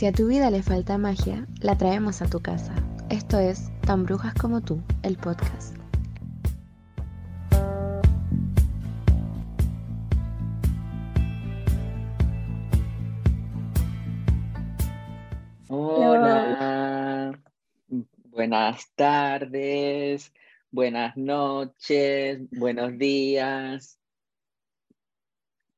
[0.00, 2.74] Si a tu vida le falta magia, la traemos a tu casa.
[3.10, 5.76] Esto es Tan Brujas como tú, el podcast.
[15.68, 17.38] Hola,
[18.30, 20.32] buenas tardes,
[20.70, 23.98] buenas noches, buenos días,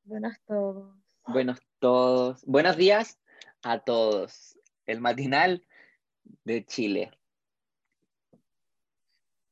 [0.05, 0.95] Buenas todos.
[1.27, 3.17] buenos todos, buenos días
[3.63, 4.57] a todos.
[4.85, 5.65] El matinal
[6.43, 7.11] de Chile.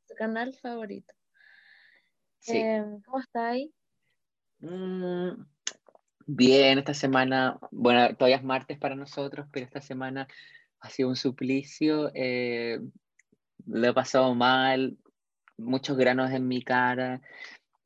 [0.07, 1.13] Tu canal favorito.
[2.39, 2.57] Sí.
[2.57, 3.71] Em, ¿cómo estáis?
[4.59, 5.43] Mm,
[6.27, 10.27] bien, esta semana, bueno, todavía es martes para nosotros, pero esta semana
[10.79, 12.11] ha sido un suplicio.
[12.13, 12.79] eh,
[13.67, 14.97] lo he pasado mal,
[15.57, 17.21] muchos granos en mi cara,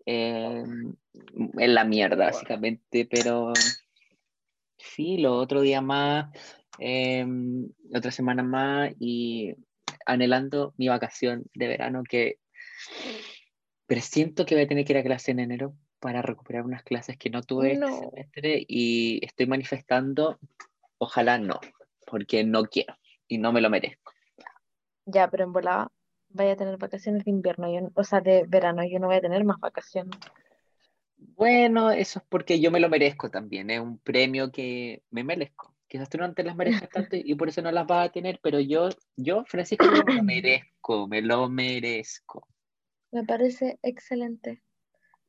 [0.05, 3.53] eh, en la mierda, básicamente, pero
[4.93, 6.29] sí, lo otro día más,
[6.79, 7.25] eh,
[7.93, 9.55] otra semana más y
[10.05, 12.39] anhelando mi vacación de verano que
[13.87, 17.17] presiento que voy a tener que ir a clase en enero para recuperar unas clases
[17.17, 20.39] que no tuve este semestre y estoy manifestando,
[20.97, 21.59] ojalá no,
[22.05, 22.95] porque no quiero
[23.27, 24.11] y no me lo merezco.
[25.05, 25.91] Ya, pero en volada
[26.29, 29.21] vaya a tener vacaciones de invierno, yo, o sea, de verano, yo no voy a
[29.21, 30.15] tener más vacaciones.
[31.35, 35.75] Bueno, eso es porque yo me lo merezco también, es un premio que me merezco.
[35.87, 38.39] Quizás tú no te las merezcas tanto y por eso no las vas a tener,
[38.41, 42.47] pero yo, yo, Francisco, me lo merezco, me lo merezco.
[43.11, 44.61] Me parece excelente.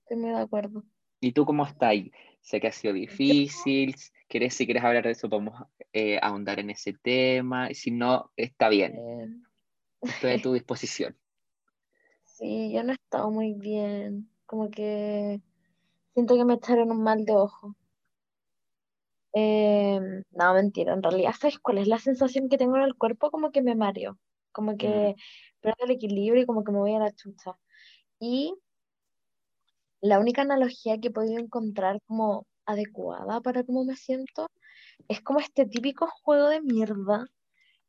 [0.01, 0.85] Estoy muy de acuerdo.
[1.21, 1.95] ¿Y tú cómo estás?
[2.41, 3.97] Sé que ha sido difícil,
[4.29, 5.61] querés, si quieres hablar de eso, podemos
[5.93, 9.45] eh, ahondar en ese tema, si no, está bien,
[10.01, 11.17] estoy a tu disposición.
[12.25, 14.31] sí, yo no he estado muy bien.
[14.47, 15.41] Como que
[16.17, 17.77] siento que me echaron un mal de ojo.
[19.33, 23.31] Em, no, mentira, en realidad, ¿sabes cuál es la sensación que tengo en el cuerpo?
[23.31, 24.19] Como que me mareo,
[24.53, 25.15] como que
[25.61, 27.59] pierdo el equilibrio y como que me voy a la chucha.
[28.21, 28.55] Y
[30.01, 34.47] la única analogía que he podido encontrar como adecuada para cómo me siento
[35.09, 37.27] es como este típico juego de mierda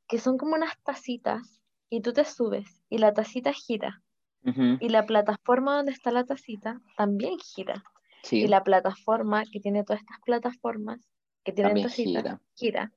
[0.07, 4.03] que son como unas tacitas y tú te subes y la tacita gira
[4.45, 7.83] Ujú, y la plataforma donde está la tacita también gira
[8.27, 10.99] Sí, y la plataforma que tiene todas estas plataformas
[11.45, 12.41] que tienen tacitas gira.
[12.55, 12.91] gira.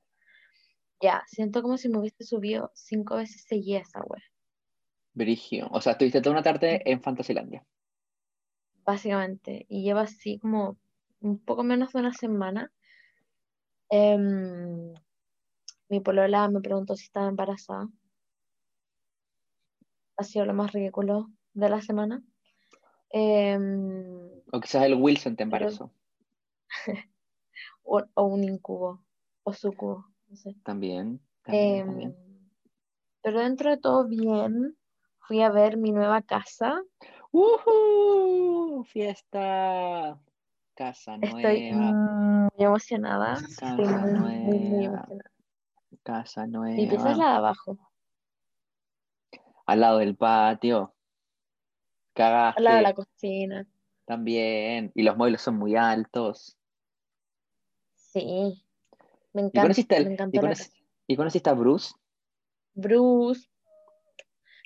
[1.01, 4.21] Ya, siento como si me hubiese subido cinco veces seguida esa wea,
[5.13, 5.69] Brigio.
[5.71, 7.65] O sea, estuviste toda una tarde en Fantasilandia.
[8.85, 9.65] básicamente.
[9.69, 10.77] Y lleva así como
[11.21, 12.71] un poco menos de una semana.
[13.89, 14.93] Em,
[15.87, 17.87] mi polola me preguntó si estaba embarazada.
[20.17, 22.21] Ha sido lo más ridículo de la semana.
[23.11, 24.20] Em,
[24.51, 25.91] O quizás el Wilson te Pero- embarazó
[27.83, 29.03] o, o un incubo,
[29.43, 30.55] o sucubo, no sé.
[30.63, 31.19] también.
[31.43, 32.15] También, Em, también.
[33.21, 34.77] pero dentro de todo bien,
[35.19, 36.81] fui a ver mi nueva casa.
[37.31, 38.83] ¡Woohoo!
[38.83, 40.19] ¡Fiesta!
[40.75, 43.33] Casa Estoy nueva, muy emocionada.
[43.33, 45.31] Estoy casa muy, muy, muy nueva, emocionada.
[46.03, 47.17] casa Mi pieza es nueva.
[47.17, 47.91] la de abajo,
[49.65, 50.93] Al lado del patio.
[52.15, 53.67] al lado de la Cagaste cocina.
[54.11, 54.91] También.
[54.93, 56.57] Y los muebles son muy altos.
[57.95, 58.61] Sí,
[59.33, 60.71] me ¿Y encanta, conociste, me y encantó conoc-
[61.07, 61.93] y conociste a Bruce?
[62.73, 63.47] Bruce,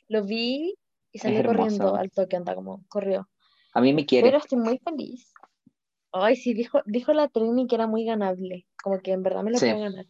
[0.07, 0.75] lo vi
[1.11, 3.29] y salí corriendo al toque, anda como corrió.
[3.73, 4.29] A mí me quiere.
[4.29, 5.31] Pero estoy muy feliz.
[6.12, 9.51] Ay, sí, dijo, dijo la Trini que era muy ganable, como que en verdad me
[9.51, 9.67] lo Sí.
[9.67, 10.06] puedo ganar.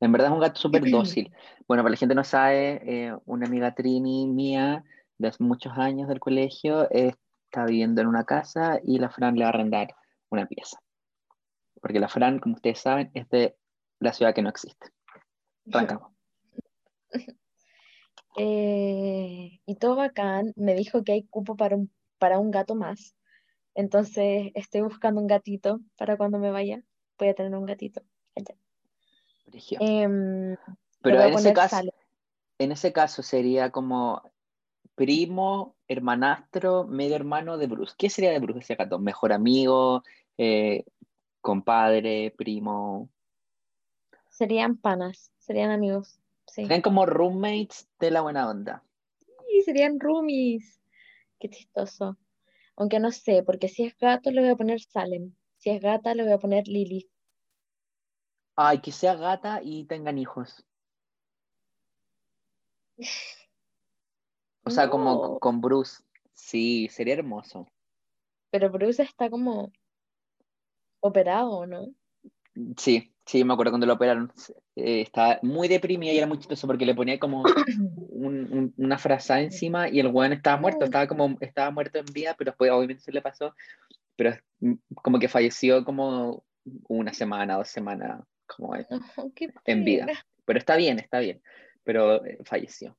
[0.00, 1.32] En verdad es un gato súper dócil.
[1.66, 4.84] Bueno, para la gente que no sabe, eh, una amiga Trini mía
[5.16, 7.14] de hace muchos años del colegio eh,
[7.54, 9.94] está viviendo en una casa y la Fran le va a arrendar
[10.28, 10.76] una pieza.
[11.80, 13.56] Porque la Fran, como ustedes saben, es de
[14.00, 14.88] la ciudad que no existe.
[15.66, 16.12] Rancagua.
[18.36, 23.14] Eh, y todo bacán, me dijo que hay cupo para un, para un gato más.
[23.76, 26.82] Entonces estoy buscando un gatito para cuando me vaya.
[27.16, 28.02] Voy a tener un gatito.
[28.34, 28.56] allá.
[29.78, 30.56] Em,
[31.00, 31.94] Pero en ese caso, Sale.
[32.58, 34.20] en ese caso sería como
[34.94, 37.94] primo, hermanastro, medio hermano de Bruce.
[37.96, 38.98] ¿Qué sería de Bruce ese gato?
[38.98, 40.02] ¿Mejor amigo?
[40.38, 40.84] eh,
[41.40, 43.10] compadre, primo.
[44.30, 46.18] Serían panas, serían amigos.
[46.46, 46.62] Sí.
[46.62, 48.82] Serían como roommates de la buena onda.
[49.18, 50.80] Sí, serían roomies.
[51.38, 52.16] Qué chistoso.
[52.76, 55.34] Aunque no sé, porque si es gato le voy a poner Salem.
[55.58, 57.08] Si es gata le voy a poner Lily.
[58.56, 60.64] Ay, que sea gata y tengan hijos.
[64.64, 65.38] O sea, como No.
[65.38, 66.02] con Bruce.
[66.32, 67.68] Sí, sería hermoso.
[68.50, 69.70] Pero Bruce está como
[71.00, 71.86] operado, ¿no?
[72.76, 74.30] Sí, Sí, me acuerdo cuando lo operaron,
[74.76, 77.42] eh, estaba muy deprimida y era muy chistoso porque le ponía como
[77.96, 82.04] un- un- una frase encima y el weón estaba muerto, estaba como, estaba muerto en
[82.12, 83.54] vida, pero después obviamente se le pasó,
[84.14, 86.44] pero mm, como que falleció como
[86.88, 89.32] una semana, dos semanas, como Oh,
[89.64, 90.06] en vida.
[90.44, 91.40] Pero está bien, está bien,
[91.82, 92.94] pero eh, falleció.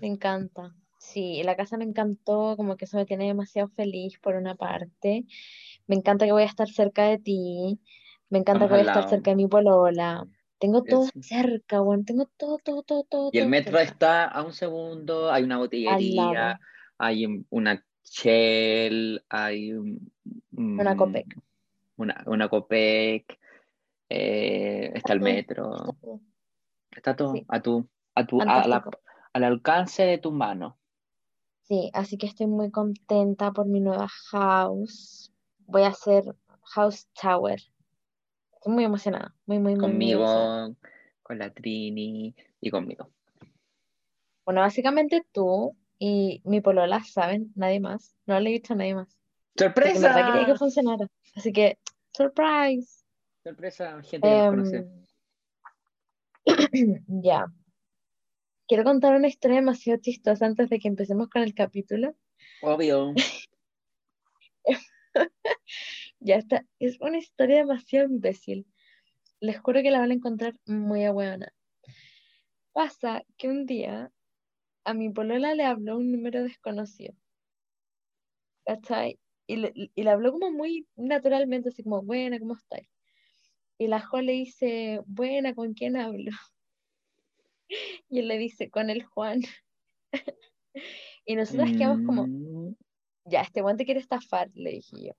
[0.00, 0.74] Me encanta.
[0.98, 5.24] Sí, la casa me encantó, como que eso me tiene demasiado feliz por una parte.
[5.86, 7.80] Me encanta que voy a estar cerca de ti.
[8.28, 10.26] Me encanta que voy a estar cerca de mi polola.
[10.58, 11.12] Tengo todo Eso.
[11.22, 12.04] cerca, weón.
[12.04, 13.92] Tengo todo, todo, todo, todo, Y el todo metro cerca.
[13.92, 16.60] está a un segundo, hay una botillería,
[16.98, 20.12] hay un- una Shell, hay un-
[20.52, 21.36] Una mm, Copec.
[21.96, 23.38] una, una Copec,
[24.08, 26.20] eh, está el metro, Está todo.
[26.90, 28.84] está todo Sí, a tu, a tu, a la-.
[29.32, 30.78] Al alcance de tu mano.
[31.62, 35.32] Sí, así que estoy muy contenta por mi nueva house.
[35.66, 36.24] Voy a hacer
[36.62, 37.60] House Tower.
[38.54, 39.34] Estoy muy emocionada.
[39.46, 39.80] Muy, muy, muy.
[39.80, 40.74] Conmigo,
[41.22, 43.10] con la Trini y conmigo.
[44.44, 48.16] Bueno, básicamente tú y mi polola saben, nadie más.
[48.26, 49.16] No le he dicho a nadie más.
[49.54, 50.58] Porque en verdad quería que ¡Sorpresa!
[50.58, 51.06] funcionara.
[51.36, 51.78] Así que,
[52.12, 53.04] surprise.
[53.44, 54.88] Sorpresa, gente que nos conoce.
[56.72, 57.46] Em, ya.
[58.70, 62.14] Quiero contar una historia demasiado chistosa antes de que empecemos con el capítulo.
[62.62, 63.12] Obvio.
[66.20, 66.64] Ya está.
[66.78, 68.68] Es una historia demasiado imbécil.
[69.40, 71.52] Les juro que la van a encontrar muy ahueona.
[72.72, 74.12] Pasa que un día
[74.84, 77.14] a mi polola le habló un número desconocido.
[78.64, 79.18] ¿Cachai?
[79.48, 82.88] Y le, y le habló como muy naturalmente, así como, buena, ¿cómo estáis?
[83.78, 86.30] Y la Jo le dice, buena, ¿con quién hablo?
[88.10, 89.42] Y él le dice, con el Juan.
[91.26, 92.74] Y nosotras quedamos como, Mm,
[93.24, 95.12] ya, este Juan te quiere estafar, le dije yo.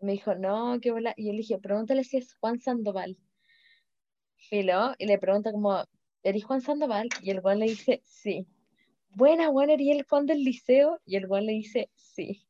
[0.00, 1.14] Me dijo, no, qué bola.
[1.16, 3.16] Y yo le dije, pregúntale si es Juan Sandoval.
[4.36, 5.84] Filo, y le pregunta como,
[6.24, 7.08] ¿eres Juan Sandoval?
[7.22, 8.46] Y el Juan le dice, sí.
[9.10, 11.00] Buena, Juan, ¿eres el Juan del liceo?
[11.04, 12.44] Y el Juan le dice, sí.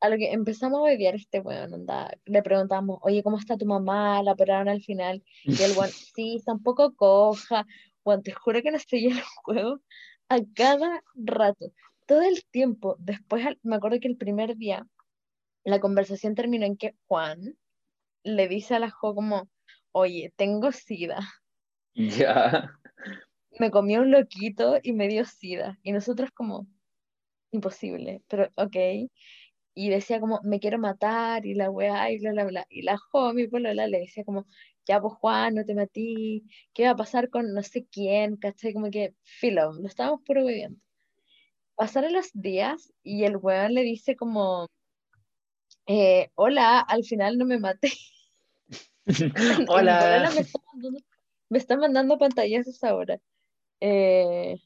[0.00, 2.16] A lo que empezamos a a este weón, onda.
[2.24, 4.22] Le preguntamos, oye, ¿cómo está tu mamá?
[4.22, 5.24] La operaron al final.
[5.42, 7.66] Y el weón, sí, está un poco coja.
[8.08, 9.82] Juan, te juro que nos seguía el juego
[10.30, 11.66] a cada rato.
[12.06, 12.96] Todo el tiempo.
[12.98, 14.86] Después, me acuerdo que el primer día,
[15.62, 17.58] la conversación terminó en que Juan
[18.22, 19.50] le dice a la Jo como,
[19.92, 21.18] oye, tengo sida.
[21.94, 22.70] Ya.
[23.58, 25.78] Me comió un loquito y me dio sida.
[25.82, 26.66] Y nosotros como,
[27.50, 28.76] imposible, pero ok.
[29.80, 32.66] Y decía como, me quiero matar y la weá y bla, bla, bla.
[32.68, 32.98] Y la
[33.32, 34.44] mi polola, le decía como,
[34.84, 36.44] ya pues Juan, no te matí,
[36.74, 38.38] ¿qué va a pasar con no sé quién?
[38.38, 38.72] ¿Cachai?
[38.72, 40.80] Como que, filo, lo estábamos puro bebiendo.
[41.76, 44.66] Pasaron los días y el weón le dice como,
[45.86, 47.92] eh, hola, al final no me maté.
[49.68, 50.28] Hola.
[50.34, 51.00] me está mandando,
[51.50, 53.20] me está mandando pantallazos ahora.
[53.78, 54.56] Eh,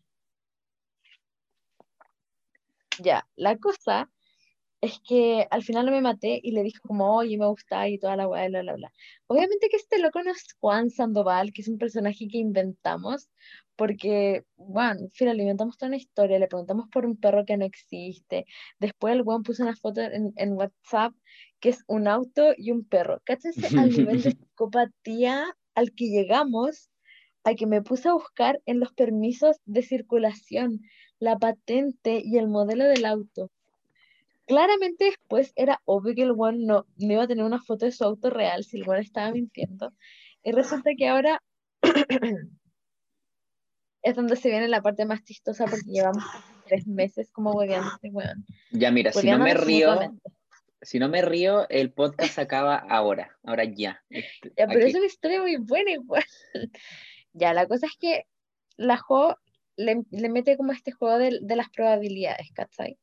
[2.98, 4.08] ya, la cosa
[4.82, 7.98] es que al final no me maté y le dijo como, oye, me gusta y
[7.98, 8.92] toda la weá, bla, bla, bla.
[9.28, 13.30] Obviamente que este loco no es Juan Sandoval, que es un personaje que inventamos,
[13.76, 17.64] porque, bueno, fíjate, le inventamos toda una historia, le preguntamos por un perro que no
[17.64, 18.44] existe.
[18.80, 21.14] Después el weón puso una foto en, en WhatsApp
[21.60, 23.22] que es un auto y un perro.
[23.24, 26.90] Cáchense al nivel de psicopatía al que llegamos,
[27.44, 30.80] a que me puse a buscar en los permisos de circulación
[31.20, 33.50] la patente y el modelo del auto.
[34.52, 37.92] Claramente después era obvio que el one no, no iba a tener una foto de
[37.92, 39.94] su auto real si el one estaba mintiendo.
[40.42, 41.42] Y resulta que ahora
[44.02, 46.24] es donde se viene la parte más chistosa porque llevamos
[46.66, 48.44] tres meses como hueveando este weón.
[48.72, 49.98] Ya, mira, si no me río,
[50.82, 54.02] si no me río, el podcast acaba ahora, ahora ya.
[54.10, 54.90] Este, Ya, pero aquí.
[54.90, 56.24] es una historia muy buena igual.
[57.34, 58.26] Ya, la cosa es que
[58.76, 59.38] la Jo
[59.76, 62.98] le, le mete como este juego de, de las probabilidades, ¿cachai?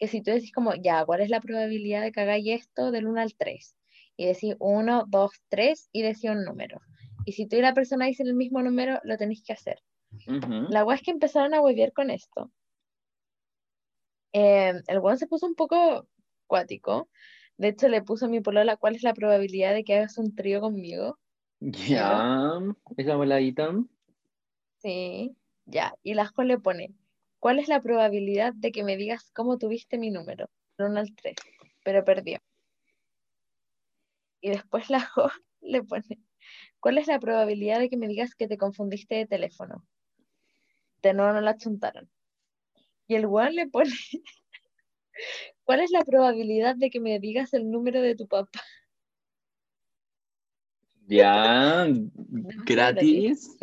[0.00, 3.06] Que si tú decís como, ya, ¿cuál es la probabilidad de que hagáis esto del
[3.06, 3.76] 1 al 3?
[4.16, 6.80] Y decís 1, 2, 3 y decís un número.
[7.24, 9.78] Y si tú y la persona dicen el mismo número, lo tenéis que hacer.
[10.26, 12.50] La weá es que empezaron a huevear con esto.
[14.32, 16.08] Eh, el weón se puso un poco
[16.46, 17.08] cuático.
[17.56, 20.34] De hecho, le puso a mi polola cuál es la probabilidad de que hagas un
[20.34, 21.18] trío conmigo.
[21.60, 22.58] Ya,
[22.96, 23.74] esa voladita.
[24.78, 25.94] Sí, ya.
[26.02, 26.94] Y la le pone,
[27.40, 30.48] ¿cuál es la probabilidad de que me digas cómo tuviste mi número?
[30.78, 31.34] Del 1 al 3,
[31.82, 32.38] pero perdió.
[34.40, 35.30] Y después la Jo
[35.60, 36.20] le pone,
[36.78, 39.84] ¿cuál es la probabilidad de que me digas que te confundiste de teléfono?
[41.02, 42.08] De nuevo no la chuntaron.
[43.08, 43.90] Y el weón le pone,
[45.64, 48.60] ¿cuál es la probabilidad de que me digas el número de tu papá?
[51.06, 51.88] Ya,
[52.66, 53.56] gratis.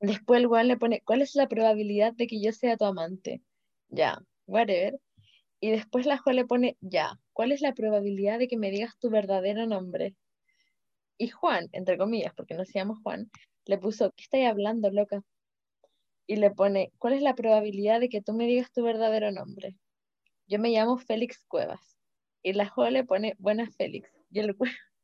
[0.00, 3.42] Después el weón le pone, ¿cuál es la probabilidad de que yo sea tu amante?
[3.88, 4.98] Ya, whatever.
[5.60, 8.98] Y después la Juan le pone, ya, ¿cuál es la probabilidad de que me digas
[8.98, 10.16] tu verdadero nombre?
[11.18, 13.30] Y Juan, entre comillas, porque no se llama Juan,
[13.66, 15.22] le puso, ¿qué estáis hablando, loca?
[16.26, 19.76] Y le pone, ¿cuál es la probabilidad de que tú me digas tu verdadero nombre?
[20.46, 21.98] Yo me llamo Félix Cuevas.
[22.42, 24.10] Y la Juan le pone, buenas Félix.
[24.30, 24.56] Y el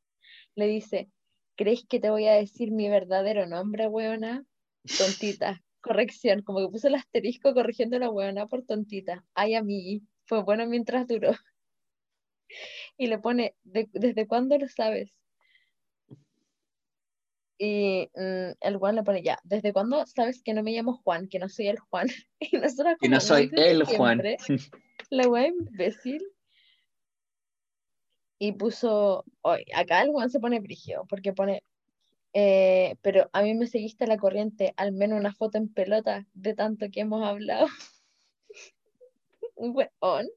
[0.55, 1.11] le dice,
[1.55, 4.47] ¿crees que te voy a decir mi verdadero nombre, weona?
[4.99, 5.63] Tontita.
[5.81, 9.25] Corrección, como que puso el asterisco corrigiendo la weona por tontita.
[9.35, 11.33] Ay, a mí, fue bueno mientras duró.
[12.97, 15.13] Y le pone, "¿De- ¿desde cuándo lo sabes?
[17.59, 21.29] Y mm, el Juan le pone, ya, ¿desde cuándo sabes que no me llamo Juan,
[21.29, 22.09] que no soy el Juan?
[22.41, 24.21] Y nosotros no soy "Desde el Juan.
[24.21, 24.37] siempre".
[25.11, 26.23] La wea imbécil.
[28.39, 31.63] Y puso, hoy acá el Juan se pone brigio, porque pone,
[32.39, 36.53] eh, pero a mí me seguiste la corriente, al menos una foto en pelota de
[36.53, 37.67] tanto que hemos hablado.
[39.57, 40.29] Weón.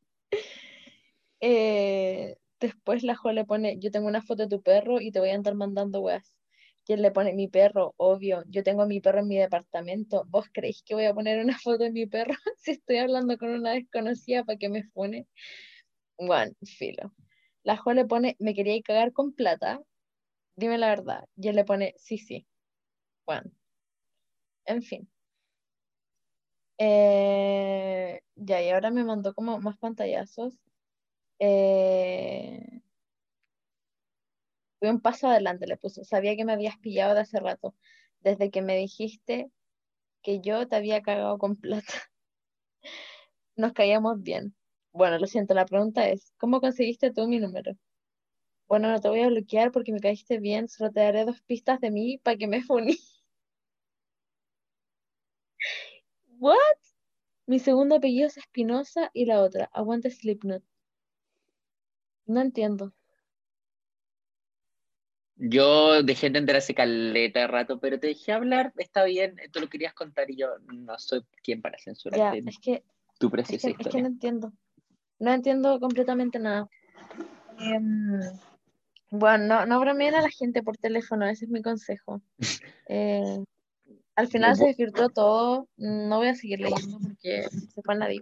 [1.42, 5.20] Eh, después la Jo le pone, yo tengo una foto de tu perro y te
[5.20, 6.34] voy a andar mandando weas.
[6.88, 10.24] Y él le pone, mi perro, obvio, yo tengo mi perro en mi departamento.
[10.30, 13.50] ¿Vos creéis que voy a poner una foto de mi perro si estoy hablando con
[13.50, 15.28] una desconocida para que me fune?
[16.18, 17.14] Bueno, filo.
[17.64, 19.82] La Jo le pone, me quería cagar con plata,
[20.60, 21.26] dime la verdad.
[21.38, 22.48] Y él le pone, sí, sí.
[23.26, 23.52] Bueno,
[24.66, 25.10] en fin.
[26.78, 30.58] Eh, ya, y ahora me mandó como más pantallazos.
[31.40, 32.82] Eh,
[34.80, 36.04] fui un paso adelante, le puso.
[36.04, 37.76] Sabía que me habías pillado de hace rato,
[38.22, 39.52] desde que me dijiste
[40.24, 41.94] que yo te había cagado con plata.
[43.56, 44.56] Nos caíamos bien.
[44.92, 47.74] Bueno, lo siento, la pregunta es, ¿cómo conseguiste tú mi número?
[48.70, 51.82] Bueno, no te voy a bloquear porque me caíste bien, solo te daré dos pistas
[51.82, 52.96] de mí para que me funí.
[56.38, 56.78] ¿What?
[57.48, 60.64] Mi segundo apellido es Espinosa y la otra, aguante Slipknot.
[62.28, 62.94] No entiendo.
[65.36, 69.62] Yo dejé de entender hace caleta de rato, pero te dejé hablar, está bien, tú
[69.62, 72.84] lo querías contar y yo no soy quien para Ya, censurarte es que,
[73.18, 74.06] tu es preciosa que, es que no historia.
[74.06, 74.54] entiendo.
[75.18, 76.70] No entiendo completamente nada.
[77.58, 78.20] Em,
[79.12, 82.22] bueno, no, no bromeen a la gente por teléfono, ese es mi consejo.
[82.92, 83.44] Eh,
[84.16, 88.22] al final se desvirtuó todo, no voy a seguir leyendo porque se fue nadie.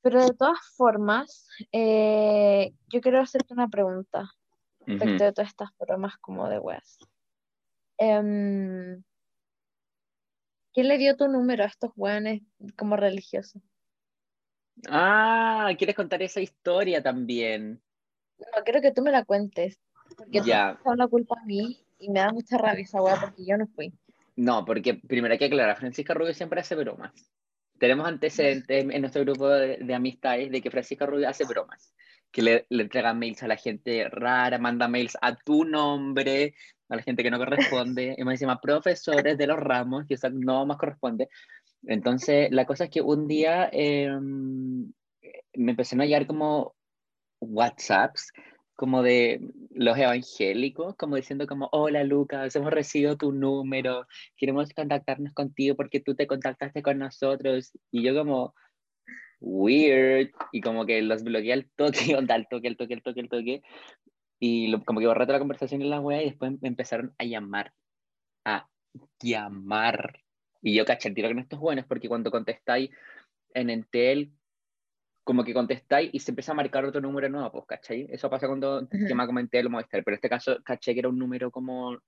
[0.00, 4.30] Pero de todas formas, eh, yo quiero hacerte una pregunta
[4.80, 5.24] respecto Ujú.
[5.24, 6.98] de todas estas bromas como de weas.
[7.98, 9.02] Em,
[10.72, 12.42] ¿quién le dio tu número a estos weones
[12.76, 13.62] como religiosos?
[14.88, 17.80] Ah, ¿quieres contar esa historia también?
[18.38, 19.80] No, quiero que tú me la cuentes,
[20.16, 22.84] porque tú me Ya, has echado la culpa a mí y me da mucha rabia
[22.84, 23.92] esa wea porque yo no fui.
[24.36, 27.12] no, porque primero hay que aclarar, Francisca Rubio siempre hace bromas.
[27.78, 31.94] Tenemos antecedentes en nuestro grupo de, de amistades de que Francisca Rubio hace bromas,
[32.32, 36.54] que le, le entrega mails a la gente rara, manda mails a tu nombre,
[36.88, 40.30] a la gente que no corresponde, y más encima profesores de los ramos, que eso
[40.30, 41.28] no más corresponde.
[41.86, 44.10] Entonces, la cosa es que un día eh,
[45.54, 46.73] me empezaron a llegar como
[47.44, 48.32] WhatsApps
[48.76, 55.32] como de los evangélicos, como diciendo como, hola Lucas, hemos recibido tu número, queremos contactarnos
[55.32, 57.72] contigo porque tú te contactaste con nosotros.
[57.92, 58.54] Y yo como,
[59.40, 63.20] weird, y como que los bloqueé al toque, onda, al toque, al toque, al toque,
[63.20, 63.62] al toque.
[64.40, 67.14] Y lo- como que borré toda la conversación en la web y después me empezaron
[67.18, 67.72] a llamar,
[68.44, 68.68] a
[69.22, 70.20] llamar.
[70.62, 72.90] Y yo caché el tiro con estos buenos porque cuando contestáis
[73.54, 74.32] en Entel,
[75.24, 78.06] como que contestáis y se empieza a marcar otro número nuevo, pues, ¿cachai?
[78.10, 81.08] Eso pasa cuando llama como Entel o Movistar, pero en este caso caché que era
[81.08, 81.98] un número como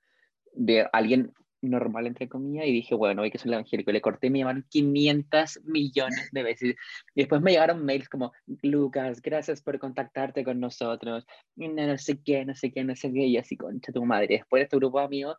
[0.53, 1.33] de alguien
[1.63, 4.41] normal, entre comillas, y dije, bueno, hoy que soy el evangélico, y le corté me
[4.41, 6.77] llamaron 500 millones de veces.
[7.15, 8.33] Y después me llegaron mails como,
[8.63, 13.13] Lucas, gracias por contactarte con nosotros, no, no sé qué, no sé qué, no sé
[13.13, 14.29] qué, y así, concha tu madre.
[14.29, 15.37] Después de este grupo de amigos,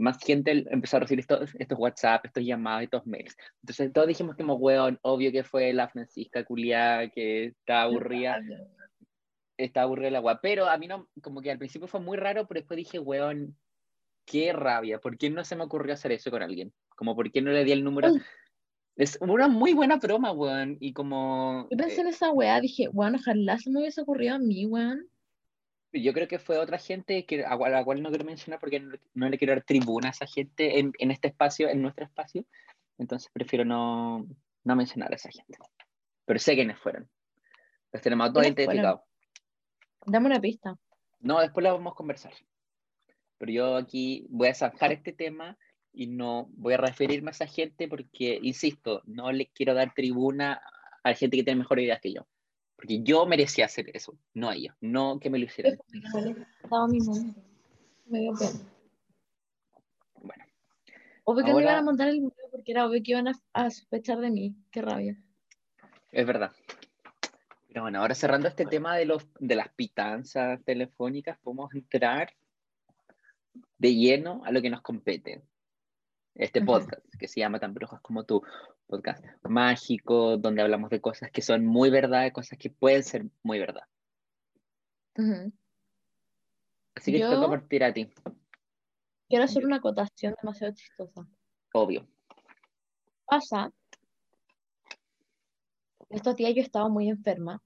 [0.00, 3.36] más gente empezó a recibir estos, estos WhatsApp, estos llamados, estos mails.
[3.62, 8.40] Entonces todos dijimos como, weón, obvio que fue la Francisca culiada que está aburrida,
[9.56, 10.40] está aburrida la agua.
[10.42, 13.56] Pero a mí no, como que al principio fue muy raro, pero después dije, weón,
[14.24, 16.72] qué rabia, ¿por qué no se me ocurrió hacer eso con alguien?
[16.96, 18.12] Como, ¿por qué no le di el número?
[18.96, 21.68] Es una muy buena broma, weón, y como...
[21.70, 24.66] Yo pensé eh, en esa weá, dije, bueno, ojalá se me hubiese ocurrido a mí,
[24.66, 25.06] weón.
[25.92, 28.96] Yo creo que fue otra gente que, a, la cual no quiero mencionar porque no,
[29.14, 32.44] no le quiero dar tribuna a esa gente en, en este espacio, en nuestro espacio.
[32.98, 34.26] Entonces prefiero no,
[34.64, 35.58] no mencionar a esa gente.
[36.24, 37.08] Pero sé quiénes fueron.
[37.92, 39.00] Los tenemos a todos identificados.
[40.06, 40.78] Dame una pista.
[41.20, 42.32] No, después la vamos a conversar.
[43.38, 45.58] Pero yo aquí voy a zanjar este tema
[45.92, 50.60] y no voy a referirme a esa gente porque, insisto, no le quiero dar tribuna
[51.02, 52.26] a la gente que tiene mejores ideas que yo.
[52.80, 55.78] Porque yo merecía hacer eso, no ellos, no que me lo hicieran.
[58.06, 58.50] Me dio pena.
[60.22, 60.44] Bueno,
[61.24, 63.70] Obvio que no iban a montar el video porque era obvio que iban a, a
[63.70, 64.56] sospechar de mí.
[64.70, 65.22] Qué rabia.
[66.10, 66.52] es verdad.
[67.68, 72.32] Pero bueno, ahora cerrando este tema de, los, de las pitanzas telefónicas, podemos entrar
[73.76, 75.42] de lleno a lo que nos compete.
[76.34, 78.42] Este podcast, que se llama Tan Brujas como tú,
[78.86, 83.58] podcast mágico, donde hablamos de cosas que son muy verdad, cosas que pueden ser muy
[83.58, 83.82] verdad.
[85.18, 85.52] Ujú.
[86.94, 88.10] Así que te Yo- toca partir a ti,
[89.28, 91.24] Quiero hacer una acotación demasiado chistosa.
[91.72, 92.06] obvio.
[93.26, 93.72] Pasa,
[96.08, 97.62] estos días yo estaba muy enferma.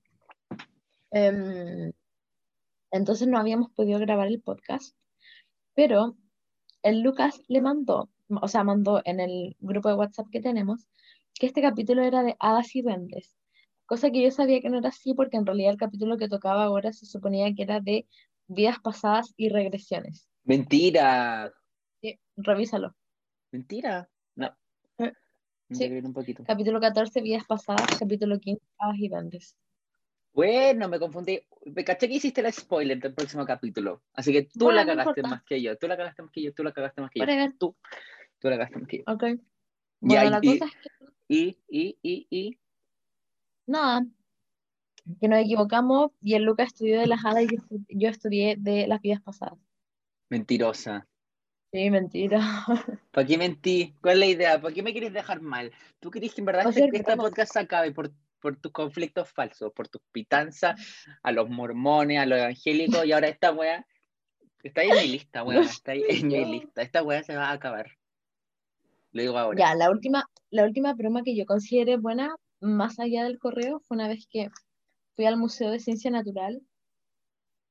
[1.11, 1.90] Em,
[2.90, 4.94] entonces no habíamos podido grabar el podcast.
[5.75, 6.16] Pero
[6.83, 10.87] el Lucas le mandó, o sea, mandó en el grupo de WhatsApp que tenemos,
[11.35, 13.37] que este capítulo era de hadas y duendes.
[13.87, 16.64] Cosa que yo sabía que no era así porque en realidad el capítulo que tocaba
[16.64, 18.07] ahora se suponía que era de
[18.47, 20.28] vidas pasadas y regresiones.
[20.45, 21.52] Mentira,
[22.00, 22.95] Sí, revísalo.
[23.50, 24.09] mentira.
[24.37, 24.54] No.
[24.99, 25.12] Eh,
[25.71, 25.87] sí.
[25.90, 26.45] un poquito.
[26.45, 27.99] Capítulo 14, vidas pasadas.
[27.99, 29.57] Capítulo 15, hadas y duendes.
[30.35, 31.41] Bueno, me confundí.
[31.64, 34.03] Me caché que hiciste el spoiler del próximo capítulo.
[34.12, 35.29] Así que tú Bueno, la no cagaste importa.
[35.37, 35.79] más que yo.
[35.79, 36.53] Tú la cagaste más que yo.
[36.53, 37.26] Tú la cagaste más que yo.
[37.59, 37.76] Tú,
[38.41, 39.05] tú la cagaste más que yo.
[39.07, 39.23] Ok.
[40.00, 42.59] Bueno, la y- cosa es que Y, y, y, y.
[43.67, 44.05] nada,
[45.21, 48.57] que nos equivocamos y el Lucas estudió de las hadas y yo, estu- yo estudié
[48.59, 49.59] de las vidas pasadas.
[50.31, 51.07] Mentirosa.
[51.73, 52.41] Sí, mentira.
[53.11, 53.95] ¿Para qué mentí?
[54.00, 54.61] ¿Cuál es la idea?
[54.61, 55.73] ¿Por qué me quieres dejar mal?
[56.00, 57.23] ¿Tú querés que en verdad O este, sea, este bueno.
[57.25, 58.12] podcast se acabe por,
[58.45, 60.79] por tus conflictos falsos, por tus pitanzas
[61.23, 63.87] a los mormones, a los evangélicos y ahora esta wea
[64.62, 65.62] está ahí en mi lista, wea.
[65.62, 66.83] Está ahí en mi lista.
[66.83, 67.87] Esta wea se va a acabar.
[69.12, 69.59] Lo digo ahora.
[69.59, 73.95] Ya, la última, la última broma que yo consideré buena, más allá del correo, fue
[73.95, 74.51] una vez que
[75.16, 76.61] fui al Museo de Ciencia Natural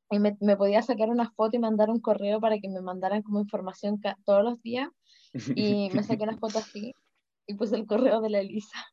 [0.10, 3.22] y me, me podía sacar una foto y mandar un correo para que me mandaran
[3.22, 4.90] como información todos los días
[5.56, 6.96] y me saqué una foto así
[7.46, 8.84] y puse el correo de la Elisa.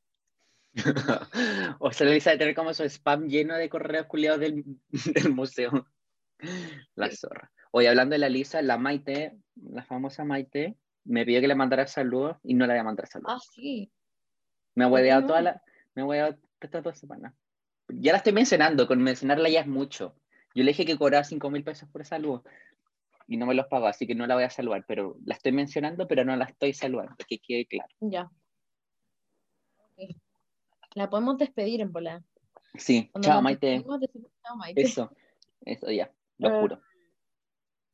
[1.80, 4.64] o sea, Elisa de tener como su spam lleno de correos culiados del,
[5.14, 5.86] del museo.
[6.94, 7.50] La zorra.
[7.72, 11.86] Oye, hablando de la Lisa, la Maite, la famosa Maite, me pidió que le mandara
[11.86, 13.34] saludos y no le voy a mandar saludos.
[13.34, 13.90] Ah, sí.
[14.74, 15.62] me ha ¿por qué hueveado toda la,
[15.94, 17.34] me ha estas dos semanas.
[17.88, 20.16] Ya la estoy mencionando, con mencionarla ya es mucho.
[20.54, 22.42] Yo le dije que cobraba 5 mil pesos por salud
[23.26, 25.52] y no me los pagó, así que no la voy a saludar, pero la estoy
[25.52, 27.88] mencionando, pero no la estoy saludando, que quede claro.
[28.00, 28.28] Ya.
[30.94, 32.22] La podemos despedir en volar.
[32.74, 34.82] Sí, Cuando chao Maite, despedimos, decimos chao, Maite.
[34.82, 35.10] eso,
[35.62, 36.80] eso ya, lo Eh, juro.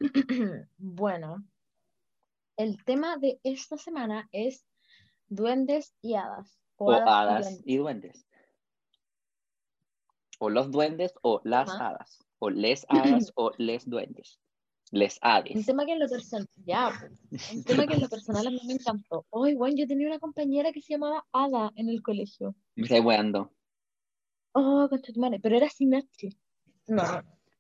[0.79, 1.45] Bueno,
[2.57, 4.65] el tema de esta semana es
[5.29, 6.59] duendes y hadas.
[6.77, 7.65] O hadas y duendes.
[7.67, 8.27] y duendes.
[10.39, 12.19] O los duendes o las hadas.
[12.39, 14.39] O les hadas o les duendes.
[14.93, 15.67] Les Un hades.
[15.67, 16.93] tema que en lo personal, ya,
[17.31, 19.27] pues, un tema que en lo personal a mí me encantó.
[19.31, 22.55] Hoy, bueno, yo tenía una compañera que se llamaba Ada en el colegio.
[22.77, 23.53] Me estoy weando.
[24.53, 26.29] Oh, concha tu madre, pero era sin H.
[26.87, 27.03] No.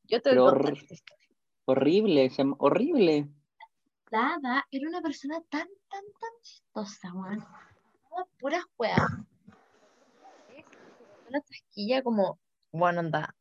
[0.04, 0.86] Yo te contar hor-.
[1.64, 3.28] Horrible, horrible.
[4.12, 7.44] La Ada era una persona tan, tan, tan chistosa, weón.
[8.38, 9.00] Puras weas.
[11.28, 12.38] La tasquilla como,
[12.70, 13.34] bueno, onda,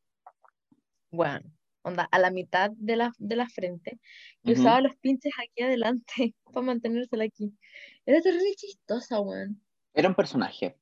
[1.11, 1.54] bueno,
[1.85, 3.99] onda, a la mitad de la, de la frente
[4.43, 4.61] y Ujú.
[4.61, 7.53] usaba los pinches aquí adelante para mantenérsela aquí.
[8.05, 9.61] Era terrible chistosa, weón.
[9.93, 10.75] Era un personaje.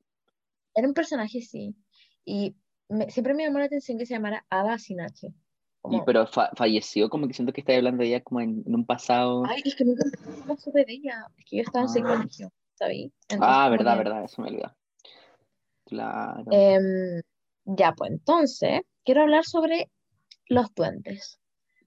[0.74, 1.76] Era un personaje, sí.
[2.26, 2.56] Y
[2.90, 5.28] me- siempre me llamó la atención que se llamara Ada sin H.
[5.28, 5.34] Y,
[5.82, 8.74] Como, pero fa- falleció, como que siento que está hablando de ella como en, en
[8.74, 9.44] un pasado.
[9.46, 10.04] ay, es que nunca
[10.48, 11.28] nunca supe de ella.
[11.38, 11.94] Es que yo estaba en Ah.
[11.94, 12.50] psicología.
[12.80, 13.12] Entonces,
[13.42, 14.76] ah, como verdad, que- verdad, eso me olvidó.
[15.86, 16.46] Claro.
[16.52, 17.22] Em,
[17.66, 19.90] ya, pues entonces, quiero hablar sobre
[20.48, 21.40] los duendes.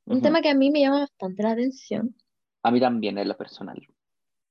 [0.05, 2.14] Un tema que a mí me llama bastante la atención.
[2.62, 3.77] A mí también, en lo personal.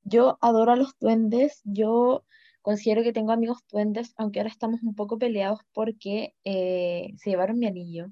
[0.04, 1.62] Yo adoro a los duendes.
[1.64, 2.26] Yo
[2.62, 7.60] considero que tengo amigos duendes, aunque ahora estamos un poco peleados porque eh, se llevaron
[7.60, 8.08] mi anillo.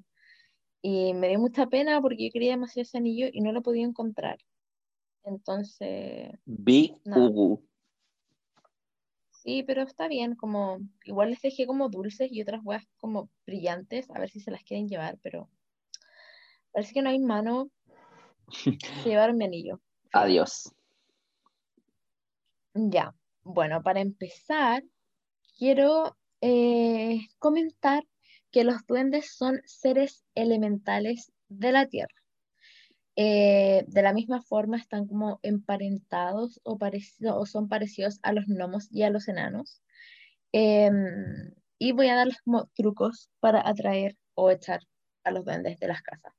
[0.80, 3.84] Y me dio mucha pena porque yo quería demasiado ese anillo y no lo podía
[3.84, 4.38] encontrar.
[5.24, 6.94] Entonces, Big.
[7.06, 7.66] Ugu.
[9.30, 14.10] sí, pero está bien, como igual les dejé como dulces y otras huevas como brillantes,
[14.10, 15.48] a ver si se las quieren llevar, pero
[16.74, 17.70] parece que no hay mano.
[19.02, 19.80] Se llevaron mi anillo.
[20.12, 20.70] Adiós.
[22.74, 24.82] Ya, bueno, para empezar,
[25.56, 28.04] quiero eh, comentar
[28.50, 32.14] que los duendes son seres elementales de la tierra.
[33.16, 38.46] Eh, de la misma forma están como emparentados o, parecido, o son parecidos a los
[38.46, 39.80] gnomos y a los enanos.
[40.52, 44.80] Em, y voy a darles como trucos para atraer o echar
[45.22, 46.32] a los duendes de las casas.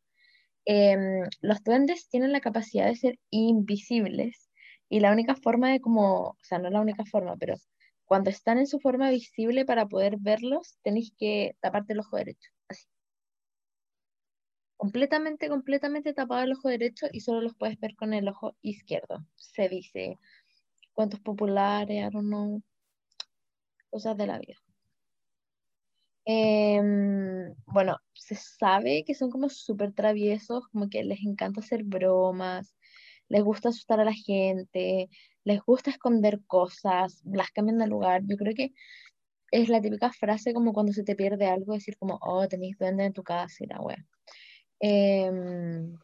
[0.66, 4.50] Em, los duendes tienen la capacidad de ser invisibles
[4.90, 7.56] y la única forma de como, o sea, no la única forma, pero
[8.06, 12.50] cuando están en su forma visible para poder verlos, tenéis que taparte el ojo derecho,
[12.68, 12.86] así.
[14.78, 19.26] Completamente, completamente tapado el ojo derecho y solo los puedes ver con el ojo izquierdo.
[19.36, 20.18] Se dice,
[20.94, 22.62] cuentos populares, I don't know,
[23.90, 24.65] cosas de la vida.
[26.26, 32.76] Em, bueno, se sabe que son como súper traviesos, como que les encanta hacer bromas,
[33.30, 35.10] les gusta asustar a la gente,
[35.44, 38.24] les gusta esconder cosas, las cambian de lugar.
[38.26, 38.74] Yo creo que
[39.52, 43.06] es la típica frase como cuando se te pierde algo, decir como, oh, tenéis duende
[43.06, 44.06] en tu casa y la wea.
[44.80, 45.96] Em,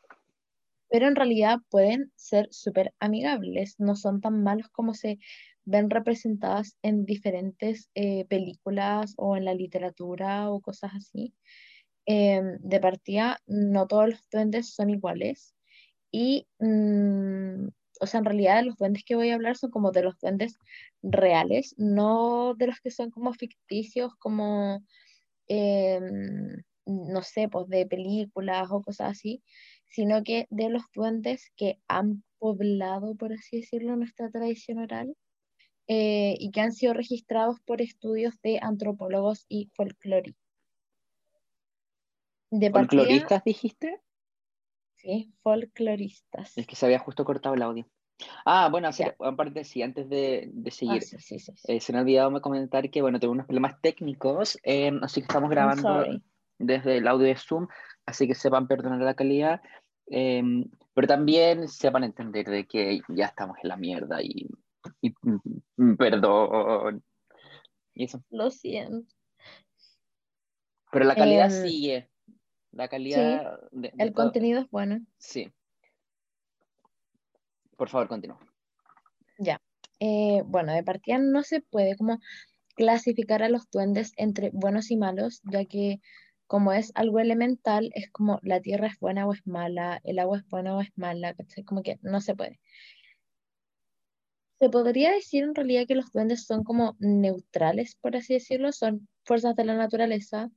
[0.89, 5.19] pero en realidad pueden ser súper amigables, no son tan malos como se
[5.65, 11.33] ven representadas en diferentes eh, películas o en la literatura o cosas así.
[12.05, 15.55] Em, de partida, no todos los duendes son iguales
[16.11, 17.67] y, mm,
[18.01, 20.57] o sea, en realidad los duendes que voy a hablar son como de los duendes
[21.03, 24.83] reales, no de los que son como ficticios, como,
[25.47, 29.43] em, no sé, pues de películas o cosas así,
[29.89, 35.15] sino que de los duendes que han poblado, por así decirlo, nuestra tradición oral
[35.87, 40.41] eh, y que han sido registrados por estudios de antropólogos y folcloristas.
[42.71, 44.01] ¿Folcloristas dijiste?
[44.95, 46.57] Sí, folcloristas.
[46.57, 47.87] Es que se había justo cortado el audio.
[48.45, 48.89] Ah, bueno,
[49.19, 51.03] aparte sí, antes de, de ah, seguir,
[51.67, 55.25] eh, se me ha olvidado comentar que, bueno, tengo unos problemas técnicos, eh, así que
[55.25, 56.05] estamos grabando
[56.59, 57.67] desde el audio de Zoom,
[58.05, 59.61] así que sepan perdonar la calidad,
[60.05, 64.47] pero también sepan entender de que ya estamos en la mierda y
[65.01, 65.13] y,
[65.77, 67.03] mm, perdón.
[67.93, 68.23] Y eso.
[68.29, 69.13] Lo siento.
[70.91, 72.09] Pero la calidad em, sigue.
[72.71, 73.59] La calidad.
[73.71, 74.99] el contenido es bueno.
[75.17, 75.51] Sí.
[77.75, 78.39] Por favor, continúa.
[79.39, 79.61] Ya.
[79.99, 82.19] Eh, bueno, de partida no se puede como
[82.75, 85.99] clasificar a los duendes entre buenos y malos, ya que
[86.47, 90.39] como es algo elemental, es como la tierra es buena o es mala, el agua
[90.39, 92.59] es buena o es mala, como que no se puede.
[94.61, 99.07] Se podría decir en realidad que los duendes son como neutrales, por así decirlo, son
[99.25, 100.51] fuerzas de la naturaleza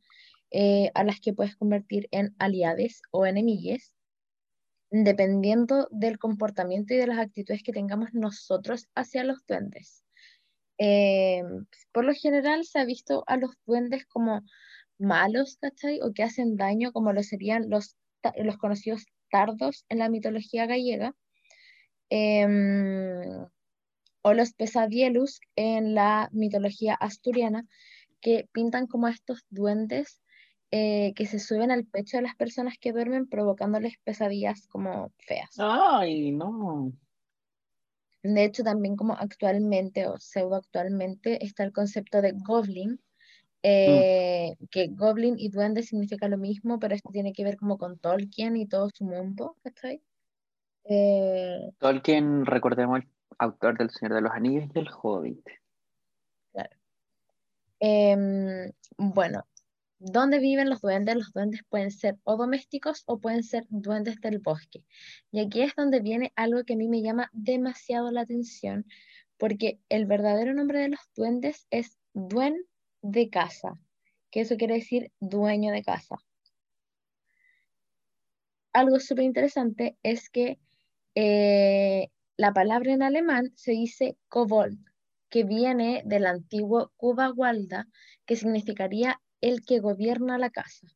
[0.50, 3.94] eh, a las que puedes convertir en aliades o enemigues,
[4.90, 10.04] dependiendo del comportamiento y de las actitudes que tengamos nosotros hacia los duendes.
[10.76, 11.42] Eh,
[11.90, 14.42] por lo general se ha visto a los duendes como
[14.98, 16.02] malos, ¿cachai?
[16.02, 17.96] O que hacen daño, como lo serían los,
[18.36, 21.14] los conocidos tardos en la mitología gallega.
[22.10, 23.48] Em,
[24.24, 27.66] o los pesadielus en la mitología asturiana,
[28.22, 30.22] que pintan como estos duendes
[30.70, 35.50] eh, que se suben al pecho de las personas que duermen, provocándoles pesadillas como feas.
[35.58, 36.90] Ay, no.
[38.22, 42.98] De hecho, también como actualmente o pseudo actualmente está el concepto de goblin,
[43.62, 44.64] eh, mm.
[44.70, 48.56] que goblin y duende significa lo mismo, pero esto tiene que ver como con Tolkien
[48.56, 50.02] y todo su mundo, ¿cachai?
[50.84, 53.02] Eh, Tolkien, recordemos
[53.38, 55.46] autor del Señor de los Anillos y del Hobbit.
[56.52, 56.76] Claro.
[57.80, 59.46] Em, bueno,
[59.98, 61.16] ¿dónde viven los duendes?
[61.16, 64.84] Los duendes pueden ser o domésticos o pueden ser duendes del bosque.
[65.30, 68.86] Y aquí es donde viene algo que a mí me llama demasiado la atención,
[69.38, 72.56] porque el verdadero nombre de los duendes es duen
[73.02, 73.74] de casa,
[74.30, 76.16] que eso quiere decir dueño de casa.
[78.72, 80.58] Algo súper interesante es que
[81.14, 84.78] eh, la palabra en alemán se dice Kobold,
[85.28, 87.88] que viene del antiguo Kuba-Walda,
[88.26, 90.86] que significaría el que gobierna la casa.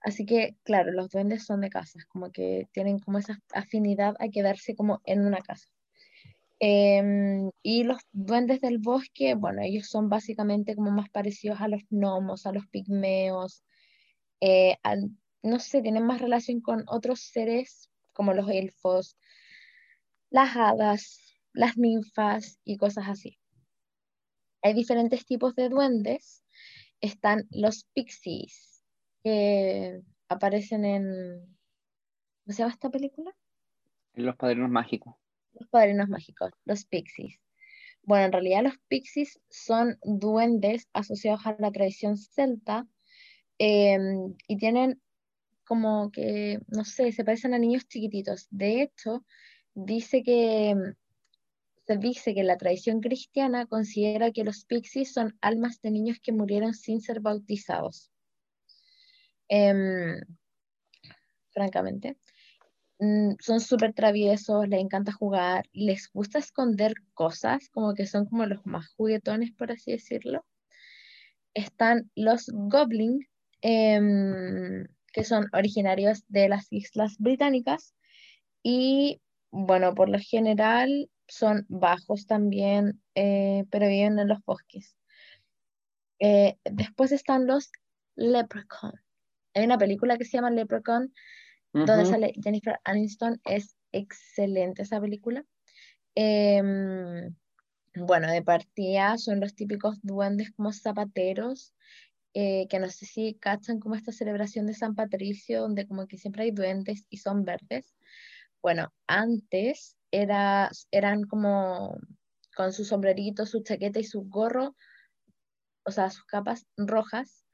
[0.00, 4.28] Así que, claro, los duendes son de casas, como que tienen como esa afinidad a
[4.28, 5.68] quedarse como en una casa.
[6.60, 11.82] Em, y los duendes del bosque, bueno, ellos son básicamente como más parecidos a los
[11.90, 13.64] gnomos, a los pigmeos,
[14.40, 14.76] eh,
[15.42, 19.16] no sé, tienen más relación con otros seres como los elfos,
[20.30, 23.38] las hadas, las ninfas y cosas así.
[24.62, 26.44] Hay diferentes tipos de duendes.
[27.00, 28.82] Están los pixies,
[29.22, 31.06] que aparecen en...
[32.44, 33.34] ¿Cómo se llama esta película?
[34.14, 35.14] Los padrinos mágicos.
[35.52, 37.40] Los padrinos mágicos, los pixies.
[38.02, 42.86] Bueno, en realidad los pixies son duendes asociados a la tradición celta
[43.58, 45.00] em, y tienen
[45.64, 48.46] como que, no sé, se parecen a niños chiquititos.
[48.50, 49.24] De hecho,
[49.86, 50.74] dice que
[51.86, 56.32] se dice que la tradición cristiana considera que los pixies son almas de niños que
[56.32, 58.10] murieron sin ser bautizados.
[59.48, 60.20] Em,
[61.50, 62.18] francamente.
[62.98, 68.44] Mm, son súper traviesos, les encanta jugar, les gusta esconder cosas, como que son como
[68.46, 70.44] los más juguetones, por así decirlo.
[71.54, 73.26] Están los goblins,
[73.62, 77.94] em, que son originarios de las Islas Británicas,
[78.62, 84.96] y bueno, por lo general son bajos también, eh, pero viven en los bosques.
[86.18, 87.70] Eh, después están los
[88.16, 88.94] leprechaun.
[89.54, 91.12] Hay una película que se llama Leprechaun,
[91.72, 93.40] donde sale Jennifer Aniston.
[93.44, 95.44] Es excelente esa película.
[96.14, 97.34] Em,
[97.94, 101.74] bueno, de partida son los típicos duendes como zapateros,
[102.34, 106.18] eh, que no sé si cachan como esta celebración de San Patricio, donde como que
[106.18, 107.94] siempre hay duendes y son verdes.
[108.62, 111.98] Bueno, antes era, eran como
[112.56, 114.76] con su sombrerito, su chaqueta y su gorro,
[115.84, 117.44] o sea, sus capas rojas,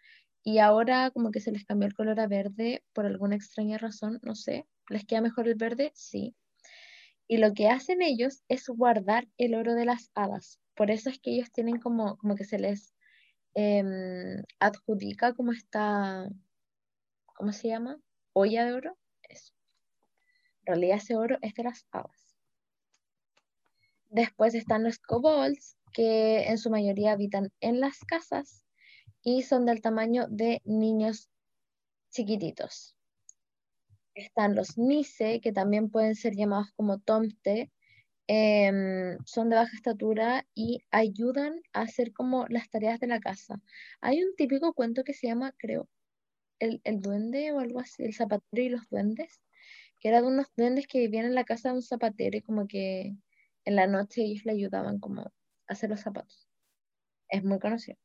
[0.43, 4.19] y ahora como que se les cambió el color a verde por alguna extraña razón,
[4.23, 4.67] no sé.
[4.91, 5.91] ¿Les queda mejor el verde?
[5.95, 6.35] Sí.
[7.27, 10.61] Y lo que hacen ellos es guardar el oro de las hadas.
[10.75, 12.95] Por eso es que ellos tienen como, como que se les
[13.55, 16.29] em, adjudica como esta,
[17.35, 17.99] ¿cómo se llama?
[18.35, 18.99] Olla de oro.
[20.67, 22.37] En realidad ese oro es de las hadas.
[24.09, 28.65] Después están los kobolds, que en su mayoría habitan en las casas
[29.23, 31.31] y son del tamaño de niños
[32.11, 32.97] chiquititos.
[34.15, 37.71] Están los Nise, que también pueden ser llamados como Tomte,
[38.27, 43.61] em, son de baja estatura y ayudan a hacer como las tareas de la casa.
[44.01, 45.89] Hay un típico cuento que se llama, creo,
[46.61, 49.41] el, el duende o algo así, el zapatero y los duendes,
[50.05, 52.69] que era de unos duendes que vivían en la casa de un zapatero y como
[52.69, 53.17] que
[53.65, 55.33] en la noche ellos le ayudaban como a
[55.67, 56.47] hacer los zapatos.
[57.31, 57.97] Es muy conocido.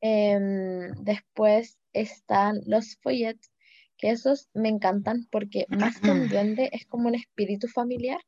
[0.00, 3.52] Em, después están los follets,
[3.98, 8.22] que esos me encantan porque más que un duende es como un espíritu familiar,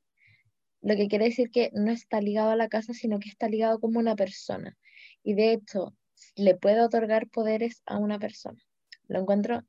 [0.82, 3.80] lo que quiere decir que no está ligado a la casa, sino que está ligado
[3.80, 4.76] como una persona.
[5.22, 5.96] Y de hecho,
[6.36, 8.62] le puede otorgar poderes a una persona.
[9.08, 9.64] Lo encuentro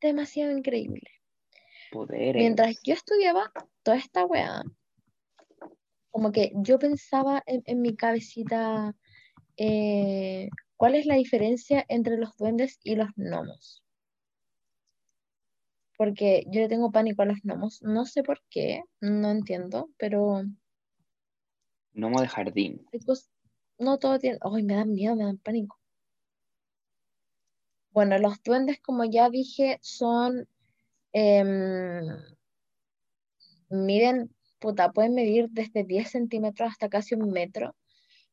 [0.00, 1.17] demasiado increíble.
[2.34, 3.50] Mientras yo estudiaba
[3.82, 4.62] toda esta weá,
[6.10, 8.94] como que yo pensaba en, mi cabecita,
[9.56, 10.48] eh,
[10.78, 13.82] ¿Cuál es la diferencia entre los duendes y los gnomos?
[15.96, 17.82] Porque yo le tengo pánico a los gnomos.
[17.82, 20.44] No sé por qué, no entiendo, pero.
[21.94, 22.86] Gnomo de jardín.
[23.80, 24.38] No todo tiene.
[24.40, 25.80] Ay, me dan miedo, me dan pánico.
[27.90, 30.48] Bueno, los duendes, como ya dije, son.
[31.12, 32.06] Em,
[33.70, 37.74] miden, puta, pueden medir desde 10 centímetros hasta casi un metro.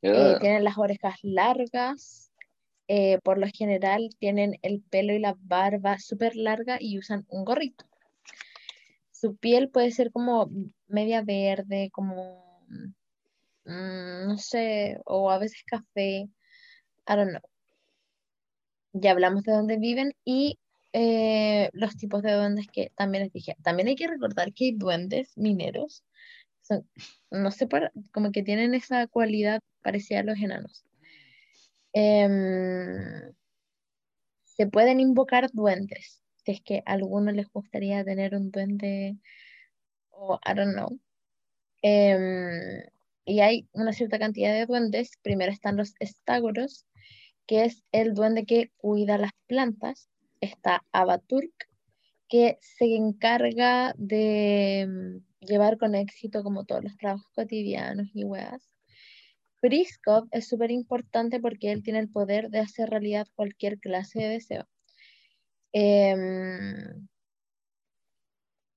[0.01, 2.31] Eh, tienen las orejas largas,
[2.87, 7.43] eh, por lo general tienen el pelo y la barba súper larga y usan un
[7.43, 7.85] gorrito.
[9.11, 10.51] Su piel puede ser como
[10.87, 12.63] media verde, como,
[13.65, 16.29] mm, no sé, o a veces café,
[17.07, 17.41] I don't know.
[18.93, 20.59] Ya hablamos de dónde viven y
[20.97, 23.57] eh, los tipos de duendes que también les dije.
[23.61, 26.05] También hay que recordar que hay duendes mineros,
[27.29, 27.67] no sé,
[28.13, 30.85] como que tienen esa cualidad parecida a los enanos.
[31.91, 33.33] Em,
[34.45, 39.17] se pueden invocar duendes, si es que a alguno les gustaría tener un duende
[40.11, 40.97] o I don't know.
[41.81, 42.83] Em,
[43.25, 45.11] y hay una cierta cantidad de duendes.
[45.21, 46.85] Primero están los estágoros,
[47.47, 50.09] que es el duende que cuida las plantas.
[50.41, 51.69] Está Abaturk,
[52.27, 58.69] que se encarga de em, llevar con éxito como todos los trabajos cotidianos y weas.
[59.61, 64.29] Briskov es súper importante porque él tiene el poder de hacer realidad cualquier clase de
[64.29, 64.67] deseo.
[65.73, 67.07] Em,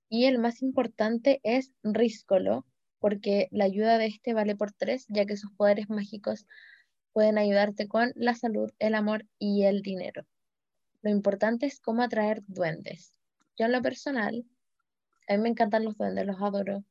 [0.08, 2.66] y el más importante es Riscolo,
[2.98, 6.46] porque la ayuda de este vale por tres, ya que sus poderes mágicos
[7.12, 10.24] pueden ayudarte con la salud, el amor y el dinero.
[11.08, 13.14] Lo importante es cómo atraer duendes.
[13.56, 14.44] Yo en lo personal,
[15.26, 16.84] a mí me encantan los duendes, los adoro.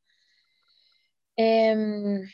[1.35, 2.27] Em,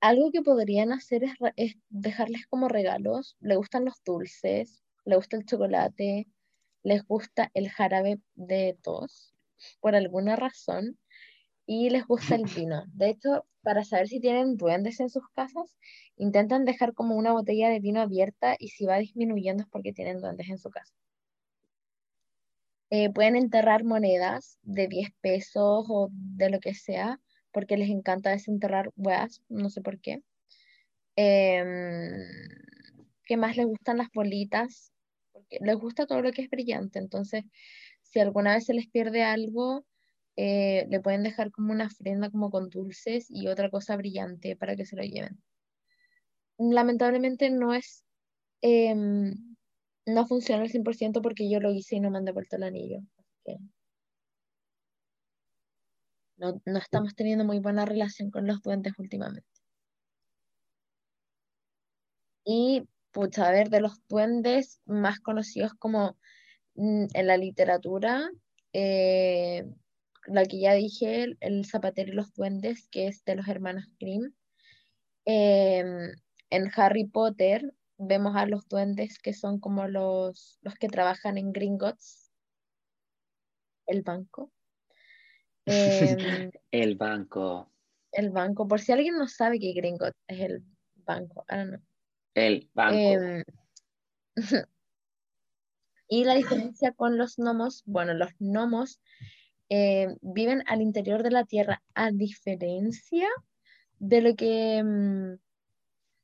[0.00, 1.24] algo que podrían hacer
[1.56, 3.36] es, dejarles como regalos.
[3.40, 6.28] Le gustan los dulces, le gusta el chocolate,
[6.82, 9.34] les gusta el jarabe de tos,
[9.80, 10.98] por alguna razón,
[11.66, 12.84] y les gusta el vino.
[12.94, 15.76] De hecho, para saber si tienen duendes en sus casas,
[16.16, 20.20] intentan dejar como una botella de vino abierta y si va disminuyendo es porque tienen
[20.20, 20.92] duendes en su casa.
[22.90, 27.20] Eh, pueden enterrar monedas de 10 pesos o de lo que sea,
[27.50, 30.22] porque les encanta desenterrar weas, no sé por qué.
[31.16, 32.12] Em,
[33.24, 34.92] ¿qué más les gustan las bolitas?
[35.32, 37.44] Porque les gusta todo lo que es brillante, entonces
[38.02, 39.86] si alguna vez se les pierde algo,
[40.36, 44.76] eh, le pueden dejar como una ofrenda como con dulces y otra cosa brillante para
[44.76, 45.42] que se lo lleven.
[46.58, 48.04] Lamentablemente no es,
[48.62, 49.34] em,
[50.06, 53.00] no funciona al 100% porque yo lo hice y no me han devuelto el anillo.
[56.36, 59.46] no, no estamos teniendo muy buena relación con los duendes últimamente.
[62.44, 66.16] Y, pucha, a ver, de los duendes más conocidos como
[66.74, 68.28] mm, en la literatura,
[68.72, 69.64] eh,
[70.26, 74.32] la que ya dije, el, zapatero y los duendes, que es de los hermanos Grimm.
[75.24, 76.12] Em,
[76.50, 81.52] en Harry Potter vemos a los duendes que son como los, los que trabajan en
[81.52, 82.32] Gringotts,
[83.86, 84.52] el banco.
[85.66, 87.70] Em, el banco.
[88.10, 90.64] El banco, por si alguien no sabe que Gringotts es el
[90.96, 91.82] banco, I don't know.
[92.34, 92.96] El banco.
[92.96, 93.44] Em,
[96.08, 99.00] y la diferencia con los gnomos, bueno, los gnomos
[99.74, 103.26] eh, viven al interior de la Tierra, a diferencia
[103.98, 105.40] de lo que mm,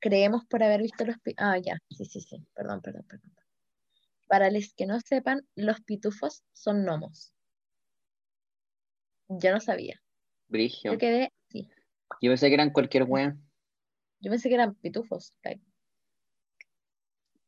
[0.01, 1.17] creemos por haber visto los...
[1.39, 3.33] Ah, ya, sí, sí, sí, perdón, perdón, perdón.
[4.27, 7.33] Para los que no sepan, los pitufos son gnomos.
[9.29, 9.99] Yo no sabía.
[10.49, 10.93] Brigio.
[10.93, 11.71] Yo quedé, sí.
[12.21, 13.43] Yo pensé que eran cualquier weón.
[14.21, 15.33] Yo pensé que eran pitufos.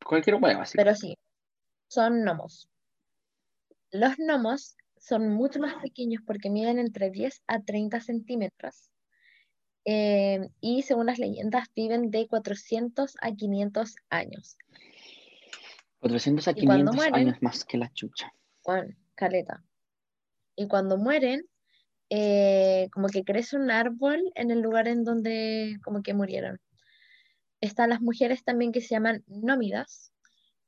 [0.03, 0.75] Cualquier weón, así.
[0.75, 1.15] Pero sí,
[1.89, 2.67] son gnomos.
[3.91, 8.91] Los gnomos son mucho más pequeños porque miden entre 10 a 30 centímetros.
[9.83, 14.57] Eh, y según las leyendas viven de 400 a 500 años.
[15.99, 18.31] 400 a 500 años más que la chucha.
[18.63, 19.63] Bueno, caleta.
[20.55, 21.41] Y cuando mueren,
[22.11, 26.59] eh, como que crece un árbol en el lugar en donde como que murieron.
[27.59, 30.13] Están las mujeres también que se llaman nómidas,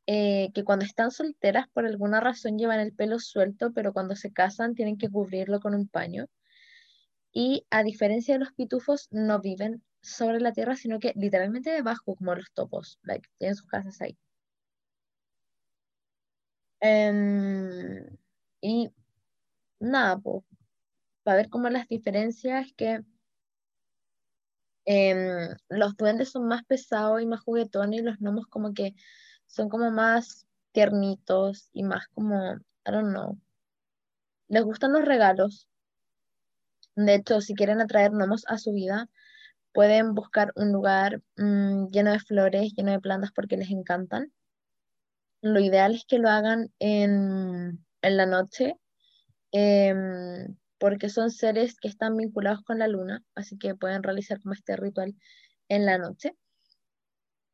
[0.08, 4.32] eh, que cuando están solteras por alguna razón llevan el pelo suelto, pero cuando se
[4.34, 6.28] casan tienen que cubrirlo con un paño.
[7.32, 12.16] Y a diferencia de los pitufos, no viven sobre la tierra, sino que literalmente debajo,
[12.16, 14.18] como los topos, like, tienen sus casas ahí.
[16.82, 18.18] Em,
[18.62, 18.90] y
[19.80, 20.44] nada, pues,
[21.24, 23.04] para ver cómo las diferencias que
[24.86, 28.96] em, los duendes son más pesados y más juguetones y los gnomos como que
[29.54, 33.38] son como más tiernitos y más como, I don't know.
[34.48, 35.68] Les gustan los regalos.
[36.96, 39.10] De hecho, si quieren atraer gnomos a su vida,
[39.72, 44.34] pueden buscar un lugar mm, lleno de flores, lleno de plantas porque les encantan.
[45.42, 48.76] Lo ideal es que lo hagan en, la noche,
[49.52, 54.54] em, porque son seres que están vinculados con la luna, así que pueden realizar como
[54.54, 55.14] este ritual
[55.70, 56.36] en la noche.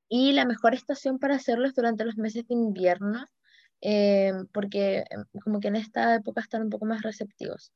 [0.10, 3.26] Y la mejor estación para hacerlo es durante los meses de invierno,
[3.82, 7.72] eh, porque em, como que en esta época están un poco más receptivos.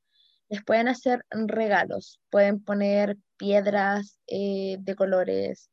[0.49, 5.69] Les pueden hacer regalos, pueden poner piedras eh, de colores,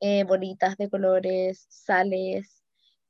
[0.00, 2.58] eh, bolitas de colores, sales,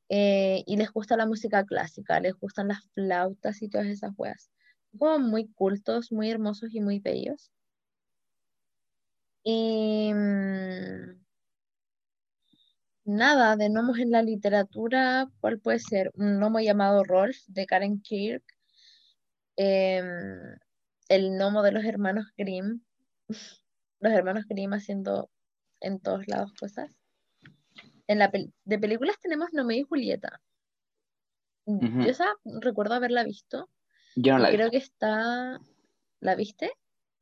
[0.08, 4.50] y les gusta la música clásica, les gustan las flautas y todas esas cosas.
[4.98, 7.50] Como muy cultos, muy hermosos y muy bellos.
[9.44, 11.21] Y mm,
[13.04, 16.10] nada de gnomos en la literatura, ¿cuál puede ser?
[16.14, 18.44] Un gnomo llamado Rolf de Karen Kirk,
[19.56, 20.56] em,
[21.08, 22.80] el gnomo de los hermanos Grimm,
[24.00, 25.30] los hermanos Grimm haciendo
[25.80, 26.90] en todos lados cosas.
[28.06, 28.30] En la
[28.64, 30.40] de películas tenemos Nomé y Julieta.
[31.64, 33.68] Yo esa recuerdo haberla visto.
[34.16, 35.60] Yo no la Creo que está.
[36.20, 36.72] ¿La viste?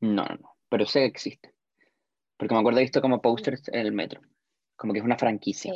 [0.00, 0.56] No, no, no.
[0.68, 1.54] Pero sé que existe.
[2.36, 4.22] Porque me acuerdo de visto como posters en el metro.
[4.80, 5.74] Como que es una franquicia.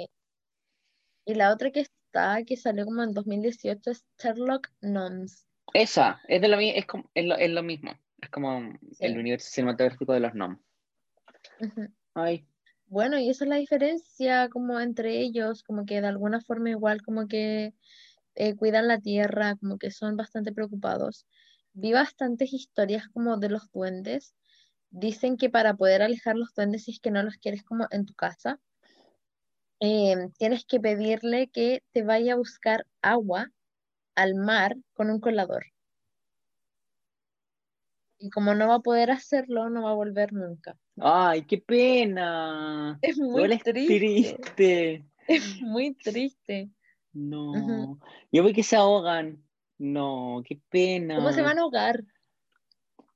[1.27, 5.47] Y la otra que está, que salió como en 2018, es Sherlock Gnomes.
[5.75, 7.93] Esa, es, de lo, es, como, es, lo, es lo mismo.
[8.23, 10.59] Es como el universo cinematográfico de los gnomes.
[12.15, 12.47] Ay.
[12.87, 17.03] Bueno, y esa es la diferencia como entre ellos, como que de alguna forma igual
[17.03, 17.75] como que
[18.37, 21.27] eh, cuidan la tierra, como que son bastante preocupados.
[21.75, 24.35] Vi bastantes historias como de los duendes.
[24.89, 28.07] Dicen que para poder alejar los duendes si es que no los quieres como en
[28.07, 28.61] tu casa,
[29.81, 33.51] Em, tienes que pedirle que te vaya a buscar agua
[34.14, 35.66] al mar con un colador.
[38.18, 40.79] Y como no va a poder hacerlo, no va a volver nunca.
[40.97, 42.99] ¡Ay, qué pena!
[43.03, 45.05] Es muy triste.
[45.27, 46.70] Es muy triste.
[47.12, 47.99] No.
[48.31, 49.43] Yo veo que se ahogan.
[49.79, 51.16] No, qué pena.
[51.16, 52.05] ¿Cómo se van a ahogar?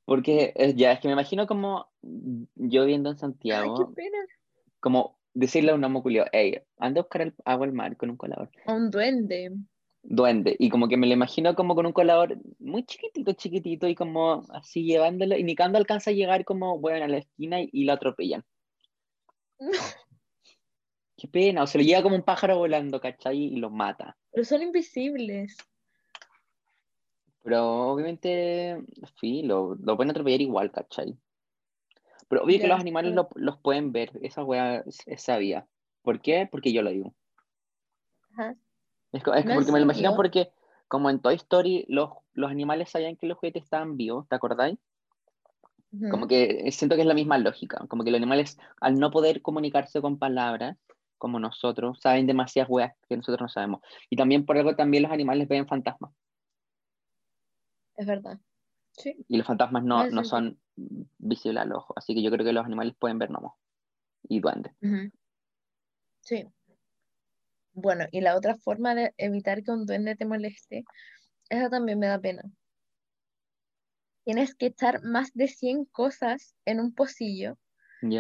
[0.05, 4.19] Porque eh, ya, es que me imagino como yo viviendo en Ay, Santiago, qué pena.
[4.81, 8.11] como decirle a un homo culiao, hey, anda a buscar el agua al mar con
[8.11, 8.51] un colador.
[8.67, 9.53] A un duende.
[10.03, 10.57] Duende.
[10.59, 14.45] Y como que me lo imagino como con un colador muy chiquitito, chiquitito, y como
[14.51, 17.85] así llevándolo, y ni cuando alcanza a llegar como, bueno, a la esquina y, y
[17.85, 18.45] lo atropellan.
[19.61, 19.71] No,
[21.17, 21.65] Qué pena.
[21.65, 23.37] O se lo lleva como un pájaro volando, ¿cachai?
[23.37, 24.17] Y lo mata.
[24.31, 25.57] pero son invisibles.
[27.43, 28.79] Pero obviamente,
[29.21, 31.17] sí, lo, lo pueden atropellar igual, ¿cachai?
[32.29, 35.67] Pero obvio que Ya, los animales lo- los pueden ver, esa wea es, es sabia.
[36.03, 36.49] ¿Por qué?
[36.51, 37.15] Porque yo lo digo.
[39.13, 40.53] Es, co- es que ¿No porque me lo imagino porque
[40.89, 44.79] como en Toy Story los, los animales sabían que los juguetes estaban vivos, ¿te acordáis?
[46.11, 49.43] Como que siento que es la misma lógica, como que los animales al no poder
[49.43, 50.77] comunicarse con palabras,
[51.19, 53.81] como nosotros, saben demasiadas weas que nosotros no sabemos.
[54.09, 56.13] Y también por algo también los animales ven fantasmas.
[57.97, 58.41] Es verdad.
[58.99, 59.17] Sí.
[59.29, 60.61] Y los fantasmas no, no son
[61.19, 61.95] visibles al ojo.
[61.97, 63.55] Así que yo creo que los animales pueden ver gnomos
[64.29, 64.73] y duendes.
[66.21, 66.47] Sí.
[67.73, 70.85] Bueno, y la otra forma de evitar que un duende te moleste,
[71.49, 72.43] esa también me da pena.
[74.25, 77.57] Tienes que echar más de 100 cosas en un pocillo,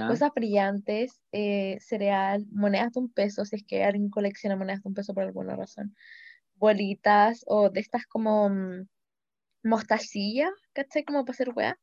[0.07, 4.89] cosas brillantes, eh, cereal, monedas de un peso, si es que alguien colecciona monedas de
[4.89, 5.95] un peso por alguna razón,
[6.55, 8.49] bolitas o de estas como
[9.63, 11.05] mostacillas, ¿cachai?
[11.05, 11.79] Como para hacer weá.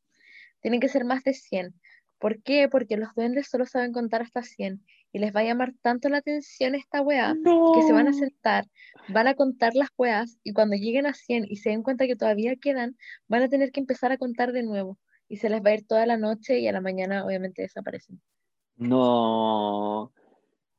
[0.60, 1.74] Tienen que ser más de 100.
[2.18, 2.68] ¿Por qué?
[2.68, 6.18] Porque los duendes solo saben contar hasta 100 y les va a llamar tanto la
[6.18, 8.66] atención esta weá que se van a sentar,
[9.08, 12.16] van a contar las weas y cuando lleguen a 100 y se den cuenta que
[12.16, 12.96] todavía quedan,
[13.28, 14.98] van a tener que empezar a contar de nuevo
[15.28, 18.20] y se les va a ir toda la noche y a la mañana obviamente desaparecen.
[18.76, 20.12] No.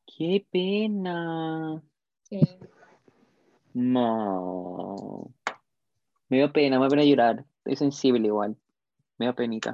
[0.06, 1.84] Qué pena.
[2.24, 2.40] Sí.
[3.74, 5.34] No.
[6.30, 7.46] Me dio pena, me dio pena llorar.
[7.60, 8.58] Estoy sensible igual.
[9.18, 9.72] Me dio penita.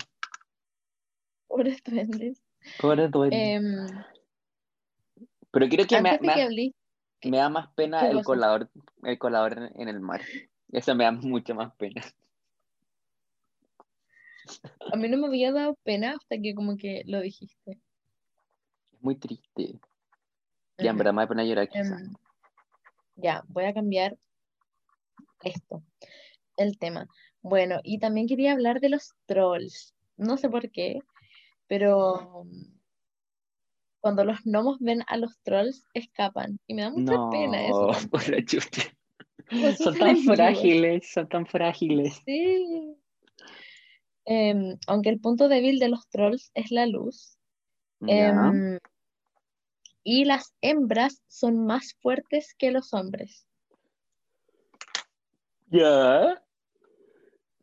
[1.48, 2.42] Pobres duendes.
[2.80, 3.54] Pobre duende.
[3.54, 3.88] Em,
[5.52, 6.74] Pero creo que me, me- que hablé,
[7.24, 8.70] me da más pena ¿Qué el colador,
[9.04, 10.22] el colador en, el mar.
[10.72, 12.02] Eso me da mucho más pena.
[14.92, 17.80] a mí no me había dado pena hasta que como que lo dijiste.
[18.92, 19.80] Es muy triste.
[20.78, 22.02] Ya, en verdad me da pena llorar quizás.
[22.02, 22.14] Em,
[23.16, 24.18] ya, voy a cambiar
[25.44, 25.84] esto,
[26.58, 27.08] el tema.
[27.42, 29.94] Bueno, y también quería hablar de los trolls.
[30.18, 31.00] No sé por qué,
[31.68, 32.74] pero um,
[34.00, 36.60] cuando los gnomos ven a los trolls, escapan.
[36.68, 38.44] Y me da mucha pena eso por la.
[39.50, 42.22] Pues Son tan frágiles, son tan frágiles.
[42.26, 42.96] Sí.
[44.26, 47.38] Em, aunque el punto débil de los trolls es la luz.
[48.08, 48.78] Em,
[50.04, 53.48] y las hembras son más fuertes que los hombres.
[55.74, 56.40] Ya.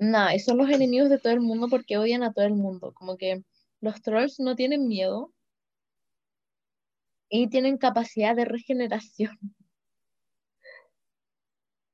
[0.01, 2.93] Nah, y son los enemigos de todo el mundo porque odian a todo el mundo.
[2.93, 3.45] Como que
[3.81, 5.33] los trolls no tienen miedo
[7.29, 9.39] y tienen capacidad de regeneración.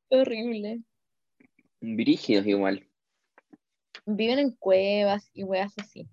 [0.08, 0.82] Horrible.
[1.82, 2.88] Brígidos igual.
[4.06, 6.08] Viven en cuevas y weas así.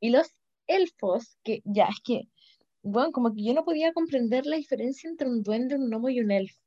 [0.00, 0.34] Y los
[0.66, 2.30] elfos, que ya es que,
[2.82, 6.20] bueno, como que yo no podía comprender la diferencia entre un duende, un gnomo y
[6.20, 6.62] un elfo.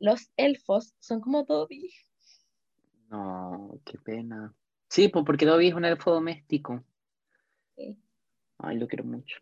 [0.00, 1.92] Los elfos son como Dobby.
[3.08, 4.54] No, qué pena.
[4.88, 6.84] Sí, pues porque Dobby es un elfo doméstico.
[7.76, 7.96] Sí.
[8.58, 9.38] Ay, lo quiero mucho.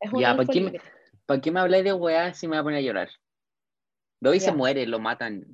[0.00, 0.80] Es un Ya, ¿para qué, me.
[1.26, 3.10] ¿para qué me habláis de weá si me va a poner a llorar?
[4.18, 5.46] Dobby se muere, lo matan.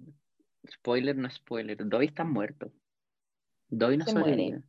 [0.71, 1.77] Spoiler, no spoiler.
[1.77, 2.73] Dobby está muerto.
[3.69, 4.63] Dobby no Se muere.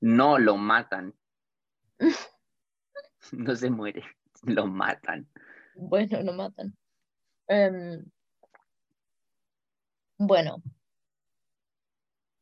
[0.00, 1.14] No, lo matan.
[3.32, 4.02] No se muere,
[4.42, 5.28] lo matan.
[5.74, 6.76] Bueno, no matan.
[7.48, 8.04] Em,
[10.18, 10.62] bueno,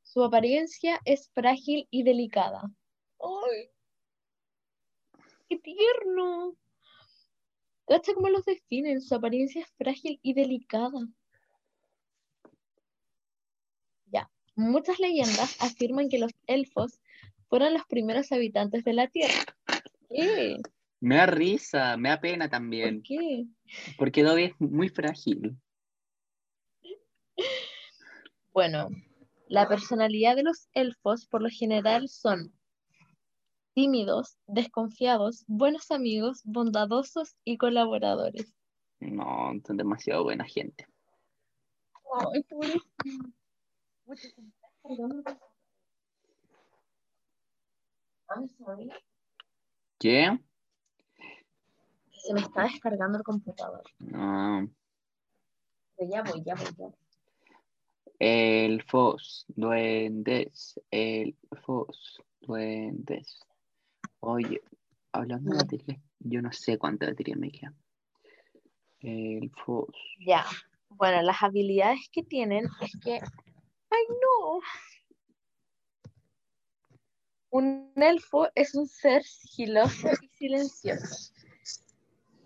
[0.02, 2.70] su apariencia es frágil y delicada.
[3.18, 3.70] ¡Ay!
[5.48, 6.54] ¡Qué tierno!
[7.86, 9.00] ¿Cacha cómo los definen?
[9.00, 11.08] Su apariencia es frágil y delicada.
[14.06, 14.30] Ya.
[14.54, 17.00] Muchas leyendas afirman que los elfos
[17.48, 19.44] fueron los primeros habitantes de la Tierra.
[20.08, 20.58] ¿Qué?
[21.00, 23.02] Me da risa, me da pena ¿Por también.
[23.02, 23.46] qué?
[23.98, 25.56] Porque Dobby es muy frágil.
[28.52, 28.90] Bueno,
[29.48, 32.52] la personalidad de los elfos por lo general son
[33.74, 38.54] tímidos, desconfiados, buenos amigos, bondadosos y colaboradores.
[39.00, 40.86] No, son demasiado buena gente.
[42.34, 42.84] Ay, pobrecito.
[44.04, 45.52] Mucho se me está cargando el computador.
[48.28, 48.90] I'm sorry.
[49.98, 50.38] ¿Qué?
[52.10, 53.82] Se me está descargando el computador.
[53.98, 54.68] No.
[55.98, 57.01] ya voy, ya voy, ya voy.
[58.24, 63.40] Elfos, duendes, elfos, duendes.
[64.20, 64.62] Oye,
[65.10, 67.74] hablando de batería, yo no sé cuánta batería me queda.
[69.00, 69.88] Elfos.
[70.24, 70.44] Ya.
[70.90, 73.14] Bueno, las habilidades que tienen es que.
[73.14, 74.60] ¡Ay, no!
[77.50, 81.32] Un elfo es un ser sigiloso y silencioso.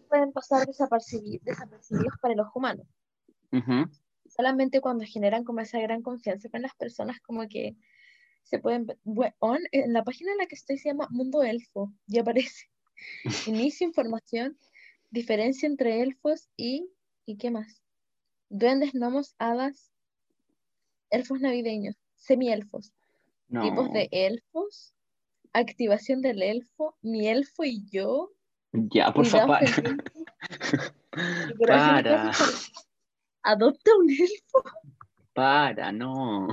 [0.09, 2.87] Pueden pasar desapercibi- desapercibidos para los humanos.
[3.53, 3.91] Ujú.
[4.37, 7.77] Solamente cuando generan como esa gran confianza con las personas, como que
[8.43, 8.87] se pueden...
[8.87, 9.35] ver- Bueno,
[9.73, 12.67] en la página en la que estoy se llama Mundo Elfo, y aparece.
[13.47, 14.59] Inicio información,
[15.11, 16.89] diferencia entre elfos y...
[17.25, 17.83] ¿Y qué más?
[18.49, 19.91] Duendes, gnomos, hadas,
[21.11, 22.93] elfos navideños, semielfos,
[23.49, 23.63] No.
[23.63, 24.95] tipos de elfos,
[25.53, 28.31] activación del elfo, mi elfo y yo,
[28.73, 29.59] Ya, por favor.
[31.67, 32.33] para-
[33.47, 34.65] Adopta un elfo.
[35.33, 36.49] para, no.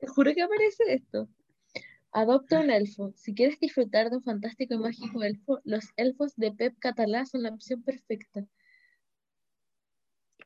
[0.00, 1.28] Te juro que aparece esto.
[2.12, 3.12] Adopta un elfo.
[3.14, 7.42] Si quieres disfrutar de un fantástico y mágico elfo, los elfos de Pep Catalá son
[7.42, 8.46] la opción perfecta.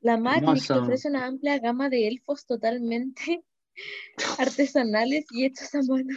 [0.00, 3.44] La Magic te ofrece una amplia gama de elfos totalmente
[4.40, 6.16] artesanales y hechos a mano.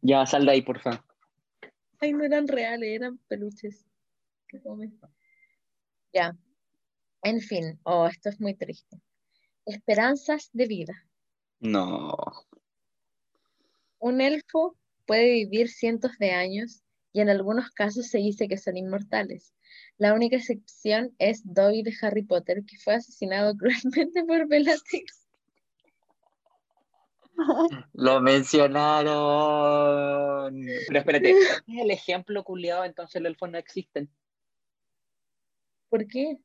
[0.00, 1.04] Ya, sal de ahí, por favor.
[2.00, 3.84] Ay, no eran reales, eran peluches.
[4.48, 4.58] Qué.
[6.14, 6.34] Ya.
[7.22, 9.00] En fin, oh, esto es muy triste.
[9.64, 11.06] Esperanzas de vida.
[11.60, 12.16] No.
[13.98, 18.76] Un elfo puede vivir cientos de años y en algunos casos se dice que son
[18.76, 19.54] inmortales.
[19.98, 25.22] La única excepción es Dobby de Harry Potter, que fue asesinado cruelmente por Bellatrix.
[27.92, 30.54] Lo mencionaron.
[30.86, 32.84] Pero espérate, ¿es el ejemplo culiado?
[32.84, 34.08] Entonces los elfos no existen.
[35.88, 36.38] ¿Por qué?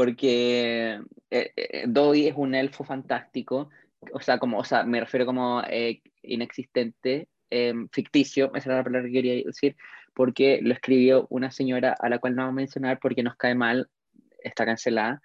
[0.00, 0.94] Porque
[1.30, 3.68] eh, eh, Dobby es un elfo fantástico.
[4.14, 8.84] O sea, como, o sea, me refiero como eh, inexistente, eh, ficticio, esa era la
[8.84, 9.76] palabra que quería decir,
[10.14, 13.54] porque lo escribió una señora a la cual no vamos a mencionar porque nos cae
[13.54, 13.90] mal,
[14.42, 15.20] está cancelada.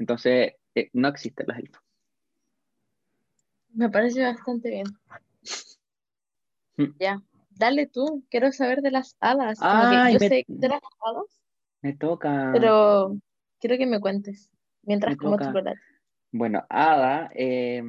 [0.00, 1.80] Entonces, eh, no existen los elfos.
[3.74, 4.86] Me parece bastante bien.
[6.78, 6.96] Mm.
[6.98, 9.60] Ya, dale tú, quiero saber de las hadas.
[9.60, 11.40] Como que Ay, yo me- sé de las hadas,
[11.82, 12.50] Me toca.
[12.52, 13.16] pero
[13.60, 14.50] quiero que me cuentes
[14.82, 15.46] mientras Me como toca.
[15.46, 15.80] chocolate.
[16.32, 17.82] Bueno, hada eh,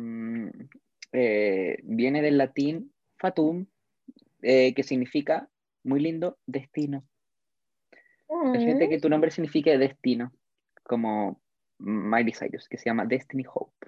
[1.11, 3.65] eh, viene del latín fatum,
[4.41, 5.47] eh, que significa,
[5.83, 7.03] muy lindo, destino.
[8.29, 10.31] Imagínate que tu nombre significa destino,
[10.83, 11.41] como
[11.79, 13.87] Miley Cyrus, que se llama Destiny Hope.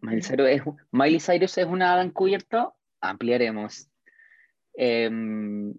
[0.00, 3.88] Miley Cyrus es, Miley Cyrus es una hada encubierta, ampliaremos.
[4.74, 5.74] Em,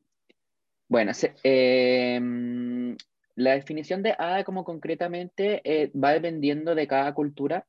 [0.88, 2.96] bueno, se- em,
[3.36, 7.66] la definición de hada como concretamente eh, va dependiendo de cada cultura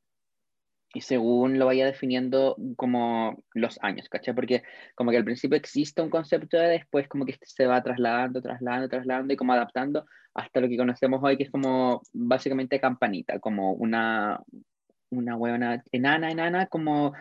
[0.95, 4.35] y según lo vaya definiendo como los años, ¿cachai?
[4.35, 4.63] Porque
[4.95, 8.41] como que al principio existe un concepto de después como que este se va trasladando,
[8.41, 13.41] trasladando, trasladando y como adaptando hasta lo que conocemos hoy, que es como básicamente campanita,
[13.41, 14.41] como una,
[15.11, 17.13] una huevona enana, enana, como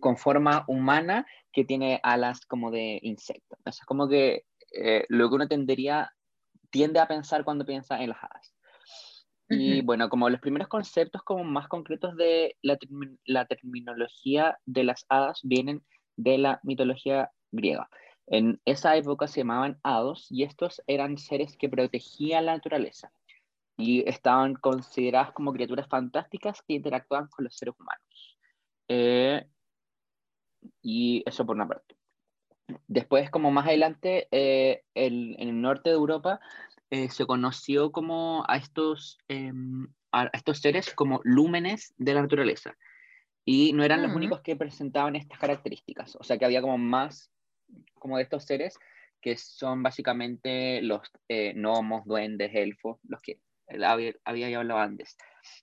[0.00, 3.56] con forma humana que tiene alas como de insecto.
[3.64, 6.10] Eso es como que eh, lo que uno tendería,
[6.74, 8.52] tiende a pensar cuando piensa en las hadas.
[9.48, 12.76] Y bueno, como los primeros conceptos como más concretos de la,
[13.26, 15.84] la terminología de las hadas vienen
[16.16, 17.88] de la mitología griega.
[18.26, 23.12] En esa época se llamaban hados y estos eran seres que protegían la naturaleza
[23.76, 28.38] y estaban consideradas como criaturas fantásticas que interactuaban con los seres humanos.
[28.88, 29.46] Eh,
[30.82, 31.94] y eso por una parte.
[32.86, 36.40] Después, como más adelante, eh, el- en el norte de Europa
[36.90, 42.76] eh, se conoció como a estos, em, a estos seres como lúmenes de la naturaleza.
[43.44, 44.16] Y no eran los Mm.
[44.16, 46.16] únicos que presentaban estas características.
[46.20, 47.30] O sea que había como más
[47.94, 48.78] como de estos seres
[49.20, 53.40] que son básicamente los eh, gnomos, duendes, elfos, los que
[53.82, 55.16] había, había hablado antes.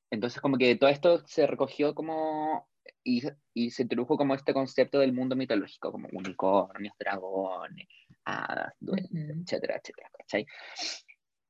[0.10, 2.68] Entonces como que todo esto se recogió como
[3.04, 3.22] y,
[3.54, 7.88] y se introdujo como este concepto del mundo mitológico, como unicornios, dragones,
[8.26, 9.42] hadas, duendes, Ujú.
[9.44, 10.46] etcétera, etcétera, ¿cachai?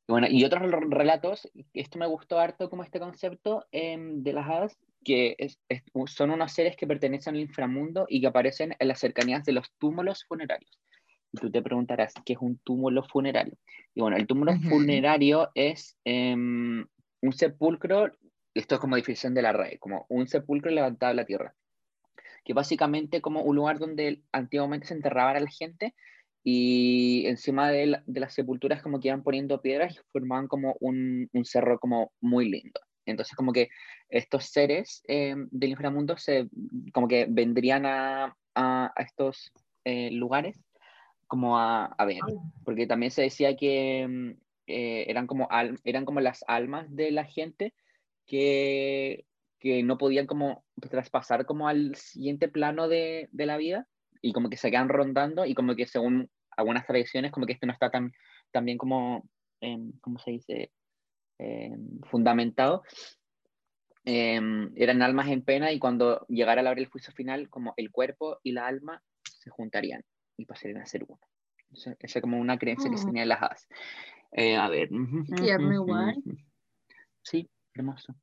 [0.07, 4.33] Y bueno, y otros re- relatos, esto me gustó harto como este concepto em, de
[4.33, 8.75] las hadas, que es- es- son unos seres que pertenecen al inframundo y que aparecen
[8.77, 10.79] en las cercanías de los túmulos funerarios.
[11.31, 13.57] Y tú te preguntarás, ¿qué es un túmulo funerario?
[13.95, 16.85] Y bueno, el túmulo funerario es em,
[17.21, 18.11] un sepulcro,
[18.53, 21.55] esto es como definición de la RAE, como un sepulcro levantado en la tierra,
[22.43, 25.93] que básicamente como un lugar donde antiguamente se enterraban a la gente
[26.43, 30.75] y encima de, la- de las sepulturas como que iban poniendo piedras y formaban como
[30.79, 32.79] un, un cerro como muy lindo.
[33.05, 33.69] Entonces como que
[34.09, 36.49] estos seres eh, del inframundo se,
[36.93, 39.51] como que vendrían a, a, estos
[39.85, 40.59] eh, lugares
[41.27, 42.19] como a, a, ver,
[42.65, 44.29] porque también se decía que mm,
[44.67, 45.47] eh, eran, como
[45.83, 47.73] eran como las almas de la gente
[48.25, 49.25] que,
[49.59, 53.87] que no podían como traspasar como al siguiente plano de, de la vida
[54.21, 57.65] y como que se quedan rondando y como que según algunas tradiciones como que esto
[57.65, 58.11] no está tan,
[58.51, 59.27] tan bien como,
[59.61, 60.71] eh, ¿cómo se dice?
[62.03, 62.83] fundamentado,
[64.03, 67.91] Em, eran almas en pena y cuando llegara la hora del juicio final, como el
[67.91, 70.03] cuerpo y la alma se juntarían
[70.37, 71.19] y pasarían a ser uno.
[71.71, 73.67] Esa es como una creencia que se tenía en las hadas.
[74.31, 74.89] Eh, a ver.
[74.91, 76.23] igual.
[77.21, 78.15] Sí, hermoso.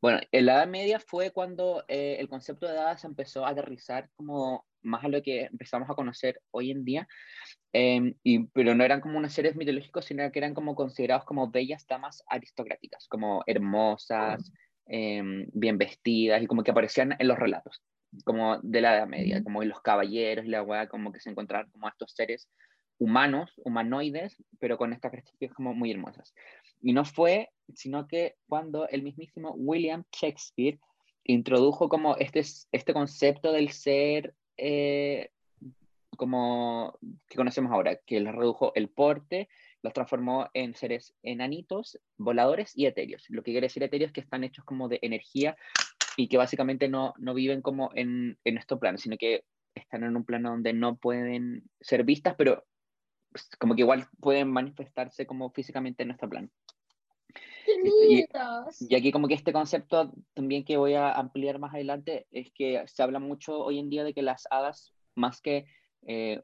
[0.00, 4.10] Bueno, en la Edad Media fue cuando eh, el concepto de hadas empezó a aterrizar
[4.14, 7.08] como más a lo que empezamos a conocer hoy en día,
[7.72, 11.50] em, y, pero no eran como unos seres mitológicos, sino que eran como considerados como
[11.50, 14.52] bellas damas aristocráticas, como hermosas,
[14.88, 17.82] Em, bien vestidas y como que aparecían en los relatos,
[18.24, 21.28] como de la Edad Media, como en los caballeros y la weá, como que se
[21.28, 22.48] encontraban como estos seres
[22.98, 26.34] humanos, humanoides, pero con estas características como muy hermosas.
[26.82, 30.78] Y no fue, sino que cuando el mismísimo William Shakespeare
[31.24, 32.40] introdujo como este,
[32.72, 35.30] este concepto del ser eh,
[36.16, 39.48] como que conocemos ahora, que le redujo el porte,
[39.82, 43.24] los transformó en seres enanitos, voladores y etéreos.
[43.28, 45.56] Lo que quiere decir etéreos que están hechos como de energía
[46.16, 49.44] y que básicamente no, no viven como en, en estos planos, sino que
[49.74, 52.64] están en un plano donde no pueden ser vistas, pero
[53.36, 56.48] pues, como que igual pueden manifestarse como físicamente en nuestro plano.
[58.08, 58.24] Y,
[58.88, 62.82] y, aquí como que este concepto también que voy a ampliar más adelante es que
[62.86, 65.66] se habla mucho hoy en día de que las hadas, más que
[66.06, 66.40] eh,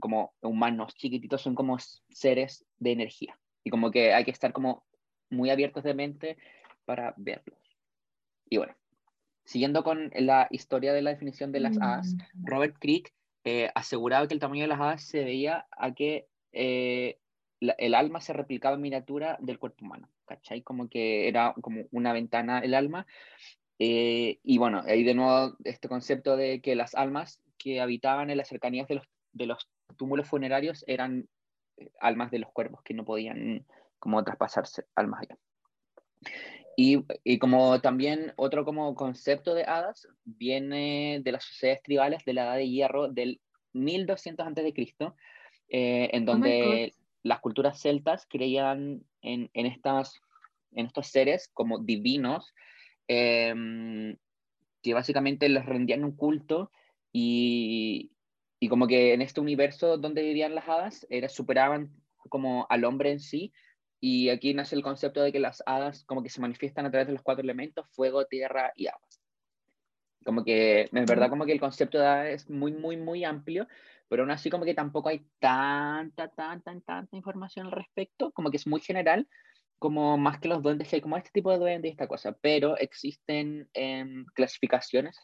[0.00, 1.76] como humanos chiquititos, son como
[2.10, 3.38] seres de energía.
[3.62, 4.84] Y como que hay que estar como
[5.30, 6.38] muy abiertos de mente
[6.84, 7.60] para verlos.
[8.50, 8.74] Y bueno,
[9.44, 12.46] siguiendo con la historia de la definición de las hadas, mm.
[12.46, 13.14] Robert Crick
[13.44, 17.18] eh, aseguraba que el tamaño de las hadas se veía a que eh,
[17.60, 20.62] el alma se replicaba en miniatura del cuerpo humano, ¿cachai?
[20.62, 23.06] Como que era como una ventana el alma.
[23.78, 28.48] y bueno, ahí de nuevo este concepto de que las almas que habitaban en las
[28.48, 31.28] cercanías de los, de los túmulos funerarios eran
[31.76, 33.64] eh, almas de los cuervos que no podían
[33.98, 35.38] como traspasarse almas allá.
[36.76, 42.32] Y, y, como también otro como concepto de hadas viene de las sociedades tribales de
[42.32, 43.40] la Edad de Hierro del
[43.74, 44.72] 1200 a.C.,
[45.74, 50.20] eh, en oh donde las culturas celtas creían en, en, estas,
[50.72, 52.52] en estos seres como divinos,
[53.08, 54.16] em,
[54.82, 56.70] que básicamente les rendían un culto
[57.10, 58.12] y,
[58.60, 61.90] y como que en este universo donde vivían las hadas, era, superaban
[62.28, 63.54] como al hombre en sí,
[63.98, 67.06] y aquí nace el concepto de que las hadas como que se manifiestan a través
[67.06, 69.08] de los cuatro elementos, fuego, tierra y agua.
[70.24, 73.66] Como que, en verdad, como que el concepto de hadas es muy, muy, muy amplio,
[74.12, 78.58] pero aún así como que tampoco hay tanta, tanta, tanta información al respecto, como que
[78.58, 79.26] es muy general,
[79.78, 82.36] como más que los duendes, que hay como este tipo de duendes y esta cosa,
[82.42, 85.18] pero existen em, clasificaciones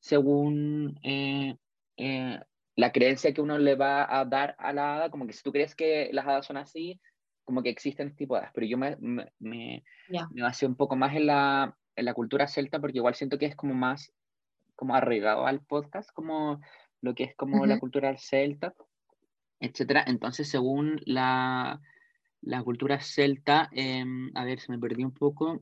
[0.00, 1.56] según eh,
[1.96, 2.40] eh,
[2.74, 5.52] la creencia que uno le va a dar a la hada, como que si tú
[5.52, 7.00] crees que las hadas son así,
[7.44, 9.84] como que existen este tipo de hadas, pero yo me, me, me,
[10.32, 13.54] basé un poco más en la, en la cultura celta porque igual siento que es
[13.54, 14.12] como más
[14.74, 16.60] como arraigado al podcast, como
[17.02, 18.74] lo que es como la cultura celta,
[19.60, 20.04] etcétera.
[20.06, 21.80] Entonces, según la,
[22.40, 25.60] la cultura celta, em, a ver, se me perdí un poco.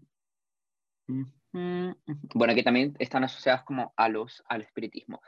[1.53, 5.21] Bueno, que también están asociadas como a los, al espiritismo.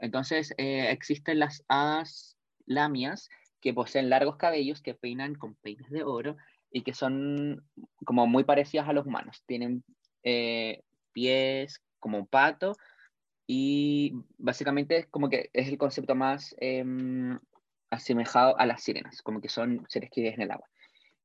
[0.00, 3.28] Entonces, eh, existen las hadas lamias
[3.60, 6.36] que poseen largos cabellos que peinan con peines de oro
[6.70, 7.64] y que son
[8.04, 9.42] como muy parecidas a los humanos.
[9.46, 9.84] Tienen
[10.22, 12.74] eh, pies como un pato
[13.50, 17.38] y básicamente es como que es el concepto más em,
[17.90, 20.68] asemejado a las sirenas, como que son seres que viven en el agua.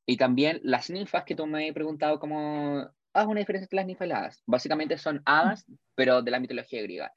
[0.06, 3.86] Y también las ninfas que tú me he preguntado como haz una diferencia entre las
[3.86, 4.44] ninfas y las hadas.
[4.46, 5.66] Básicamente son hadas,
[5.96, 7.14] pero de la mitología griega.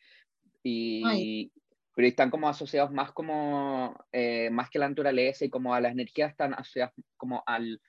[0.65, 1.53] Y,
[1.95, 5.81] pero están como asociados más como, eh, más que a la naturaleza y como a
[5.81, 7.81] las energías, están asociadas como al,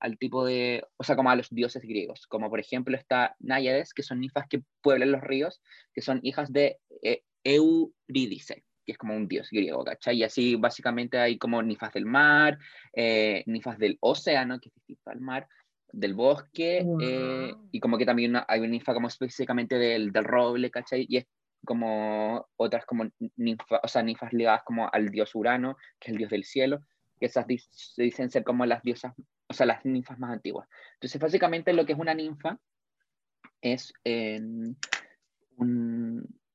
[0.00, 2.26] al tipo de, o sea, como a los dioses griegos.
[2.26, 5.60] Como por ejemplo está Náyades, que son ninfas que pueblan los ríos,
[5.94, 10.18] que son hijas de eh, Eurídice que es como un dios griego, ¿cachai?
[10.18, 12.56] Y así básicamente hay como ninfas del mar,
[12.94, 15.48] eh, ninfas del océano, que es distinto al mar,
[15.92, 20.70] del bosque, eh, y como que también hay una ninfa como específicamente del, del, roble,
[20.70, 21.04] ¿cachai?
[21.08, 21.26] Y es
[21.64, 26.18] como otras como ninfa, o sea, ninfas ligadas como al dios Urano, que es el
[26.18, 26.80] dios del cielo,
[27.18, 29.14] que esas se dicen ser como las diosas,
[29.56, 30.68] sea, las ninfas más antiguas.
[30.94, 32.58] Entonces, básicamente lo que es una ninfa
[33.60, 34.74] es em,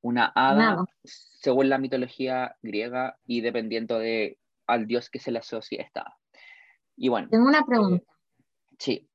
[0.02, 4.38] una hada según la mitología griega y dependiendo de
[4.68, 6.18] al dios que se le asocie esta
[6.96, 7.28] Y bueno.
[7.30, 8.04] Tengo una pregunta.
[8.04, 9.08] Eh, sí.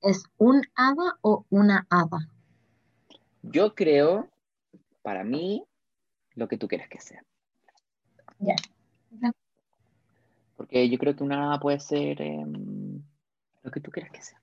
[0.00, 2.28] ¿Es un hada o una hada?
[3.42, 4.30] Yo creo,
[5.02, 5.64] para mí,
[6.34, 7.22] lo que tú quieres que sea.
[8.38, 8.54] Ya.
[10.56, 12.79] Porque yo creo que una hada puede ser em,
[13.62, 14.40] lo que tú quieras que sea.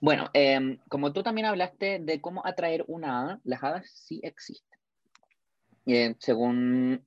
[0.00, 4.78] Bueno, em, como tú también hablaste de cómo atraer una hada, las hadas sí existen.
[5.86, 7.04] Eh, según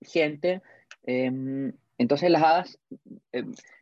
[0.00, 0.62] gente,
[1.04, 2.78] em, entonces las hadas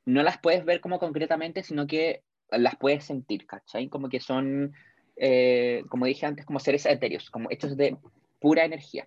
[0.04, 3.88] no las puedes ver como concretamente, sino que las puedes sentir, ¿cachai?
[3.88, 4.72] Como que son,
[5.16, 7.96] eh, como dije antes, como seres etéreos, como hechos de
[8.40, 9.06] pura energía.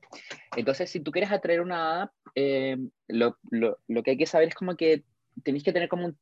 [0.56, 4.50] Entonces, si tú quieres atraer una hada, eh, lo, lo, lo, que hay que saber
[4.50, 5.04] es como que
[5.44, 6.14] tenéis que tener como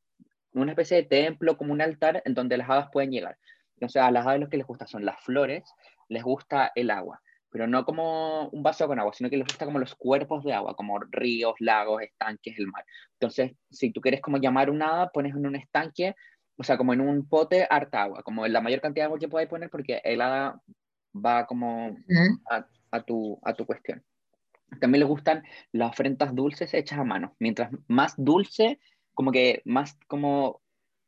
[0.54, 3.38] una especie de templo, como un altar en donde las hadas pueden llegar.
[3.76, 5.64] Entonces, a las hadas lo que les gusta son las flores,
[6.08, 9.66] les gusta el agua, pero no como un vaso con agua, sino que les gusta
[9.66, 12.86] como los cuerpos de agua, como ríos, lagos, estanques, el mar.
[13.14, 16.16] Entonces, si tú quieres como llamar una hada, pones en un estanque
[16.62, 19.18] o sea, como en un pote harta agua, como en la mayor cantidad de agua
[19.18, 20.62] que podáis poner, porque el hada
[21.14, 21.98] va como
[22.52, 24.04] a, a, tu, a tu cuestión.
[24.80, 27.36] También les gustan las ofrendas dulces hechas a mano.
[27.40, 28.80] Mientras más dulce,
[29.14, 30.62] como que más como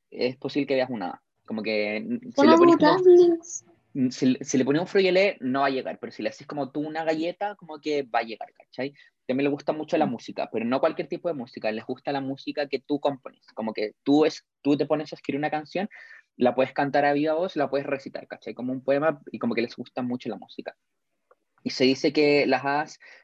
[0.10, 1.22] es posible que veas una.
[1.46, 3.66] Como que si le, pones
[4.12, 6.72] si, si, le pones un frugelé, no va a llegar, pero si le haces como
[6.72, 8.94] tú una galleta, como que va a llegar, ¿cachai?
[9.28, 10.12] también les gusta mucho la mm.
[10.12, 13.74] música, pero no cualquier tipo de música, les gusta la música que tú compones, como
[13.74, 15.90] que tú, es, tú te pones a escribir una canción,
[16.36, 18.54] la puedes cantar a viva voz, la puedes recitar, ¿cachai?
[18.54, 20.76] Como un poema y como que les gusta mucho la música.
[21.64, 23.23] Y se dice que las hadas, mm,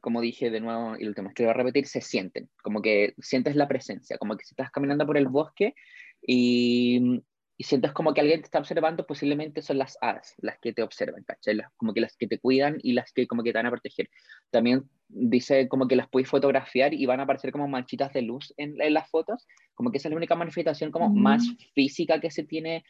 [0.00, 3.14] como dije de nuevo y lo último que voy a repetir, se sienten, como que
[3.18, 5.74] sientes la presencia, como que si estás caminando por el bosque
[6.22, 7.22] y
[7.60, 10.84] y sientes como que alguien te está observando, posiblemente son las hadas las que te
[10.84, 11.58] observan, ¿cachai?
[11.76, 14.08] como que las que te cuidan y las que como que te van a proteger.
[14.50, 18.54] También dice como que las puedes fotografiar y van a aparecer como manchitas de luz
[18.56, 21.42] en, las fotos, como que esa es la única manifestación como más
[21.74, 22.84] física que se tiene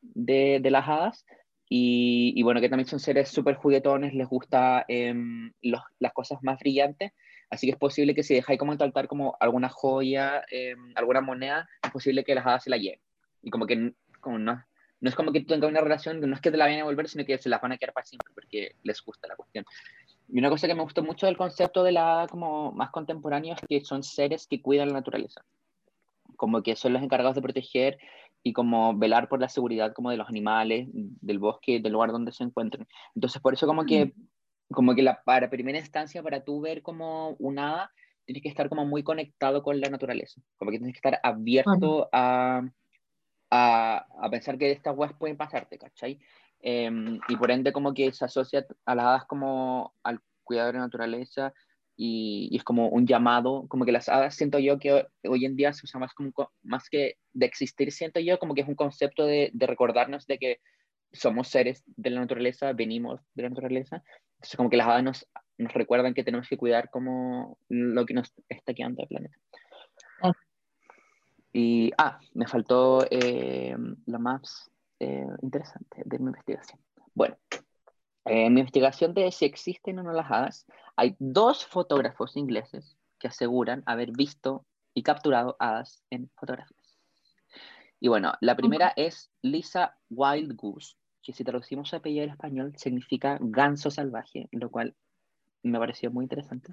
[0.00, 1.26] de, de las hadas.
[1.68, 6.58] Y, y, bueno, que también son seres súper juguetones, les gusta em, las cosas más
[6.58, 7.12] brillantes,
[7.50, 11.68] así que es posible que si dejáis como entaltar como alguna joya, em, alguna moneda,
[11.82, 13.00] es posible que las hadas se la lleven.
[13.42, 14.64] Y como que como no,
[15.00, 16.82] no es como que tú tengas una relación, no es que te la vayan a
[16.84, 19.64] devolver, sino que se la van a quedar para siempre porque les gusta la cuestión.
[20.28, 23.60] Y una cosa que me gustó mucho del concepto de la como más contemporáneo es
[23.68, 25.44] que son seres que cuidan la naturaleza,
[26.36, 27.98] como que son los encargados de proteger
[28.44, 32.30] y como velar por la seguridad como de los animales, del bosque, del lugar donde
[32.30, 32.86] se encuentren.
[33.16, 34.14] Entonces por eso como que
[34.70, 37.90] como que la para primera instancia para tú ver como un hada
[38.24, 42.08] tienes que estar como muy conectado con la naturaleza, como que tienes que estar abierto
[42.12, 42.62] a
[43.54, 46.18] a, pensar que estas weas pueden pasarte, ¿cachai?
[46.60, 50.78] Em, y por ende como que se asocia a las hadas como al cuidado de
[50.78, 51.52] la naturaleza
[51.96, 55.72] y, es como un llamado, como que las hadas siento yo que hoy en día
[55.72, 56.32] se usa más como
[56.62, 60.38] más que de existir, siento yo como que es un concepto de, de recordarnos de
[60.38, 60.60] que
[61.12, 64.02] somos seres de la naturaleza, venimos de la naturaleza,
[64.36, 65.28] entonces como que las hadas nos,
[65.58, 69.36] nos recuerdan que tenemos que cuidar como lo que nos está quedando del planeta.
[71.56, 73.76] Y, ah, me faltó eh,
[74.06, 76.80] la más eh, interesante de mi investigación.
[77.14, 77.36] Bueno,
[78.24, 80.66] en mi investigación de si existen o no las hadas,
[80.96, 84.64] hay dos fotógrafos ingleses que aseguran haber visto
[84.94, 86.98] y capturado hadas en fotografías.
[88.00, 92.72] Y bueno, la primera es Lisa Wild Goose, que si traducimos su apellido en español
[92.76, 94.94] significa ganso salvaje, lo cual
[95.62, 96.72] me pareció muy interesante.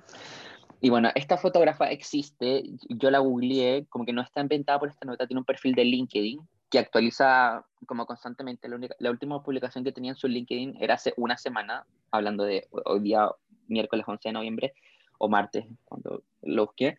[0.81, 5.05] Y bueno, esta fotógrafa existe, yo la googleé, como que no está inventada por esta
[5.05, 6.39] nota, tiene un perfil de LinkedIn
[6.71, 8.67] que actualiza como constantemente.
[8.67, 12.67] La, la última publicación que tenía en su LinkedIn era hace una semana, hablando de
[12.85, 13.29] hoy día,
[13.67, 14.73] miércoles 11 de noviembre,
[15.19, 16.97] o martes, cuando lo busqué,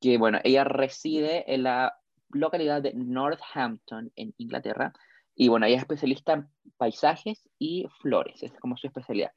[0.00, 1.96] que bueno, ella reside en la
[2.30, 4.92] localidad de Northampton, en Inglaterra,
[5.34, 9.32] y bueno, ella es especialista en paisajes y flores, es como su especialidad.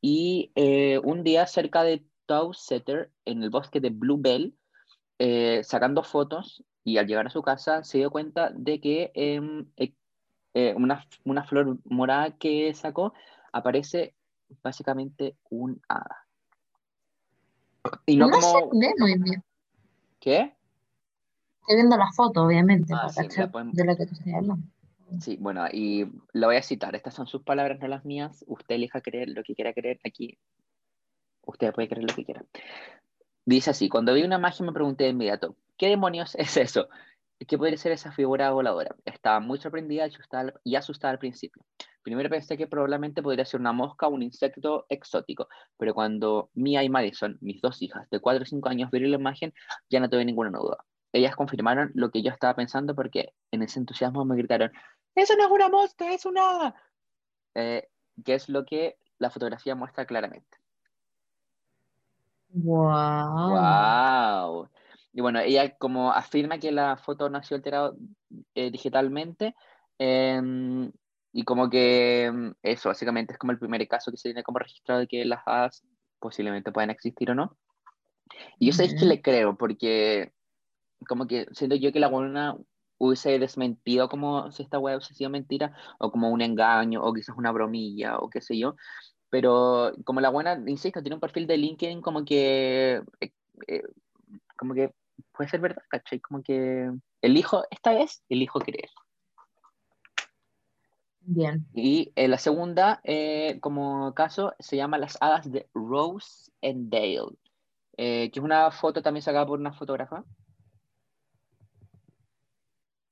[0.00, 2.04] Y eh, un día cerca de
[2.52, 4.54] Setter en el bosque de Bluebell,
[5.18, 9.66] eh, sacando fotos y al llegar a su casa se dio cuenta de que em,
[9.76, 9.92] eh,
[10.54, 13.12] eh, una, una, flor morada que sacó
[13.52, 14.14] aparece
[14.62, 16.26] básicamente un hada.
[18.06, 18.70] Y no, como...
[20.18, 20.56] ¿Qué?
[21.60, 23.08] Estoy viendo la foto, obviamente, ah,
[23.72, 24.56] de la que tú estás hablando.
[25.20, 26.96] Sí, bueno, y lo voy a citar.
[26.96, 28.44] Estas son sus palabras, no las mías.
[28.46, 30.00] Usted elija creer lo que quiera creer.
[30.04, 30.38] Aquí
[31.48, 32.44] Usted puede creer lo que quiera.
[33.48, 36.90] Dice así, cuando vi una magia me pregunté de inmediato, ¿qué demonios es eso?
[37.38, 38.94] ¿Qué puede ser esa figura voladora?
[39.06, 40.06] Estaba muy sorprendida
[40.64, 41.64] y asustada, al principio.
[42.02, 46.82] primero pensé que probablemente podría ser una mosca o un insecto exótico, pero cuando Mia
[46.82, 49.54] y Madison, mis dos hijas de 4 o 5 años, vieron la imagen,
[49.88, 50.84] ya no tuve ninguna duda.
[51.14, 54.72] Ellas confirmaron lo que yo estaba pensando porque en ese entusiasmo me gritaron,
[55.14, 56.74] eso no es una mosca, es un hada.
[57.54, 57.88] Eh,
[58.22, 60.57] que es lo que la fotografía muestra claramente.
[62.50, 63.50] Wow.
[63.50, 64.68] Wow.
[65.12, 67.92] Y bueno, ella como afirma que la foto no ha sido alterada
[68.54, 69.54] eh, digitalmente,
[69.98, 70.92] em,
[71.32, 74.58] y como que em, eso básicamente es como el primer caso que se tiene como
[74.58, 75.84] registrado de que las hadas
[76.20, 77.56] posiblemente puedan existir o no.
[78.58, 80.32] Y yo sé que le creo, porque
[81.08, 82.56] como que siento yo que la buena
[82.98, 87.36] hubiese desmentido como si esta web hubiese sido mentira, o como un engaño, o quizás
[87.36, 88.76] una bromilla, o qué sé yo.
[89.30, 93.32] Pero como la buena, insisto, tiene un perfil de LinkedIn como que, eh,
[93.66, 93.82] eh,
[94.56, 94.92] como que
[95.32, 96.20] puede ser verdad, ¿cachai?
[96.20, 98.88] Como que elijo, esta vez, elijo creer.
[101.20, 101.66] Bien.
[101.74, 103.02] Y eh, la segunda,
[103.60, 107.36] como caso, se llama Las hadas de Rose and Dale,
[107.96, 110.24] que es una foto también sacada por una fotógrafa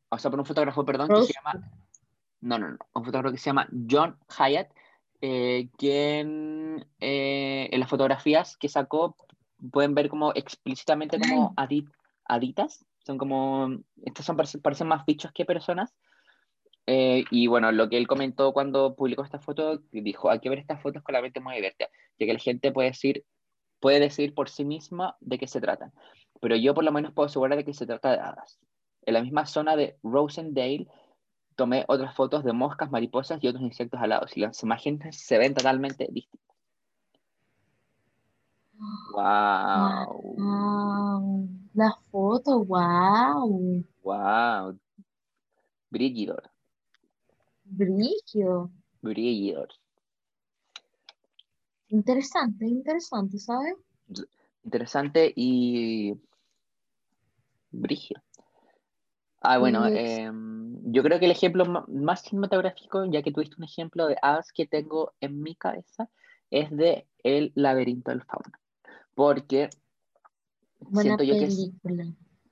[0.09, 1.71] o sea, por un fotógrafo, perdón, que se llama,
[2.41, 4.71] no, no, no, un fotógrafo que se llama John Hyatt,
[5.21, 9.17] eh, quien eh, en las fotografías que sacó
[9.71, 11.55] pueden ver como explícitamente como
[12.27, 13.69] aditas, son como,
[14.05, 15.95] estos son, parecen, más bichos que personas,
[16.87, 20.59] eh, y bueno, lo que él comentó cuando publicó esta foto, dijo, hay que ver
[20.59, 21.89] estas fotos con la mente muy abierta,
[22.19, 23.25] ya que la gente puede decir,
[23.81, 25.93] puede decir por sí misma de qué se tratan,
[26.41, 28.59] pero yo por lo menos puedo asegurar de que se trata de hadas.
[29.03, 30.89] En la misma zona de Rosendale
[31.57, 35.55] tomé otras fotos de moscas, mariposas y otros insectos alados y las imágenes se ven
[35.55, 36.57] totalmente distintas.
[39.13, 40.35] Wow.
[40.37, 41.49] wow.
[41.75, 43.85] La foto, wow.
[44.03, 44.79] Wow.
[45.91, 46.51] Brigidor.
[47.65, 48.71] Brillo.
[49.01, 49.69] Brigidor.
[51.89, 53.75] Interesante, interesante, ¿sabes?
[54.65, 56.15] Interesante y
[57.71, 58.21] brigio.
[59.41, 64.07] Ah, bueno, em, yo creo que el ejemplo más cinematográfico, ya que tuviste un ejemplo
[64.07, 66.09] de hadas que tengo en mi cabeza,
[66.51, 68.53] es de El laberinto del fauno.
[69.15, 69.69] Porque
[70.93, 71.49] siento yo que,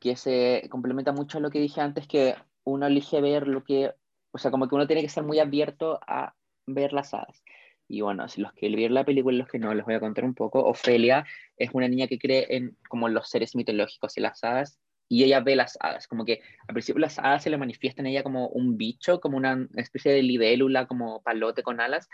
[0.01, 3.93] que se complementa mucho a lo que dije antes, que uno elige ver lo que,
[4.33, 6.35] o sea, como que uno tiene que ser muy abierto a
[6.67, 7.45] ver las hadas.
[7.87, 10.01] Y bueno, si los que vieron la película y los que no, les voy a
[10.01, 10.65] contar un poco.
[10.65, 11.25] Ofelia
[11.57, 15.41] es una niña que cree en como los seres mitológicos y las hadas y ella
[15.41, 18.49] ve las hadas, como que al principio las hadas se le manifiestan en ella como
[18.49, 22.09] un bicho, como una especie de libélula, como palote con alas,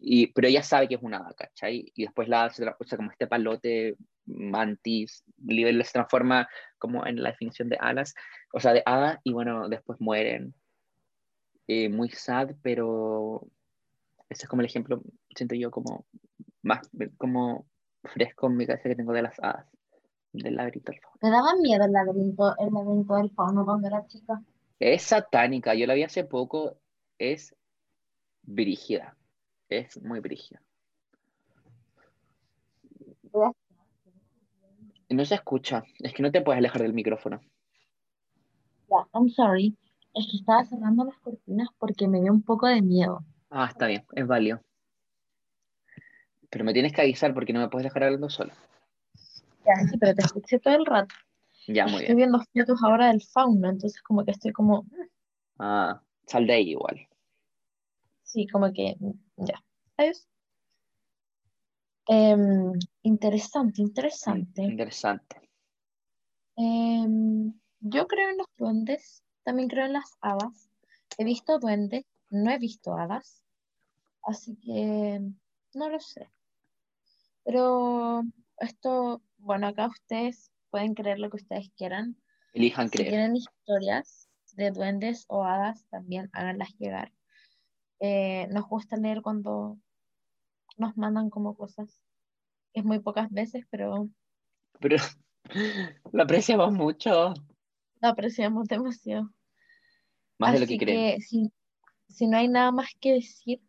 [0.00, 1.90] y, pero ella sabe que es una hada, ¿cachai?
[1.94, 7.22] Y después la hada se sea, como este palote mantis, libélula se transforma como en
[7.22, 8.14] la definición de alas,
[8.52, 10.54] o sea, de hada, y bueno, después mueren.
[11.66, 13.46] Eh, muy sad, pero
[14.28, 15.02] ese es como el ejemplo,
[15.34, 16.06] siento yo, como
[16.62, 17.66] más como
[18.04, 19.66] fresco en mi cabeza que tengo de las hadas
[20.34, 21.18] del laberinto del fauno.
[21.22, 24.42] Me daba miedo el laberinto, el laberinto del fauno cuando era chica.
[24.78, 26.76] Es satánica, yo la vi hace poco,
[27.18, 27.54] es
[28.42, 29.16] brígida,
[29.68, 30.60] es muy brígida.
[35.08, 37.40] No se escucha, es que no te puedes alejar del micrófono.
[38.90, 39.76] Ya, I'm sorry.
[40.14, 43.24] Es que estaba cerrando las cortinas porque me dio un poco de miedo.
[43.50, 44.60] Ah, está bien, es válido.
[46.50, 48.54] Pero me tienes que avisar porque no me puedes dejar hablando sola.
[49.64, 51.14] Ya, sí, pero te escuché todo el rato.
[51.66, 54.86] Ya, muy Estoy viendo fotos ahora del fauno, entonces como que estoy como...
[55.58, 57.08] Ah, sal de ahí igual.
[58.22, 58.96] Sí, como que...
[59.36, 59.62] Ya.
[59.96, 60.28] ¿Sabes?
[62.06, 64.62] Em, interesante, interesante.
[64.62, 65.40] Interesante.
[66.56, 70.68] Em, yo creo en los duendes, también creo en las hadas.
[71.16, 73.42] He visto duendes, no he visto hadas,
[74.22, 75.20] así que
[75.74, 76.28] no lo sé.
[77.44, 78.22] Pero
[78.58, 82.16] esto bueno, acá ustedes pueden creer lo que ustedes quieran.
[82.54, 83.10] Elijan Si creer.
[83.10, 87.12] tienen historias de duendes o hadas, también háganlas llegar.
[88.00, 89.78] Eh, nos gusta leer cuando
[90.76, 92.00] nos mandan como cosas.
[92.74, 94.08] Es muy pocas veces, pero
[94.80, 94.96] Pero
[96.12, 97.34] lo apreciamos mucho,
[98.00, 99.30] lo apreciamos demasiado.
[100.38, 101.16] más de lo que creen.
[101.16, 101.52] que si,
[102.08, 103.60] si no hay nada más que decir,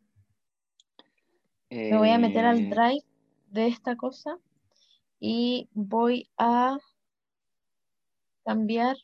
[1.90, 3.04] me voy a meter al Eh, drive
[3.48, 4.38] de esta cosa
[5.28, 6.78] y voy a
[8.44, 8.96] cambiar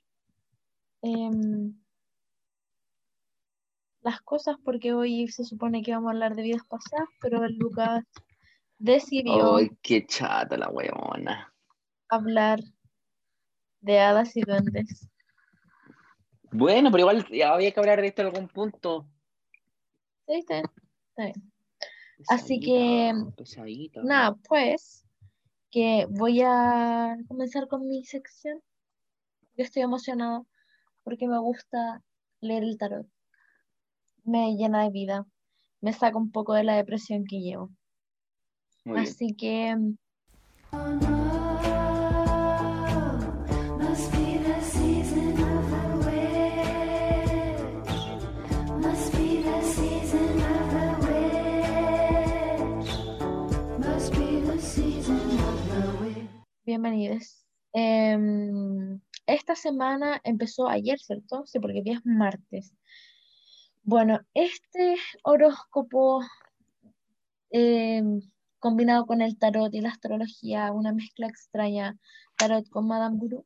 [1.02, 1.74] em,
[4.02, 7.56] las cosas porque hoy se supone que vamos a hablar de vidas pasadas, pero el
[7.56, 8.04] Lucas
[8.78, 11.52] decidió Ay, qué chata la weona.
[12.08, 12.60] hablar
[13.80, 15.10] de hadas y duendes.
[16.52, 19.08] Bueno, pero igual ya había que hablar de esto en algún punto.
[20.28, 20.34] ¿Sí?
[20.48, 20.54] ¿Sí?
[20.54, 21.34] está bien.
[22.28, 23.12] Así que,
[24.04, 25.04] nada, pues,
[25.72, 28.62] que voy a comenzar con mi sección.
[29.56, 30.44] Yo estoy emocionada
[31.04, 32.04] porque me gusta
[32.42, 33.08] leer el tarot.
[34.24, 35.26] Me llena de vida,
[35.80, 37.70] me saca un poco de la depresión que llevo.
[38.84, 39.08] Muy bien.
[39.08, 39.76] Así que,
[56.72, 57.46] bienvenidos.
[57.74, 61.46] Em, esta semana empezó ayer, ¿cierto?
[61.46, 62.74] Sí, porque hoy es martes.
[63.84, 66.22] Bueno, este horóscopo
[67.50, 68.22] em,
[68.60, 71.98] combinado con el tarot y la astrología, una mezcla extraña,
[72.38, 73.46] tarot con Madame Guru,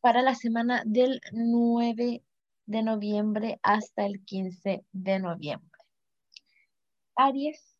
[0.00, 2.24] para la semana del 9
[2.66, 5.80] de noviembre hasta el 15 de noviembre.
[7.14, 7.78] Aries,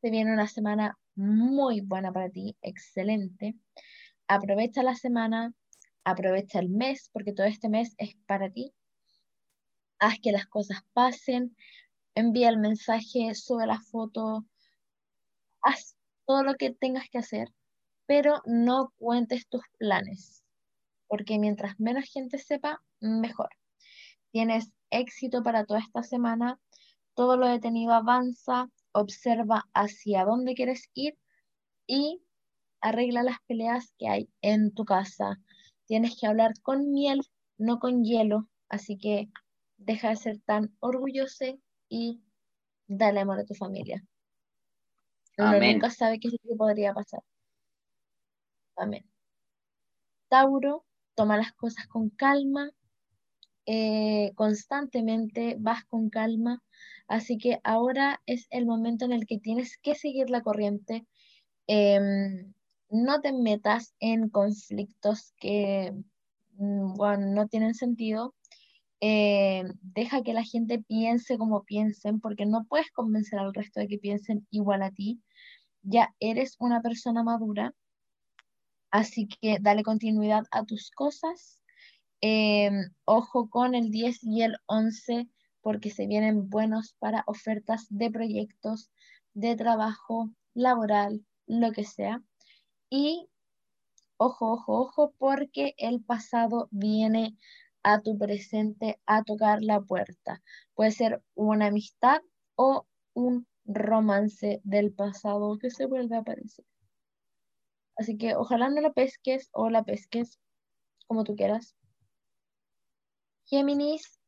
[0.00, 3.56] se viene una semana muy buena para ti, excelente.
[4.28, 5.54] Aprovecha la semana,
[6.04, 8.72] aprovecha el mes, porque todo este mes es para ti.
[9.98, 11.56] Haz que las cosas pasen,
[12.14, 14.44] envía el mensaje, sube la foto,
[15.62, 15.96] haz
[16.26, 17.52] todo lo que tengas que hacer,
[18.06, 20.44] pero no cuentes tus planes,
[21.06, 23.50] porque mientras menos gente sepa, mejor.
[24.30, 26.58] Tienes éxito para toda esta semana,
[27.14, 31.18] todo lo detenido avanza, observa hacia dónde quieres ir
[31.86, 32.22] y
[32.80, 35.40] arregla las peleas que hay en tu casa.
[35.86, 37.20] Tienes que hablar con miel,
[37.58, 39.28] no con hielo, así que
[39.76, 42.22] deja de ser tan orgulloso y
[42.86, 44.02] dale amor a tu familia.
[45.36, 45.72] Uno Amén.
[45.74, 47.22] nunca sabe qué es lo que podría pasar.
[48.76, 49.04] Amén.
[50.28, 50.84] Tauro,
[51.14, 52.70] toma las cosas con calma,
[53.66, 56.62] eh, constantemente vas con calma,
[57.08, 61.06] así que ahora es el momento en el que tienes que seguir la corriente.
[61.66, 62.52] Em,
[62.90, 65.92] no te metas en conflictos que
[66.56, 68.34] mm, no tienen sentido.
[69.00, 73.88] Eh, deja que la gente piense como piensen, porque no puedes convencer al resto de
[73.88, 75.20] que piensen igual a ti.
[75.82, 77.74] Ya eres una persona madura,
[78.90, 81.63] así que dale continuidad a tus cosas.
[82.20, 85.28] Em, ojo con el 10 y el 11,
[85.60, 88.90] porque se vienen buenos para ofertas de proyectos,
[89.34, 92.22] de trabajo, laboral, lo que sea.
[92.90, 93.28] Y
[94.16, 97.36] ojo, ojo, ojo, porque el pasado viene
[97.82, 100.42] a tu presente a tocar la puerta.
[100.74, 102.22] Puede ser una amistad
[102.56, 106.64] o un romance del pasado que se vuelve a aparecer.
[107.96, 110.40] Así que ojalá no lo pesques o la pesques,
[111.06, 111.76] como tú quieras.
[113.46, 114.20] Géminis,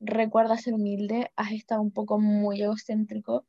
[0.00, 3.46] recuerda ser humilde, has estado un poco muy egocéntrico.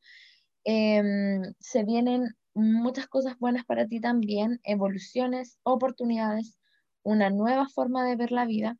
[0.64, 6.60] Em, se vienen muchas cosas buenas para ti también, evoluciones, oportunidades,
[7.02, 8.78] una nueva forma de ver la vida,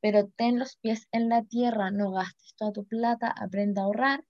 [0.00, 4.24] pero ten los pies en la tierra, no gastes toda tu plata, aprenda a ahorrar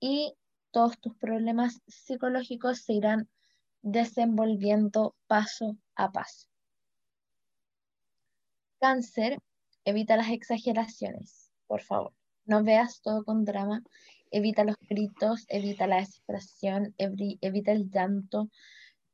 [0.00, 0.34] y
[0.70, 3.28] todos tus problemas psicológicos se irán
[3.82, 6.48] desenvolviendo paso a paso.
[8.80, 9.38] Cáncer,
[9.86, 12.14] evita las exageraciones, por favor.
[12.46, 13.82] No veas todo con drama,
[14.30, 18.50] evita los gritos, evita la desesperación, evi- evita el llanto.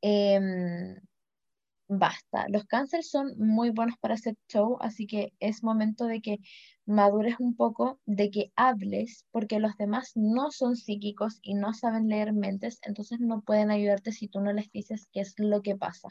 [0.03, 0.97] em,
[1.89, 2.47] basta.
[2.49, 6.39] Los cánceres son muy buenos para hacer show, así que es momento de que
[6.87, 12.09] madures un poco, de que hables, porque los demás no son psíquicos y no saben
[12.09, 15.77] leer mentes, entonces no pueden ayudarte si tú no les dices qué es lo que
[15.77, 16.09] pasa.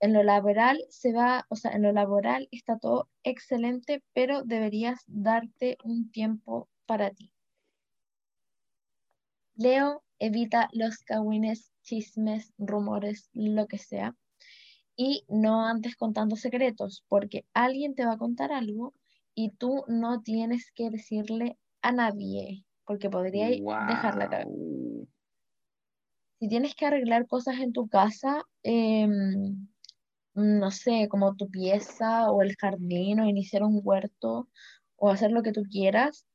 [0.00, 5.02] En lo laboral se va, o sea, en lo laboral está todo excelente, pero deberías
[5.06, 7.30] darte un tiempo para ti.
[9.56, 14.16] Leo, evita los cagüines, chismes, rumores, lo que sea.
[14.96, 18.94] Y no andes contando secretos, porque alguien te va a contar algo
[19.34, 24.44] y tú no tienes que decirle a nadie, porque podría dejarla.
[24.44, 25.08] Guau.
[26.38, 29.68] Si tienes que arreglar cosas en tu casa, em,
[30.40, 34.48] no sé, como tu pieza o el jardín o iniciar un huerto
[34.96, 36.26] o hacer lo que tú quieras,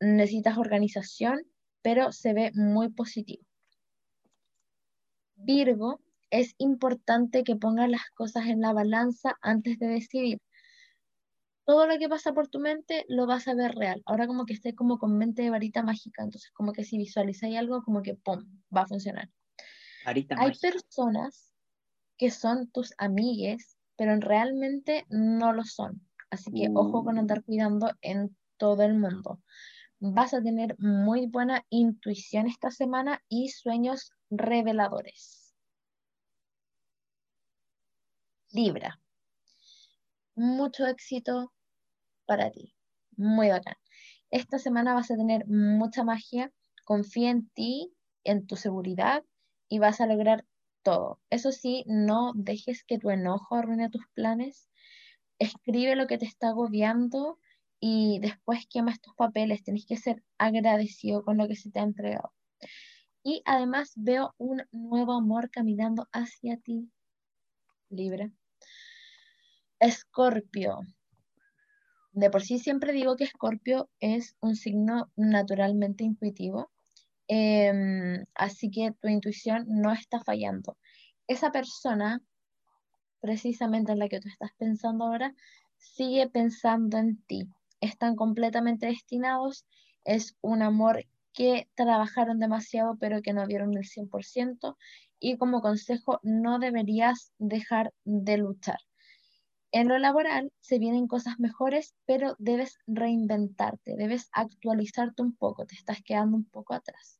[0.00, 1.42] necesitas organización,
[1.82, 3.44] pero se ve muy positivo.
[5.36, 6.00] Virgo,
[6.30, 10.38] es importante que pongas las cosas en la balanza antes de decidir.
[11.66, 14.02] Todo lo que pasa por tu mente lo vas a ver real.
[14.04, 17.56] Ahora como que estés como con mente de varita mágica, entonces como que si visualizáis
[17.56, 18.44] algo, como que ¡pum!
[18.74, 19.30] va a funcionar.
[20.04, 20.70] Varita Hay mágica.
[20.72, 21.53] personas
[22.16, 26.00] que son tus amigues, pero realmente no lo son.
[26.30, 29.40] Así que ojo con andar cuidando en todo el mundo.
[30.00, 35.54] Vas a tener muy buena intuición esta semana y sueños reveladores.
[38.50, 39.00] Libra,
[40.34, 41.52] mucho éxito
[42.26, 42.74] para ti.
[43.16, 43.76] Muy bacán.
[44.30, 46.52] Esta semana vas a tener mucha magia.
[46.84, 47.94] Confía en ti,
[48.24, 49.24] en tu seguridad
[49.68, 50.44] y vas a lograr
[50.84, 51.20] todo.
[51.30, 54.68] Eso sí, no dejes que tu enojo arruine tus planes.
[55.40, 57.40] Escribe lo que te está agobiando
[57.80, 59.64] y después quema estos papeles.
[59.64, 62.32] Tienes que ser agradecido con lo que se te ha entregado.
[63.24, 66.90] Y además veo un nuevo amor caminando hacia ti,
[67.88, 68.30] Libra.
[69.80, 70.80] Escorpio.
[72.12, 76.70] De por sí siempre digo que Escorpio es un signo naturalmente intuitivo,
[77.28, 80.76] em, así que tu intuición no está fallando.
[81.26, 82.20] Esa persona,
[83.20, 85.34] precisamente en la que tú estás pensando ahora,
[85.78, 87.48] sigue pensando en ti.
[87.80, 89.64] Están completamente destinados.
[90.04, 94.76] Es un amor que trabajaron demasiado, pero que no dieron el 100%.
[95.18, 98.78] Y como consejo, no deberías dejar de luchar.
[99.74, 105.74] En lo laboral se vienen cosas mejores, pero debes reinventarte, debes actualizarte un poco, te
[105.74, 107.18] estás quedando un poco atrás.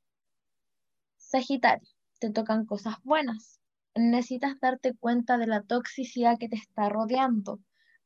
[1.16, 1.88] Sagitario,
[2.20, 3.60] te tocan cosas buenas.
[3.96, 7.58] Necesitas darte cuenta de la toxicidad que te está rodeando.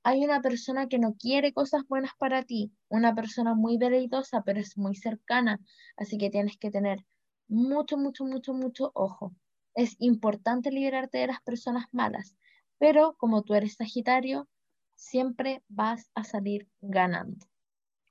[0.03, 4.61] Hay una persona que no quiere cosas buenas para ti, una persona muy veleidosa, pero
[4.61, 5.61] es muy cercana,
[5.99, 7.05] así que tienes que tener
[7.49, 9.35] mucho, mucho, mucho, mucho ojo.
[9.75, 12.39] Es importante liberarte de las personas malas
[12.79, 14.49] pero como tú eres Sagitario,
[14.95, 17.47] siempre vas a salir ganando.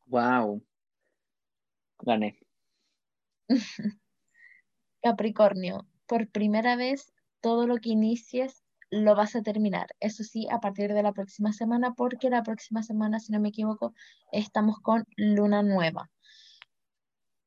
[0.06, 0.64] Wow.
[2.00, 2.40] Gané.
[5.02, 9.88] Capricornio, por primera vez todo lo que inicies lo vas a terminar.
[10.00, 13.50] Eso sí, a partir de la próxima semana, porque la próxima semana, si no me
[13.50, 13.94] equivoco,
[14.32, 16.10] estamos con luna nueva.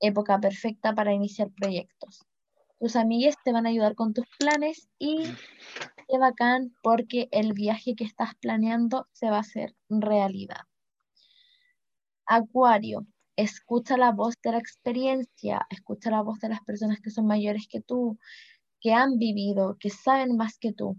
[0.00, 2.26] Época perfecta para iniciar proyectos.
[2.80, 5.22] Tus amigues te van a ayudar con tus planes y
[6.08, 10.62] qué bacán porque el viaje que estás planeando se va a hacer realidad.
[12.24, 13.06] Acuario,
[13.36, 17.68] escucha la voz de la experiencia, escucha la voz de las personas que son mayores
[17.68, 18.18] que tú,
[18.80, 20.96] que han vivido, que saben más que tú,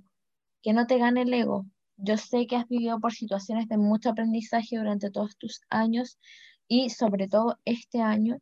[0.61, 1.65] que no te gane el ego.
[1.97, 6.19] Yo sé que has vivido por situaciones de mucho aprendizaje durante todos tus años
[6.67, 8.38] y sobre todo este año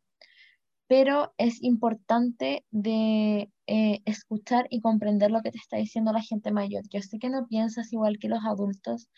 [0.90, 6.50] pero es importante de eh, escuchar y comprender lo que te está diciendo la gente
[6.50, 6.82] mayor.
[6.88, 9.08] Yo sé que no piensas igual que los adultos,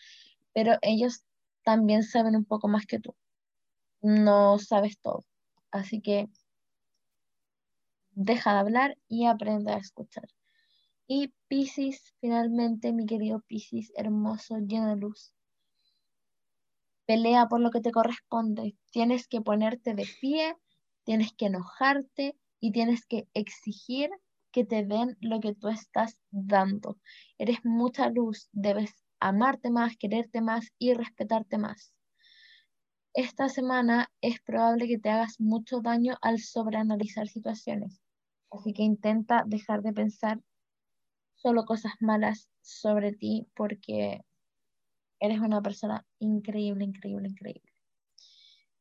[0.53, 1.23] pero ellos
[1.63, 3.15] también saben un poco más que tú.
[4.03, 5.25] No sabes todo.
[5.71, 6.29] Así que
[8.11, 10.27] deja de hablar y aprende a escuchar.
[11.07, 15.33] Y Piscis, finalmente, mi querido Piscis, hermoso, lleno de luz.
[17.07, 18.77] Pelea por lo que te corresponde.
[18.91, 20.55] Tienes que ponerte de pie
[21.03, 24.09] tienes que enojarte y tienes que exigir
[24.51, 26.97] que te den lo que tú estás dando.
[27.37, 31.93] Eres mucha luz, debes amarte más, quererte más y respetarte más.
[33.13, 38.01] Esta semana es probable que te hagas mucho daño al sobreanalizar situaciones,
[38.49, 40.39] así que intenta dejar de pensar
[41.35, 44.21] solo cosas malas sobre ti porque
[45.19, 47.72] eres una persona increíble, increíble, increíble.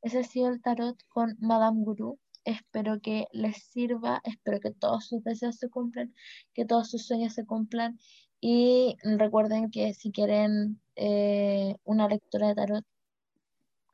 [0.03, 2.19] Ese ha sido el tarot con Madame Guru.
[2.45, 6.13] Espero que les sirva, espero que todos sus deseos se cumplan,
[6.55, 7.99] que todos sus sueños se cumplan.
[8.41, 12.85] Y recuerden que si quieren eh, una lectura de tarot,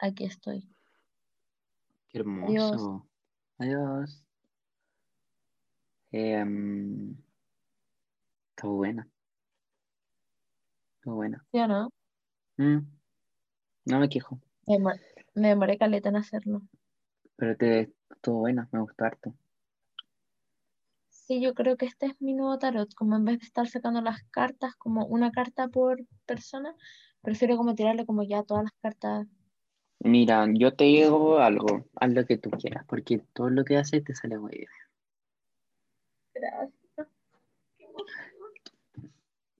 [0.00, 0.66] aquí estoy.
[2.08, 3.06] Qué hermoso.
[3.58, 4.24] Adiós.
[6.10, 7.14] Em,
[8.56, 9.06] está buena.
[10.96, 11.44] Está buena.
[11.52, 11.90] ¿Sí o no?
[12.56, 12.78] Mm,
[13.84, 14.98] no me quejo, Me demor-
[15.38, 16.62] me demoré caleta en hacerlo.
[17.36, 19.34] pero te estuvo buena, me gustó harto.
[21.08, 24.00] Sí, yo creo que este es mi nuevo tarot, como en vez de estar sacando
[24.00, 26.74] las cartas como una carta por persona,
[27.20, 29.26] prefiero como tirarle como ya todas las cartas.
[30.00, 34.04] Mira, yo te digo algo, haz lo que tú quieras, porque todo lo que haces
[34.04, 34.70] te sale muy bien.
[36.34, 37.08] Gracias.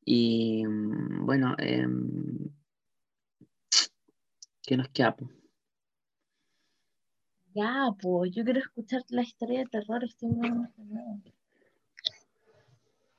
[0.05, 2.49] Y mm, bueno, em,
[4.63, 5.15] ¿qué nos queda?
[7.59, 11.17] Ya, pues, yo quiero escuchar la historia de terror, estoy muy emocionada.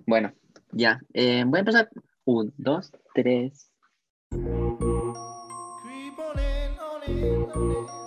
[0.08, 0.34] Bueno,
[0.72, 1.02] ya.
[1.14, 1.90] eh, voy a empezar.
[2.24, 3.70] Un, dos, tres.
[4.30, 7.99] Creep on in, on in, on in.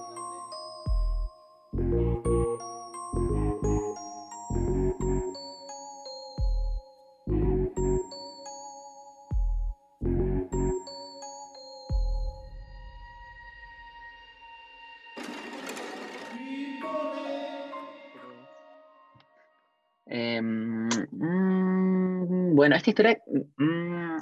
[20.42, 23.22] Em, mm, bueno, esta historia
[23.56, 24.18] mm,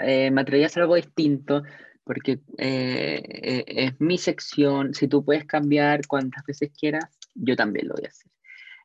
[0.00, 1.62] eh, me atrevería a hacer algo distinto
[2.04, 4.94] porque eh, eh, es mi sección.
[4.94, 8.30] Si tú puedes cambiar cuantas veces quieras, yo también lo voy a hacer.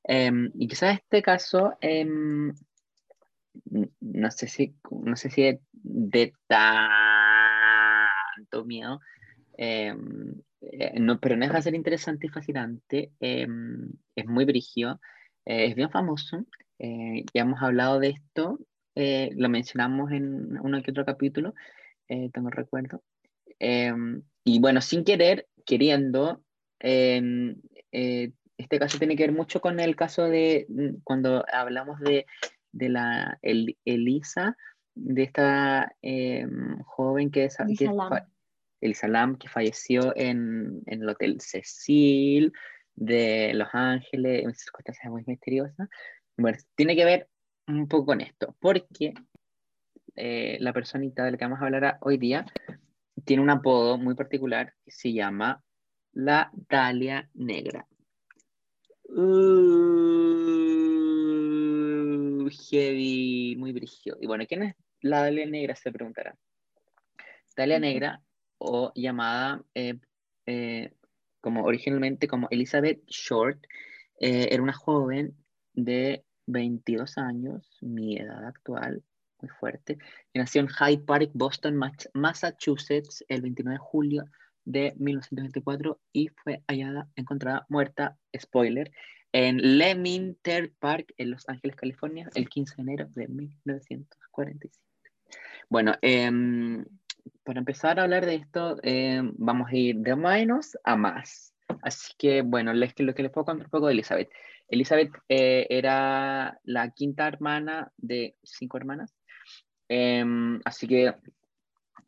[0.03, 2.53] Em, y quizás este caso, em,
[3.99, 7.45] no sé si, no sé si de, tanto
[8.65, 9.01] miedo,
[9.57, 9.95] pero
[10.97, 13.11] no deja de ser interesante y fascinante.
[13.19, 14.99] es muy brígido,
[15.49, 16.45] eh, es bien famoso.
[16.77, 18.59] eh, ya hemos hablado de esto,
[18.95, 21.53] eh, lo mencionamos en uno que otro capítulo,
[22.33, 23.03] tengo recuerdo.
[23.59, 26.41] Em, y bueno, sin querer, queriendo,
[26.79, 27.55] em,
[27.91, 32.25] este caso tiene que ver mucho con el caso de mm, cuando hablamos de,
[32.71, 34.55] de la El- Elisa,
[34.95, 38.19] de esta em, joven que, Elisa Lam.
[38.81, 42.53] Elisa Lam, que falleció en, en el Hotel Cecil
[42.99, 45.87] de Los Ángeles, en circunstancias muy misteriosas.
[46.37, 47.29] Bueno, tiene que ver
[47.67, 49.13] un poco con esto, porque
[50.15, 52.45] eh, la personita de la que vamos a hablar hoy día
[53.23, 55.63] tiene un apodo muy particular que se llama
[56.11, 57.87] la Dalia Negra.
[59.05, 60.09] Uh,
[62.69, 64.17] heavy, muy brígido.
[64.19, 65.75] Y bueno, ¿quién es la Dalia Negra?
[65.75, 66.35] Se preguntará.
[67.55, 67.79] Dalia.
[67.79, 68.21] Negra,
[68.57, 69.99] o llamada eh,
[70.45, 70.93] eh,
[71.41, 73.63] como originalmente como Elizabeth Short,
[74.19, 75.35] eh, era una joven
[75.73, 79.03] de 22 años, mi edad actual,
[79.41, 79.97] muy fuerte,
[80.33, 81.79] que nació en Hyde Park, Boston,
[82.13, 84.25] Massachusetts, el 29 de julio
[84.65, 88.91] de 1924 y fue hallada, encontrada muerta, spoiler,
[89.31, 94.77] en Leamington Park, en Los Ángeles, California, el 15 de enero de 1947.
[95.69, 96.83] Bueno, em,
[97.43, 101.53] para empezar a hablar de esto, em, vamos a ir de menos a más.
[101.81, 104.29] Así que, bueno, les, lo que les puedo contar un poco de Elizabeth.
[104.67, 109.15] Elizabeth eh, era la quinta hermana de cinco hermanas.
[109.87, 111.15] Em, así que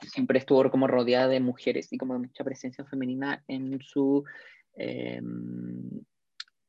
[0.08, 4.24] siempre estuvo como rodeada de mujeres y como mucha presencia femenina en su,
[4.76, 6.02] em,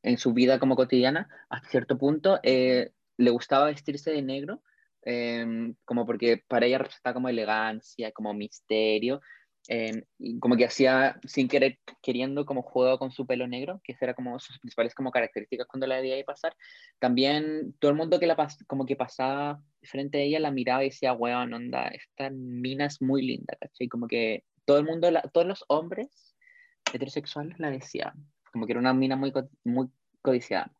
[0.02, 1.28] en su vida como cotidiana.
[1.50, 4.62] Hasta cierto punto eh, le gustaba vestirse de negro,
[5.02, 9.20] em, como porque para ella representaba como elegancia, como misterio.
[9.68, 13.92] em, y como que hacía sin querer, queriendo como juego con su pelo negro, que
[13.92, 16.56] esa era como sus principales como características cuando la veía pasar.
[16.98, 20.88] También todo el mundo que la como que pasaba frente a ella la miraba y
[20.88, 23.88] decía, weón, onda, esta mina es muy linda, ¿cachai?
[23.88, 26.36] Como que todo el mundo, la- todos los hombres
[26.92, 28.14] heterosexuales la decían,
[28.52, 29.32] como que era una mina muy,
[29.64, 29.88] muy
[30.22, 30.72] codiciada.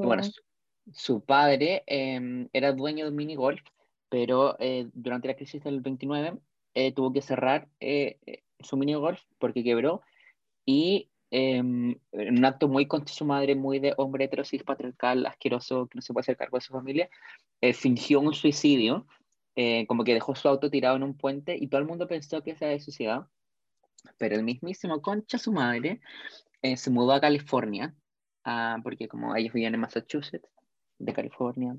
[0.00, 0.22] Bueno.
[0.92, 3.62] Su, padre eh, era dueño de un mini golf,
[4.08, 6.38] pero eh, durante la crisis del 29
[6.76, 8.18] eh, tuvo que cerrar eh,
[8.60, 10.02] su mini golf porque quebró
[10.66, 15.86] y eh, en un acto muy contra su madre, muy de hombre heterosis patriarcal, asqueroso,
[15.88, 17.08] que no se puede hacer cargo de su familia,
[17.72, 19.06] fingió un suicidio,
[19.88, 22.54] como que dejó su auto tirado en un puente y todo el mundo pensó que
[22.56, 23.30] se había suicidado,
[24.18, 26.00] pero el mismísimo concha su madre
[26.76, 27.94] se mudó a California,
[28.44, 30.48] ah, porque como ellos vivían en Massachusetts,
[30.98, 31.76] de California,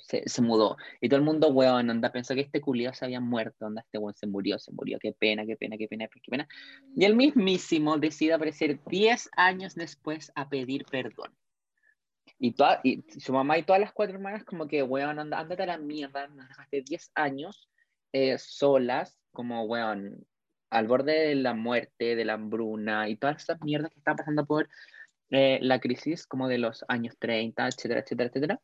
[0.00, 0.76] se, se- mudó.
[1.00, 3.98] Y todo el mundo, weón, anda, pensó que este culiao se había muerto, anda, este
[3.98, 6.48] weón se murió, se murió, qué pena, qué pena, qué pena, qué pena.
[6.96, 11.34] Y el mismísimo decide aparecer 10 años después a pedir perdón.
[12.38, 15.62] Y, toda, y su mamá y todas las cuatro hermanas como que, weón, anda, ándate
[15.62, 17.68] a la mierda, nos dejaste 10 años
[18.12, 20.26] eh, solas, como, weón,
[20.70, 24.46] al borde de la muerte, de la hambruna y todas esas mierdas que están pasando
[24.46, 24.68] por
[25.30, 28.60] eh, la crisis como de los años 30, etcétera, etcétera, etcétera.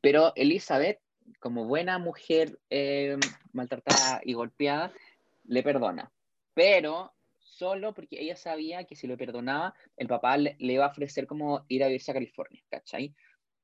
[0.00, 0.98] Pero Elizabeth,
[1.38, 3.16] como buena mujer eh,
[3.52, 4.92] maltratada y golpeada,
[5.44, 6.10] le perdona.
[6.54, 10.90] Pero solo porque ella sabía que si lo perdonaba, el papá le, le iba a
[10.90, 13.14] ofrecer como ir a vivirse a California, ¿cachai?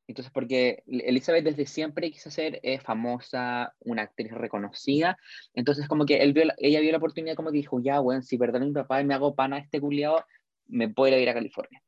[0.07, 5.19] Entonces, porque Elizabeth desde siempre quiso ser eh, famosa, una actriz reconocida,
[5.53, 8.23] entonces como que él vio la- ella vio la oportunidad como que dijo, ya, bueno,
[8.23, 10.25] si perdono a mi papá y me hago pana a este culiado,
[10.69, 11.83] me ir a vivir a California.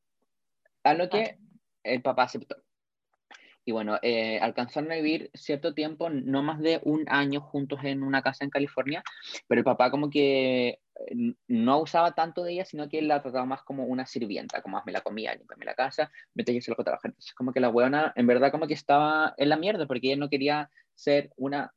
[0.83, 1.37] A lo que
[1.83, 2.57] el papá aceptó.
[3.63, 8.01] Y bueno, eh, alcanzaron a vivir cierto tiempo, no más de un año juntos en
[8.01, 9.03] una casa en California,
[9.47, 13.45] pero el papá como que eh, no usaba tanto de ella, sino que la trataba
[13.45, 16.73] más como una sirvienta, como hazme la comida, límpiame la casa, mientras yo se lo
[16.73, 17.11] hago trabajar.
[17.11, 20.17] Entonces como que la buena, en verdad como que estaba en la mierda, porque ella
[20.17, 21.71] no quería ser una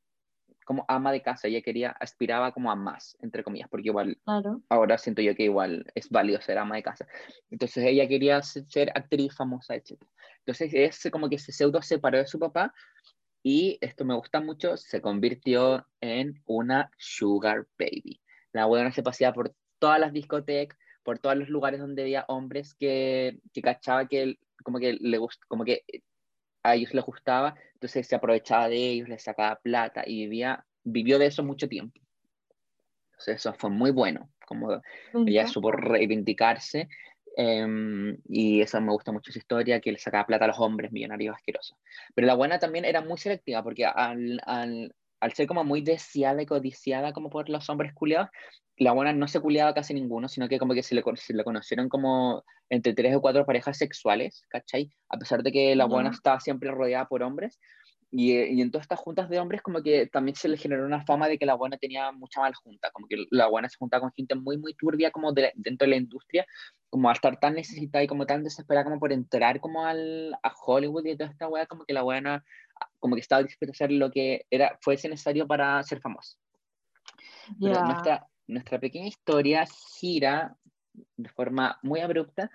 [0.65, 4.63] como ama de casa, ella quería, aspiraba como a más, entre comillas, porque igual Claro.
[4.69, 7.07] ahora siento yo que igual es válido ser ama de casa.
[7.51, 10.07] Entonces ella quería se- ser actriz famosa, etc.
[10.41, 12.73] Entonces es como que se pseudo separó de su papá
[13.43, 18.21] y esto me gusta mucho, se convirtió en una sugar baby.
[18.53, 22.75] La buena se paseaba por todas las discotecas, por todos los lugares donde había hombres
[22.75, 25.85] que, que cachaba que, como que le gust, como que
[26.65, 31.19] a ellos les gustaba, entonces se aprovechaba de ellos, les sacaba plata y vivía, vivió
[31.19, 32.01] de eso mucho tiempo.
[33.13, 34.81] Entonces eso fue muy bueno, como
[35.27, 36.89] ella supo reivindicarse
[37.37, 40.91] em, y eso me gusta mucho esa historia, que le sacaba plata a los hombres
[40.91, 41.79] millonarios asquerosos.
[42.15, 46.43] Pero la buena también era muy selectiva, porque al, al, al ser como muy deseada
[46.43, 48.29] y codiciada como por los hombres culiados,
[48.77, 51.45] la buena no se culiaba casi ninguno, sino que como que se le, se le
[51.45, 54.91] conocieron como entre tres o cuatro parejas sexuales, ¿cachai?
[55.09, 56.17] A pesar de que la buena Ya.
[56.17, 57.59] estaba siempre rodeada por hombres.
[58.11, 60.87] Y, eh, y en todas estas juntas de hombres como que también se le generó
[60.87, 63.77] una fama de que la buena tenía mucha mala junta, como que la buena se
[63.77, 66.47] juntaba con gente muy, muy turbia como de, dentro de la industria,
[66.91, 70.53] como al estar tan necesitada y como tan desesperada como por entrar como al, a
[70.65, 72.45] Hollywood y toda esta wea, como que la buena
[72.99, 76.39] como que estaba dispuesta a hacer lo que era, fuese necesario para ser famosa.
[77.61, 79.67] Pero nuestra, nuestra pequeña historia
[79.99, 80.57] gira
[81.17, 82.51] de forma muy abrupta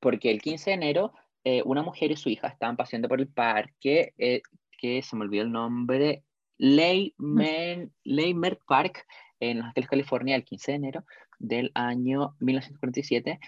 [0.00, 1.12] porque el 15 de enero
[1.44, 4.42] eh, una mujer y su hija estaban paseando por el parque, eh,
[4.78, 6.24] que se me olvidó el nombre,
[6.58, 9.06] Leymer, Leymer Park,
[9.38, 11.04] en Los Ángeles, California, el 15 de enero
[11.38, 13.38] del año 1947,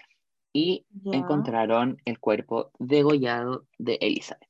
[0.53, 1.17] y Ya.
[1.17, 4.48] encontraron el cuerpo degollado de Elizabeth.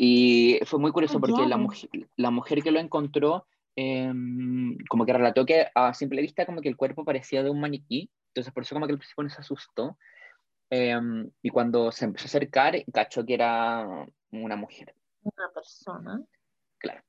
[0.00, 5.12] Y fue muy curioso porque la, mujer, la mujer que lo encontró, em, como que
[5.12, 8.62] relató que a simple vista como que el cuerpo parecía de un maniquí, entonces por
[8.62, 9.98] eso como que al principio se asustó,
[10.70, 14.94] em, y cuando se empezó a acercar, cachó que era una mujer.
[15.24, 16.22] Una persona.
[16.78, 17.02] Claro.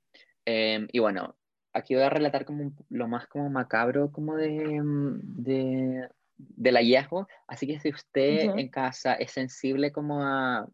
[0.46, 1.36] Em, y bueno,
[1.74, 4.82] aquí voy a relatar como lo más como macabro como de,
[5.22, 7.28] de, del hallazgo.
[7.48, 10.68] Así que si usted en casa es sensible como a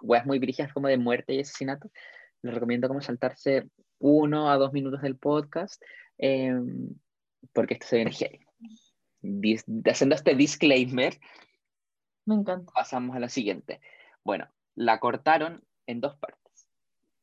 [0.00, 1.90] weas muy brígidas como de muerte y asesinato,
[2.42, 3.68] le recomiendo como saltarse
[3.98, 5.80] uno a dos minutos del podcast
[6.18, 6.94] em,
[7.52, 8.40] porque esto se viene heavy.
[9.22, 11.18] Dis- haciendo este disclaimer,
[12.24, 12.72] Me encanta.
[12.72, 13.80] pasamos a la siguiente.
[14.24, 16.68] Bueno, la cortaron en dos partes.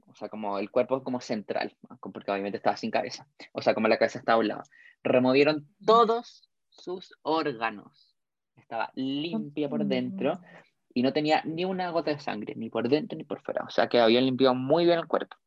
[0.07, 3.27] O sea, como el cuerpo como central, porque obviamente estaba sin cabeza.
[3.53, 4.63] O sea, como la cabeza estaba a un lado.
[5.03, 8.15] Removieron todos sus órganos.
[8.55, 10.39] Estaba limpia por dentro
[10.93, 13.63] y no tenía ni una gota de sangre, ni por dentro ni por fuera.
[13.65, 15.37] O sea, que habían limpiado muy bien el cuerpo.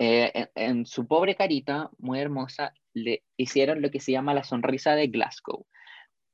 [0.00, 4.94] Eh, en, su pobre carita, muy hermosa, le hicieron lo que se llama la sonrisa
[4.94, 5.66] de Glasgow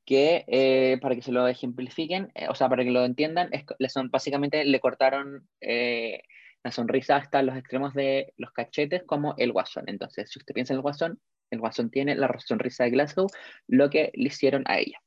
[0.05, 3.63] que eh, para que se lo ejemplifiquen, eh, o sea, para que lo entiendan, es,
[3.79, 9.51] le son, básicamente le cortaron la sonrisa hasta los extremos de los cachetes como el
[9.51, 9.85] guasón.
[9.87, 13.27] Entonces, si usted piensa en el guasón, el guasón tiene la sonrisa de Glasgow,
[13.67, 14.99] lo que le hicieron a ella.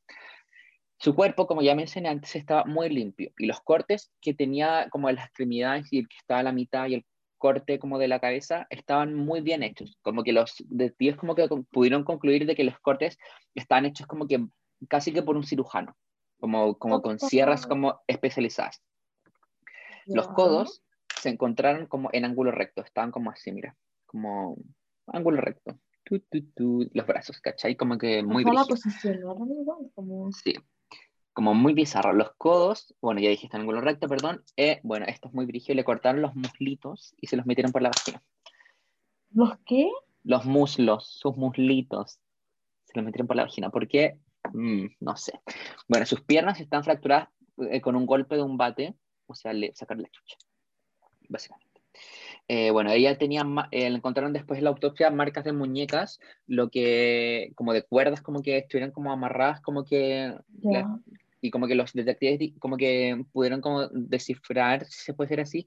[0.99, 5.09] Su cuerpo, como ya mencioné antes, estaba muy limpio y los cortes que tenía como
[5.09, 7.07] en las extremidades y el que estaba a la mitad y el
[7.39, 11.49] corte como de la cabeza estaban muy bien hechos, como que los detectives como que
[11.71, 13.17] pudieron concluir de que los cortes
[13.55, 14.45] estaban hechos como que
[14.89, 15.97] casi que por un cirujano,
[16.41, 18.83] como, como con sierras como especializadas.
[20.07, 20.83] Los codos
[21.21, 23.77] se encontraron como en ángulo recto, estaban como así, mira,
[24.07, 24.57] como
[25.07, 25.79] ángulo recto.
[26.05, 27.77] Tu, tu, tu, los brazos, ¿cachai?
[27.77, 28.43] Como que muy
[29.95, 30.33] como...
[30.33, 30.55] Sí,
[31.39, 32.13] como muy bizarro.
[32.15, 34.43] Los codos, bueno, ya dijiste ángulo recto, perdón.
[34.57, 35.77] eh, bueno, esto es muy brígido.
[35.77, 38.21] Le cortaron los muslitos y se los metieron por la vagina.
[39.31, 39.89] ¿Los qué?
[40.25, 42.19] Los muslos, sus muslitos,
[42.87, 43.71] se los metieron por la vagina.
[43.71, 44.19] ¿Por qué?
[44.53, 45.39] Mm, no sé.
[45.87, 47.29] Bueno, sus piernas están fracturadas
[47.71, 48.97] eh, con un golpe de un bate,
[49.29, 50.39] o sea, le sacaron la chucha,
[51.29, 51.83] básicamente.
[52.49, 56.69] Eh, bueno, ella tenía, eh, le encontraron después en la autopsia marcas de muñecas, lo
[56.69, 60.99] que, como de cuerdas, como que estuvieran como amarradas, como que la-
[61.41, 65.67] y como que los detectives como que pudieron como descifrar, si se puede decir así,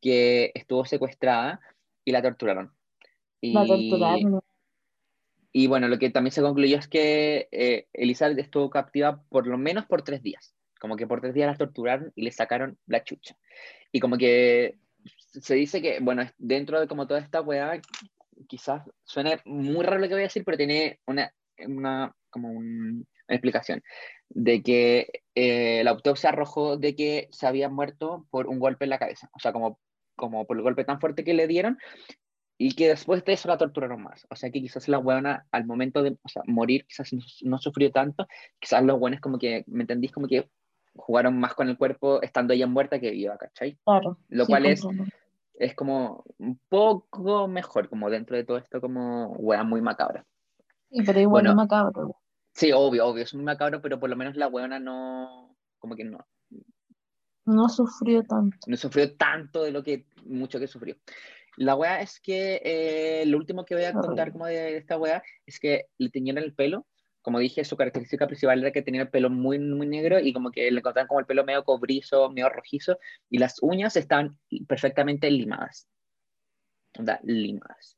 [0.00, 1.60] que estuvo secuestrada
[2.04, 2.72] y la torturaron.
[3.42, 4.40] La Y, torturaron.
[5.52, 9.56] y bueno, lo que también se concluyó es que eh, Elizabeth estuvo captiva por lo
[9.58, 10.54] menos por tres días.
[10.78, 13.36] Como que por tres días la torturaron y le sacaron la chucha.
[13.90, 14.78] Y como que
[15.40, 17.80] se dice que, bueno, dentro de como toda esta weá,
[18.46, 21.32] quizás suene muy raro lo que voy a decir, pero tiene una,
[21.66, 23.82] una como un- explicación.
[24.28, 28.90] De que eh, la autopsia arrojó de que se había muerto por un golpe en
[28.90, 29.30] la cabeza.
[29.34, 29.78] O sea, como,
[30.16, 31.78] como por el golpe tan fuerte que le dieron
[32.58, 34.26] y que después de eso la torturaron más.
[34.30, 37.58] O sea que quizás la buena al momento de o sea, morir quizás no, no
[37.58, 38.26] sufrió tanto,
[38.58, 40.12] quizás los buenos como que, ¿me entendís?
[40.12, 40.48] Como que
[40.94, 43.76] jugaron más con el cuerpo estando ella muerta que viva, ¿cachai?
[43.84, 44.18] Claro.
[44.28, 45.12] Lo sí, cual es, comprendo.
[45.54, 50.24] es como un poco mejor, como dentro de todo esto como wea muy macabra.
[50.90, 51.50] Sí, pero igual Bueno.
[51.50, 52.16] es macabro.
[52.56, 56.04] Sí, obvio, obvio, es muy macabro, pero por lo menos la buena no, como que
[56.04, 56.26] no,
[57.44, 58.56] No sufrió tanto.
[58.66, 60.96] no sufrió tanto de lo que mucho que sufrió.
[61.58, 65.22] La wea es que eh, lo último que voy a contar como de esta wea
[65.44, 66.86] es que le teñieron el pelo
[67.26, 70.52] como dije, su característica principal era que tenía el pelo muy, muy negro y como
[70.52, 74.38] que le encontraban como el pelo medio cobrizo, medio rojizo, y las uñas estaban
[74.68, 75.88] perfectamente limadas.
[76.96, 77.96] Onda, limadas.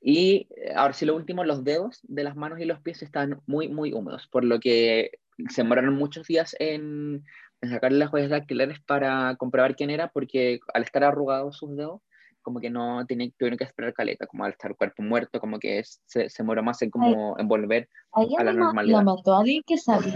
[0.00, 3.40] Y eh, ahora sí, lo último, los dedos de las manos y los pies están
[3.46, 5.12] muy, muy húmedos, por lo que
[5.48, 7.24] se demoraron muchos días en,
[7.60, 12.00] en sacarle las huellas dactilares para comprobar quién era, porque al estar arrugados sus dedos,
[12.42, 15.80] como que no tenían, tuvieron que esperar caleta, como al estar cuerpo muerto, como que
[15.80, 18.98] es- se, se demoró más en como en volver ¿Alguien a la la, ma- normalidad.
[18.98, 20.14] la mató a alguien que sabía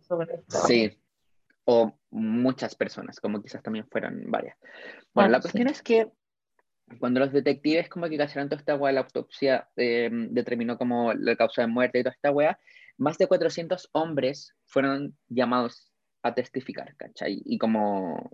[0.00, 0.58] sobre esto?
[0.66, 0.96] Sí,
[1.64, 4.56] o muchas personas, como quizás también fueran varias.
[5.14, 5.48] Bueno, la Ah, sí.
[5.48, 6.08] cuestión es que
[6.98, 11.36] cuando los detectives como que cacharon toda esta weá, la autopsia eh, determinó como la
[11.36, 12.58] causa de muerte y toda esta weá,
[12.98, 15.92] más de 400 hombres fueron llamados
[16.22, 17.42] a testificar, ¿cachai?
[17.44, 18.30] Y como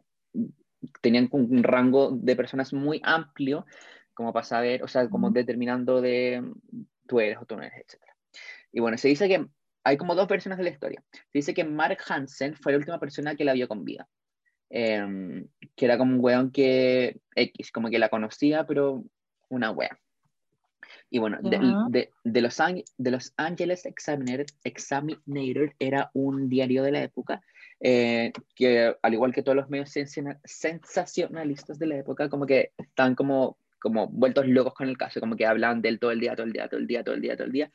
[1.00, 3.66] tenían un rango de personas muy amplio,
[4.14, 6.42] como para saber, o sea, como determinando de
[7.06, 8.02] tú eres o tú no eres, etc.
[8.72, 9.46] Y bueno, se dice que
[9.84, 11.02] hay como dos versiones de la historia.
[11.12, 14.08] Se dice que Mark Hansen fue la última persona que la vio con vida.
[14.70, 15.46] Em,
[15.76, 19.04] que era como un weón que X, como que la conocía, pero
[19.48, 19.98] una wea.
[21.10, 21.58] Y bueno, de,
[21.90, 22.58] de- de los,
[22.98, 27.40] de los Angeles Examiner, Examiner era un diario de la época
[27.80, 32.72] eh, que, al igual que todos los medios sensaciona- sensacionalistas de la época, como que
[32.76, 36.20] estaban como, como vueltos locos con el caso, como que hablaban de él todo el
[36.20, 37.72] día, todo el día, todo el día, todo el día, todo el día.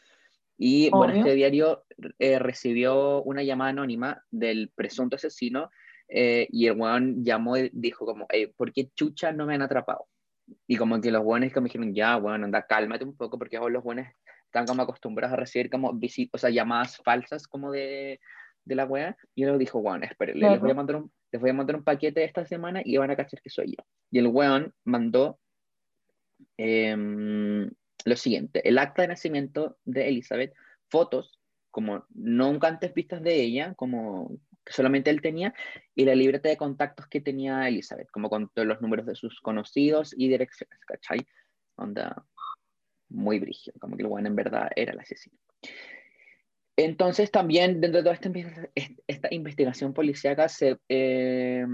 [0.58, 1.24] Y bueno, Obvio.
[1.26, 1.86] este diario
[2.20, 5.72] eh, recibió una llamada anónima del presunto asesino
[6.16, 9.64] eh, y el weón llamó y dijo como, "Ey, ¿por qué chucha no me han
[9.64, 10.08] atrapado?
[10.68, 13.74] Y como que los buenos como dijeron, ya, bueno, anda, cálmate un poco, porque ahora
[13.74, 14.06] los buenos
[14.46, 18.20] están como acostumbrados a recibir como visi- o sea, llamadas falsas como de,
[18.66, 19.18] de la wea.
[19.34, 21.84] Y él dijo, bueno, espérenle, les, voy a mandar un, les voy a mandar un
[21.84, 23.84] paquete esta semana y van a cachar que soy yo.
[24.12, 25.40] Y el weón mandó
[26.58, 27.70] em,
[28.06, 30.54] lo siguiente, el acta de nacimiento de Elizabeth,
[30.90, 31.40] fotos,
[31.72, 35.54] como nunca antes vistas de ella, como que solamente él tenía,
[35.96, 39.40] y la libreta de contactos que tenía Elizabeth, como con todos los números de sus
[39.42, 41.20] conocidos y direcciones, ¿cachai?
[41.76, 42.26] Onda
[43.10, 45.38] muy brígido, como que el weón en verdad era el asesino.
[46.76, 48.32] Entonces también dentro de toda esta,
[49.08, 51.66] esta investigación policíaca se, eh,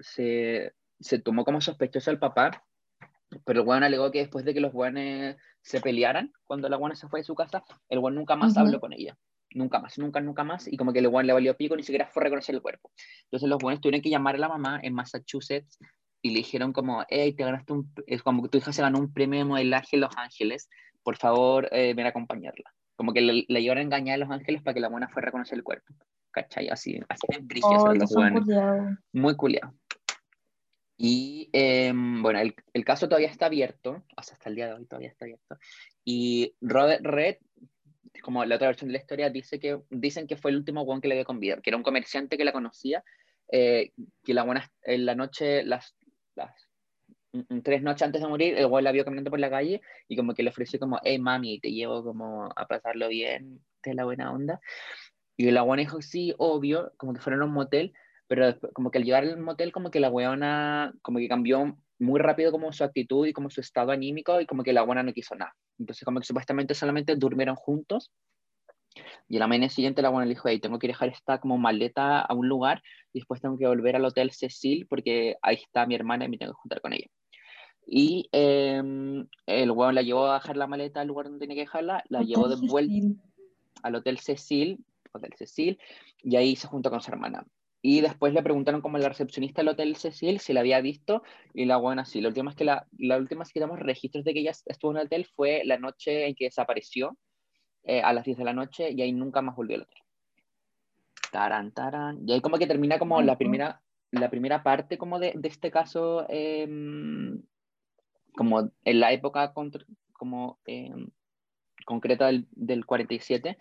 [0.00, 2.64] se, se tomó como sospechoso al papá,
[3.44, 6.94] pero el weón alegó que después de que los weones se pelearan, cuando la weona
[6.94, 9.16] se fue de su casa, el weón nunca más habló con ella.
[9.54, 10.66] Nunca más, nunca, nunca más.
[10.66, 12.90] Y como que el weón le valió pico, ni siquiera fue a reconocer el cuerpo.
[13.24, 15.78] Entonces los weones tuvieron que llamar a la mamá en Massachusetts
[16.22, 18.98] y le dijeron como, hey, te ganaste un, es como que tu hija se ganó
[18.98, 20.68] un premio de modelaje en Los Ángeles,
[21.02, 22.72] por favor, eh, ven a acompañarla.
[22.94, 25.26] Como que le, le llevaron a engañar a Los Ángeles para que la buena fuera
[25.26, 25.94] a reconocer el cuerpo.
[26.30, 26.68] ¿Cachai?
[26.68, 28.44] Así, así de brígidos Oh, los weones.
[29.12, 29.74] Muy culiado.
[30.96, 34.74] Y eh, bueno, el, el caso todavía está abierto, o sea, hasta el día de
[34.74, 35.58] hoy todavía está abierto.
[36.04, 37.38] Y Robert Red,
[38.22, 41.00] como la otra versión de la historia, dice que, dicen que fue el último weón
[41.00, 43.04] que le dio con vida, que era un comerciante que la conocía,
[43.50, 43.92] eh,
[44.24, 45.94] que la buena, en la noche, las,
[46.34, 46.68] las
[47.62, 50.34] tres noches antes de morir, el weón la vio caminando por la calle y como
[50.34, 54.32] que le ofreció como, hey mami, te llevo como a pasarlo bien, de la buena
[54.32, 54.60] onda.
[55.36, 57.94] Y la buena dijo, sí, obvio, como que fueron a un motel,
[58.32, 61.76] pero después, como que al llegar al motel, como que la weona, como que cambió
[61.98, 65.02] muy rápido como su actitud y como su estado anímico y como que la buena
[65.02, 65.54] no quiso nada.
[65.78, 68.10] Entonces como que supuestamente solamente durmieron juntos
[69.28, 71.58] y a la mañana siguiente la buena le dijo, hey, tengo que dejar esta como
[71.58, 72.82] maleta a un lugar
[73.12, 76.38] y después tengo que volver al hotel Cecil porque ahí está mi hermana y me
[76.38, 77.08] tengo que juntar con ella.
[77.86, 78.82] Y eh,
[79.44, 82.22] el weón la llevó a dejar la maleta al lugar donde tenía que dejarla, la
[82.22, 83.08] llevó de vuelta
[83.82, 84.82] al Hotel Cecil,
[85.12, 85.78] Hotel Cecil,
[86.22, 87.44] y ahí se juntó con su hermana.
[87.84, 91.24] Y después le preguntaron como a la recepcionista del Hotel Cecil si la había visto,
[91.52, 92.20] y la buena sí.
[92.20, 94.92] La última vez que, la, la última vez que tenemos registros de que ella estuvo
[94.92, 97.18] en el hotel fue la noche en que desapareció,
[97.82, 99.98] eh, a las 10 de la noche, y ahí nunca más volvió al hotel.
[101.32, 102.20] Taran, taran.
[102.24, 103.82] Y ahí como que termina como la primera,
[104.12, 107.42] la primera parte como de, de este caso, em,
[108.36, 111.08] como en la época contra- como, em,
[111.84, 113.58] concreta del, del 47.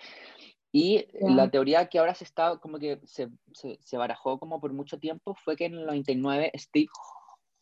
[0.72, 4.72] Y la teoría que ahora se está, como que se, se, se barajó como por
[4.72, 6.88] mucho tiempo, fue que en el 99 Steve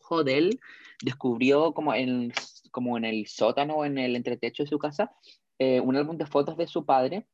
[0.08, 0.60] Hodel
[1.02, 2.32] descubrió como en,
[2.70, 5.12] como en el sótano o en el entretecho de su casa
[5.58, 7.26] eh, un álbum de fotos de su padre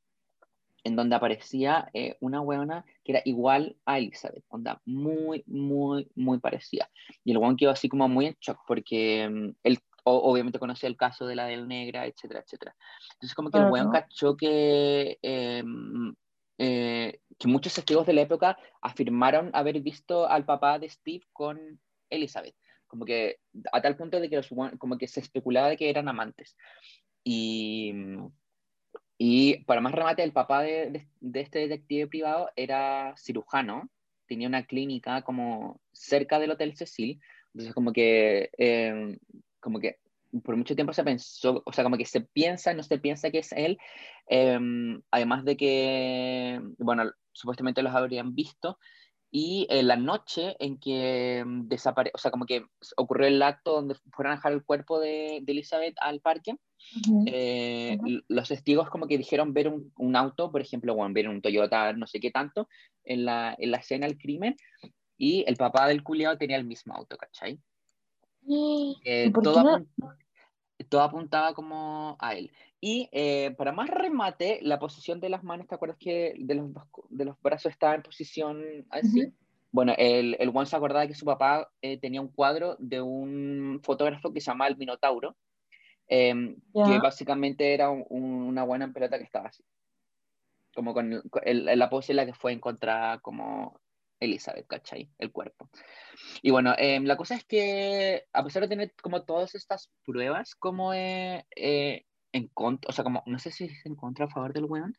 [0.82, 6.38] en donde aparecía eh, una weona que era igual a Elizabeth, onda, muy, muy, muy
[6.38, 6.88] parecida.
[7.24, 10.88] Y el weón quedó así como muy en shock porque mm, él o- obviamente conocía
[10.88, 12.74] el caso de la del negra, etcétera, etcétera.
[13.14, 14.06] Entonces como que el weón Claro.
[14.06, 15.64] cachó que, eh,
[16.58, 21.58] eh, que muchos testigos de la época afirmaron haber visto al papá de Steve con
[22.08, 22.54] Elizabeth.
[22.86, 23.40] Como que
[23.72, 26.56] a tal punto de que los, como que se especulaba de que eran amantes.
[27.24, 28.28] Y, mm,
[29.18, 33.88] Y para más remate, el papá de, de- de este detective privado era cirujano,
[34.26, 37.18] tenía una clínica como cerca del Hotel Cecil,
[37.54, 39.18] entonces como que, eh,
[39.60, 39.98] como que
[40.42, 43.38] por mucho tiempo se pensó, o sea, como que se piensa, no se piensa que
[43.38, 43.78] es él,
[44.28, 44.58] eh,
[45.10, 48.78] además de que, bueno, supuestamente los habrían visto,
[49.30, 52.64] y en la noche en que desapareció, o sea, como que
[52.96, 56.56] ocurrió el acto donde fueron a dejar el cuerpo de, de Elizabeth al parque,
[56.96, 57.24] Ujú.
[57.26, 58.06] eh, Ujú.
[58.06, 61.40] l- los testigos como que dijeron ver un, un auto, por ejemplo, bueno, ver un
[61.42, 62.68] Toyota no sé qué tanto,
[63.04, 64.54] en la, en la escena del crimen,
[65.18, 67.58] y el papá del culiao tenía el mismo auto, ¿cachai?
[68.46, 71.02] ¿Y Eh, todo, no?
[71.02, 72.52] apuntaba como a él.
[72.80, 76.70] Y eh, para más remate, la posición de las manos, ¿te acuerdas que de los,
[77.08, 79.32] de los brazos estaba en posición así?
[79.72, 83.80] Bueno, el, el Juan se acordaba que su papá eh, tenía un cuadro de un
[83.82, 85.36] fotógrafo que se llamaba El Minotauro,
[86.08, 89.64] em, que básicamente era un- un- una buena pelota que estaba así,
[90.74, 93.80] como con el- con el- la pose en la que fue encontrada como
[94.20, 95.10] Elizabeth, ¿cachai?
[95.18, 95.68] El cuerpo.
[96.42, 100.54] Y bueno, em, la cosa es que a pesar de tener como todas estas pruebas,
[100.54, 104.30] como eh, eh, en contra, o sea, como, no sé si es en contra a
[104.30, 104.94] favor del weón,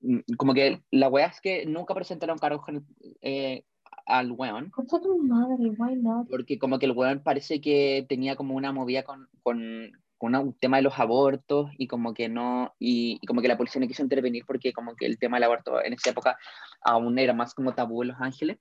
[0.00, 2.62] mm, como que la wea es que nunca presentaron cargos
[3.20, 3.64] eh,
[4.06, 6.28] al weón, Concha tu madre, why not?
[6.28, 10.52] porque como que el weón parece que tenía como una movida con, con, con un
[10.54, 13.86] tema de los abortos y como que no, y, y como que la policía no
[13.88, 16.36] quiso intervenir porque como que el tema del aborto en esa época
[16.82, 18.58] aún era más como tabú en Los Ángeles.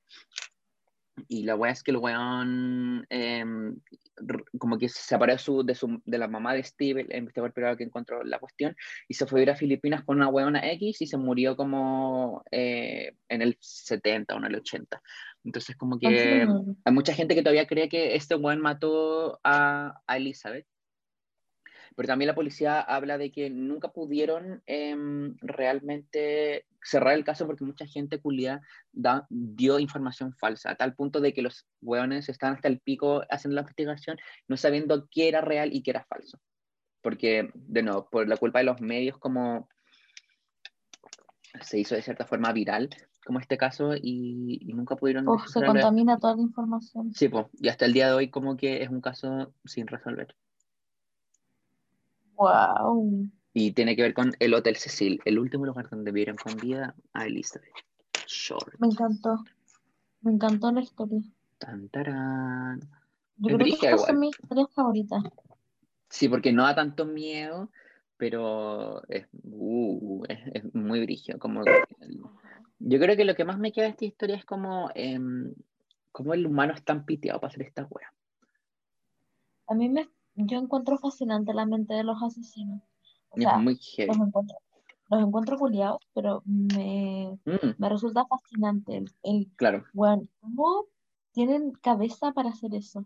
[1.27, 5.73] Y la weá es que el weón r- como que se separó de, su, de,
[5.73, 8.75] su, de la mamá de Steve, el investigador privado que encontró la cuestión,
[9.07, 12.43] y se fue a ir a Filipinas con una weona X y se murió como
[12.51, 15.01] eh, en el 70 o en el 80.
[15.43, 16.75] Entonces como que madre.
[16.85, 20.67] hay mucha gente que todavía cree que este weón mató a, a Elizabeth.
[21.97, 27.65] Pero también la policía habla de que nunca pudieron em, realmente cerrar el caso porque
[27.65, 28.61] mucha gente culia
[28.91, 33.23] da- dio información falsa, a tal punto de que los hueones están hasta el pico
[33.31, 36.39] haciendo la investigación, no sabiendo qué era real y qué era falso.
[37.01, 39.67] Porque, de nuevo, por la culpa de los medios, como
[41.61, 42.89] se hizo de cierta forma viral,
[43.25, 47.11] como este caso, y, y nunca pudieron Uf, se contamina toda la información.
[47.15, 50.35] Sí, pues, y hasta el día de hoy como que es un caso sin resolver.
[52.37, 53.29] Wow.
[53.53, 56.95] Y tiene que ver con el Hotel Cecil, el último lugar donde vieron con vida
[57.13, 57.73] a Elizabeth
[58.27, 58.79] Short.
[58.79, 59.43] Me encantó.
[60.21, 61.21] Me encantó la historia.
[61.57, 62.81] Tan, tarán.
[63.37, 65.23] Yo creo que estas son mis historias favoritas.
[66.09, 67.69] Sí, porque no da tanto miedo,
[68.17, 71.39] pero es, uh, es, es muy brígido.
[71.39, 71.63] Como,
[72.79, 75.53] yo creo que lo que más me queda de esta historia es como, em,
[76.11, 78.13] cómo el humano es tan piteado para hacer esta wea.
[79.67, 82.81] A mí me, yo encuentro fascinante la mente de los asesinos.
[83.29, 84.07] O Y es sea, muy heavy.
[84.07, 84.57] los encuentro,
[85.09, 90.85] los encuentro culiados, pero me, Mm, me resulta fascinante el, el, claro, bueno, ¿cómo
[91.31, 93.05] tienen cabeza para hacer eso?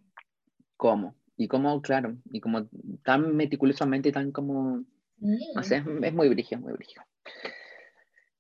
[0.78, 1.16] ¿cómo?
[1.38, 2.68] Y cómo, claro, y como
[3.04, 4.84] tan meticulosamente, tan como
[5.56, 5.70] No Sí.
[5.70, 7.04] sé, es, es muy brígido, muy brígido.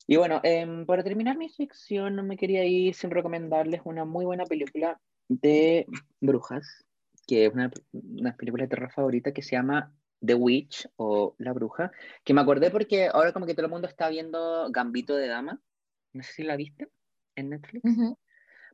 [0.07, 4.25] Y bueno, em, para terminar mi sección, no me quería ir sin recomendarles una muy
[4.25, 4.99] buena película
[5.29, 5.85] de
[6.19, 6.85] brujas,
[7.31, 11.53] que es una, una película de terror favorita que se llama The Witch o La
[11.53, 11.89] Bruja,
[12.25, 15.61] que me acordé porque ahora como que todo el mundo está viendo Gambito de Dama.
[16.11, 16.89] No sé si la viste
[17.37, 17.85] en Netflix.
[17.85, 18.19] Ujú.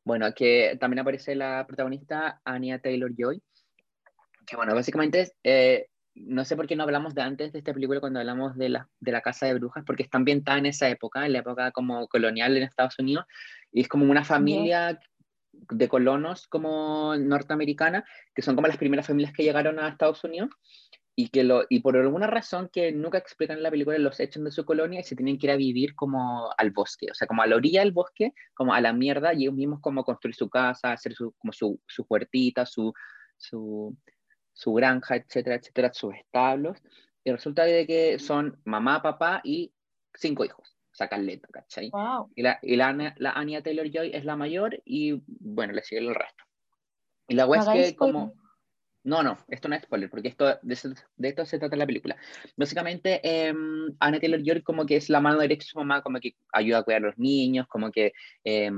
[0.04, 3.44] Bueno, que también aparece la protagonista Anya Taylor-Joy,
[4.48, 5.86] que bueno, básicamente eh,
[6.16, 8.90] no sé por qué no hablamos de antes de esta película cuando hablamos de la,
[9.00, 12.08] de la Casa de Brujas, porque está ambientada en esa época, en la época como
[12.08, 13.26] colonial en Estados Unidos,
[13.72, 15.00] y es como una familia
[15.70, 20.50] de colonos como norteamericana, que son como las primeras familias que llegaron a Estados Unidos,
[21.20, 24.44] y que lo, y por alguna razón que nunca explican en la película, los echan
[24.44, 27.28] de su colonia y se tienen que ir a vivir como al bosque, o sea,
[27.28, 30.36] como a la orilla del bosque, como a la mierda, y ellos mismos como construir
[30.36, 32.94] su casa, hacer su, como su, su huertita, su,
[33.36, 33.98] su,
[34.54, 36.78] su granja, etcétera, etcétera, sus establos,
[37.24, 39.74] y resulta de que son mamá, papá y
[40.14, 41.90] cinco hijos, sea, caleta, ¿cachai?
[41.92, 42.32] Wow.
[42.36, 46.16] Y la, y la, la Anya Taylor-Joy es la mayor y, bueno, le sigue el
[46.16, 46.44] resto.
[47.28, 48.34] Y la wea No es que como...
[49.04, 50.78] No, no, esto no es spoiler, porque esto, de,
[51.16, 52.18] de esto se trata la película.
[52.58, 53.54] Básicamente, eh,
[54.00, 56.84] Anna Taylor-Joy como que es la mano derecha de su mamá, como que ayuda a
[56.84, 58.12] cuidar a los niños, como que
[58.44, 58.70] eh,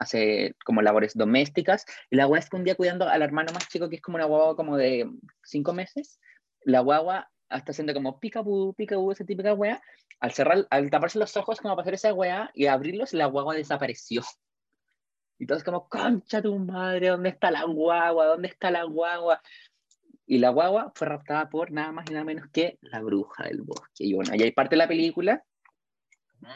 [0.00, 1.84] hace como labores domésticas.
[2.10, 4.16] Y la guagua es que un día cuidando al hermano más chico, que es como
[4.16, 5.08] una guagua como de
[5.44, 6.18] cinco meses,
[6.62, 9.80] la guagua está haciendo como picabú, picabú, esa típica wea.
[10.20, 13.54] Al cerrar, al taparse los ojos como para hacer esa wea y abrirlos, la guagua
[13.54, 14.22] desapareció.
[15.38, 18.26] Y todos como, concha tu madre, ¿dónde está la guagua?
[18.26, 19.40] ¿Dónde está la guagua?
[20.26, 23.62] Y la guagua fue raptada por nada más y nada menos que la bruja del
[23.62, 24.04] bosque.
[24.04, 25.44] Y bueno, y hay parte de la película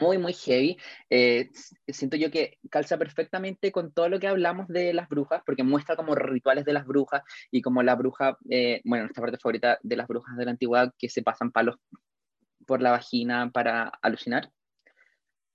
[0.00, 0.76] muy, muy heavy.
[1.10, 1.50] Eh,
[1.88, 5.96] siento yo que calza perfectamente con todo lo que hablamos de las brujas, porque muestra
[5.96, 9.96] como rituales de las brujas y como la bruja, eh, bueno, nuestra parte favorita de
[9.96, 11.76] las brujas de la antigüedad, que se pasan palos
[12.66, 14.50] por la vagina para alucinar.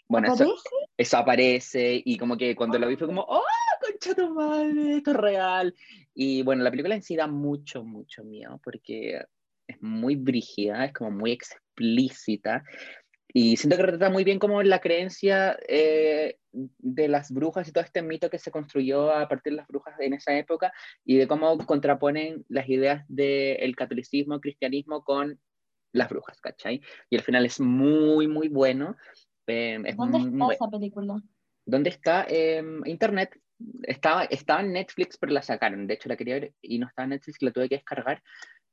[0.09, 0.69] Bueno, eso, ¿Aparece?
[0.97, 3.43] eso aparece y como que cuando lo vi fue como, ¡oh,
[3.81, 4.97] concha tu madre!
[4.97, 5.75] Esto es real.
[6.13, 9.21] Y bueno, la película en sí da mucho, mucho miedo porque
[9.67, 12.63] es muy brígida, es como muy explícita.
[13.33, 17.83] Y siento que retrata muy bien como la creencia eh, de las brujas y todo
[17.83, 20.71] este mito que se construyó a partir de las brujas en esa época
[21.03, 25.39] y de cómo contraponen las ideas del catolicismo, cristianismo con
[25.93, 26.81] las brujas, ¿cachai?
[27.09, 28.95] Y al final es muy, muy bueno.
[29.47, 31.21] Eh, es ¿Dónde muy- está esa película?
[31.65, 32.25] ¿Dónde está?
[32.29, 33.37] Em, internet.
[33.83, 35.87] Estaba, estaba en Netflix, pero la sacaron.
[35.87, 38.21] De hecho, la quería ver y no estaba en Netflix, la tuve que descargar.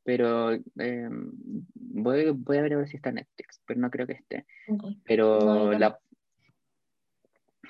[0.05, 1.31] Pero em,
[1.75, 4.47] voy, voy a ver a ver si está en Netflix, pero no creo que esté.
[5.05, 5.99] Pero, No, la,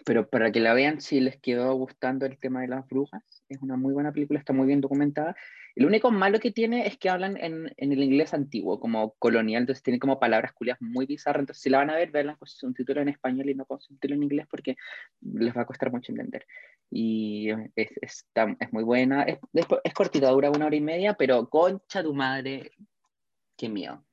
[0.04, 3.60] pero para que la vean, si les quedó gustando el tema de las brujas, es
[3.62, 5.34] una muy buena película, está muy bien documentada.
[5.76, 9.62] Lo único malo que tiene es que hablan en, en el inglés antiguo, como colonial,
[9.62, 11.40] entonces tiene como palabras culias muy bizarras.
[11.40, 13.80] Entonces, si la van a ver, verla con un título en español y no con
[13.80, 14.76] subtítulo en inglés, porque
[15.20, 16.46] les va a costar mucho entender.
[16.90, 19.24] Y es, está- es muy buena.
[19.24, 22.70] Es, es, es cortita, dura una hora y media, pero concha tu madre,
[23.56, 24.04] qué miedo.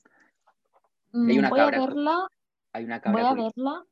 [1.13, 2.27] hay Mm, una voy a cabra cu- verla,
[2.73, 3.85] Hay una voy cabra a culia- verla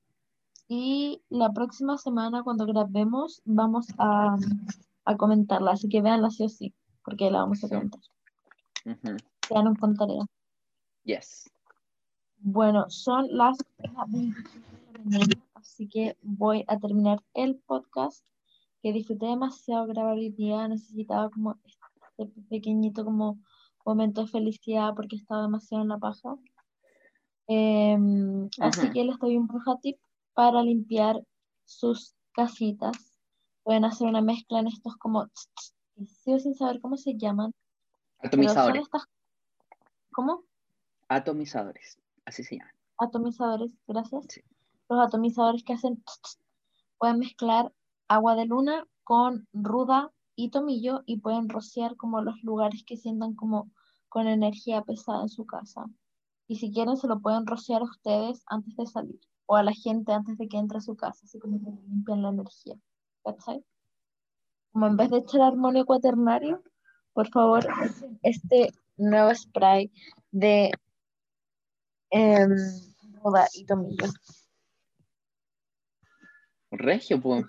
[0.69, 4.37] y la próxima semana cuando grabemos vamos a,
[5.03, 6.73] a comentarla, así que véanla sí o sí,
[7.03, 7.99] porque la vamos a comentar.
[8.85, 9.17] Ujú.
[9.47, 10.25] Quedaron con tarea.
[11.03, 11.49] Yes.
[12.37, 14.53] Bueno, son las 1:27
[14.93, 18.23] de la mañana, así que voy a terminar el podcast
[18.83, 20.67] que disfruté demasiado grabar hoy día.
[20.67, 21.57] Necesitaba como
[22.19, 23.39] este pequeñito como
[23.83, 26.37] momento de felicidad porque estaba demasiado en la paja.
[27.47, 29.97] Em, así que les doy un bruja tip
[30.39, 31.21] para limpiar
[31.65, 32.95] sus casitas.
[33.63, 35.27] Pueden hacer una mezcla en estos como
[36.05, 37.53] sigo sin saber cómo se llaman,
[38.19, 38.83] Atomizadores.
[38.83, 39.03] estas,
[40.13, 40.45] ¿cómo?
[41.09, 41.97] Atomizadores.
[42.23, 42.73] Así se llaman.
[42.99, 44.27] Atomizadores, gracias.
[44.29, 44.41] Sí.
[44.87, 46.01] Los atomizadores que hacen
[46.97, 47.73] pueden mezclar
[48.07, 53.35] agua de luna con ruda y tomillo y pueden rociar como los lugares que sientan
[53.35, 53.69] como
[54.07, 55.87] con energía pesada en su casa.
[56.47, 59.19] Y si quieren se lo pueden rociar a ustedes antes de salir
[59.51, 62.21] o a la gente antes de que entre a su casa, así como que limpian
[62.21, 62.75] la energía.
[63.23, 63.65] ¿Cachai?
[64.71, 66.61] Como en vez de echar armonio cuaternario,
[67.13, 67.65] por favor,
[68.21, 69.91] este nuevo spray
[70.29, 70.71] de
[72.11, 74.05] ruda y tomillo.
[76.69, 77.43] Regio, pues.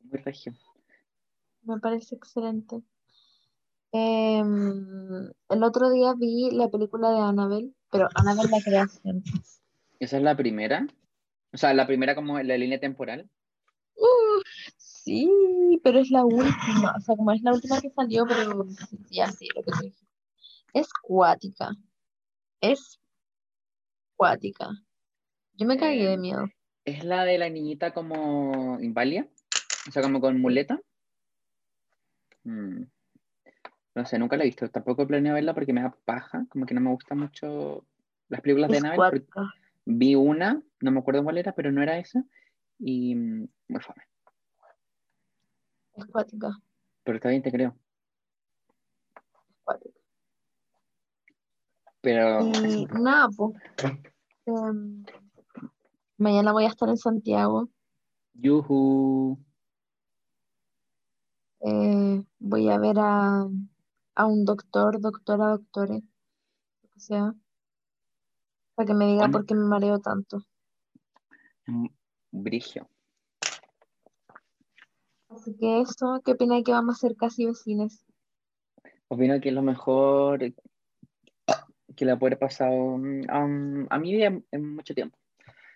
[0.00, 0.52] Muy regio.
[1.62, 2.82] Me parece excelente.
[3.96, 9.22] Em, el otro día vi la película de Annabelle, pero Annabelle la creación.
[9.98, 10.86] Esa es la primera.
[11.52, 13.30] O sea, la primera como la línea temporal.
[13.94, 14.42] Uh,
[14.76, 15.30] sí,
[15.82, 16.94] pero es la última.
[16.96, 18.98] O sea, como es la última que salió, pero sí,
[19.38, 20.04] sí, lo que te dije.
[20.74, 21.70] Es cuática.
[22.60, 23.00] Es
[24.14, 24.68] cuática.
[25.54, 26.48] Yo me cagué de Em, miedo.
[26.84, 29.26] Es la de la niñita como inválida.
[29.88, 30.78] O sea, como con muleta.
[32.44, 32.82] Mm.
[33.96, 34.68] No sé, nunca la he visto.
[34.68, 36.44] Tampoco planeo verla porque me da paja.
[36.50, 37.86] Como que no me gustan mucho
[38.28, 39.26] las películas de Annabelle.
[39.86, 42.22] Vi una, no me acuerdo cuál era, pero no era esa.
[42.78, 44.02] Y mm, muy fome.
[45.94, 46.60] Es cuática.
[47.04, 47.74] Pero está bien, te creo.
[49.48, 49.98] Es cuática.
[52.02, 53.54] Pero Y nada, pues.
[56.18, 57.70] mañana voy a estar en Santiago.
[58.34, 59.38] Yuhu.
[61.60, 63.48] Eh, voy a ver a,
[64.16, 66.02] a un doctor, doctora, doctore,
[66.82, 67.34] lo que sea,
[68.74, 69.32] para que me diga Bueno.
[69.32, 70.42] por qué me mareo tanto.
[71.66, 71.86] Mm,
[72.32, 72.88] Brigio.
[75.28, 78.04] Así que eso, ¿qué opina de que vamos a ser casi vecinos?
[79.08, 80.40] Opino que es lo mejor
[81.94, 85.18] que le puede pasado mm, a, a mi vida en, mucho tiempo.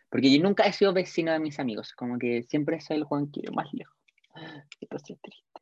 [0.08, 1.92] Porque yo nunca he sido vecino de mis amigos.
[1.92, 3.96] Como que siempre soy el Juan que más lejos.
[4.80, 5.60] Esto es triste.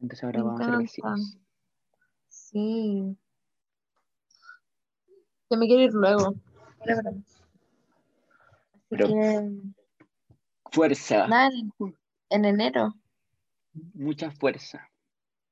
[0.00, 1.38] Entonces ahora Me vamos a ser vecinos.
[2.54, 3.18] Sí.
[5.50, 6.34] Yo me quiero ir luego.
[8.88, 9.50] Pero que,
[10.70, 11.26] Fuerza.
[11.26, 11.72] nada, en,
[12.30, 12.94] en enero
[13.94, 14.88] Mucha fuerza.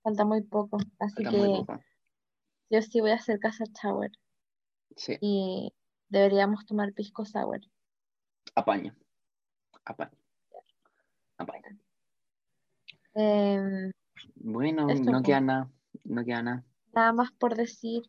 [0.04, 0.78] falta muy poco.
[1.00, 1.80] Así Falta que poco.
[2.70, 4.12] yo sí voy a hacer casa shower
[4.96, 5.72] Sí, y
[6.08, 7.60] deberíamos tomar pisco sour.
[8.54, 8.94] apaño.
[9.84, 10.16] Apaño.
[11.38, 11.62] Apaño.
[13.14, 13.90] Em,
[14.36, 15.70] Bueno, no queda nada.
[16.04, 16.64] No queda nada.
[16.93, 18.02] Nada más por decir.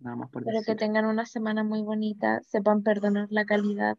[0.00, 0.76] nada más por Espero que decir.
[0.76, 3.96] tengan una semana muy bonita, sepan perdonar la calidad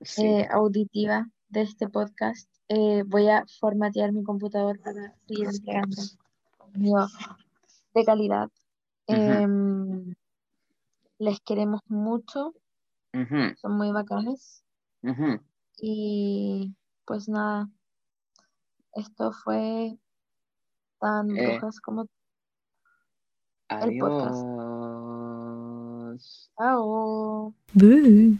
[0.00, 0.22] Sí.
[0.26, 2.48] eh, auditiva de este podcast.
[2.68, 5.96] Eh, voy a formatear mi computador para seguir entregando
[6.58, 7.06] contenido
[7.94, 8.50] de calidad.
[9.06, 10.14] Em,
[11.18, 12.54] les queremos mucho,
[13.60, 14.64] son muy bacanes.
[15.78, 16.74] Y
[17.04, 17.68] pues nada,
[18.94, 19.98] esto fue
[20.98, 22.06] tan Eh, brujas como
[23.80, 24.44] el podcast.
[26.12, 26.50] Adiós.
[26.56, 27.54] Chao.
[27.72, 28.38] Boo.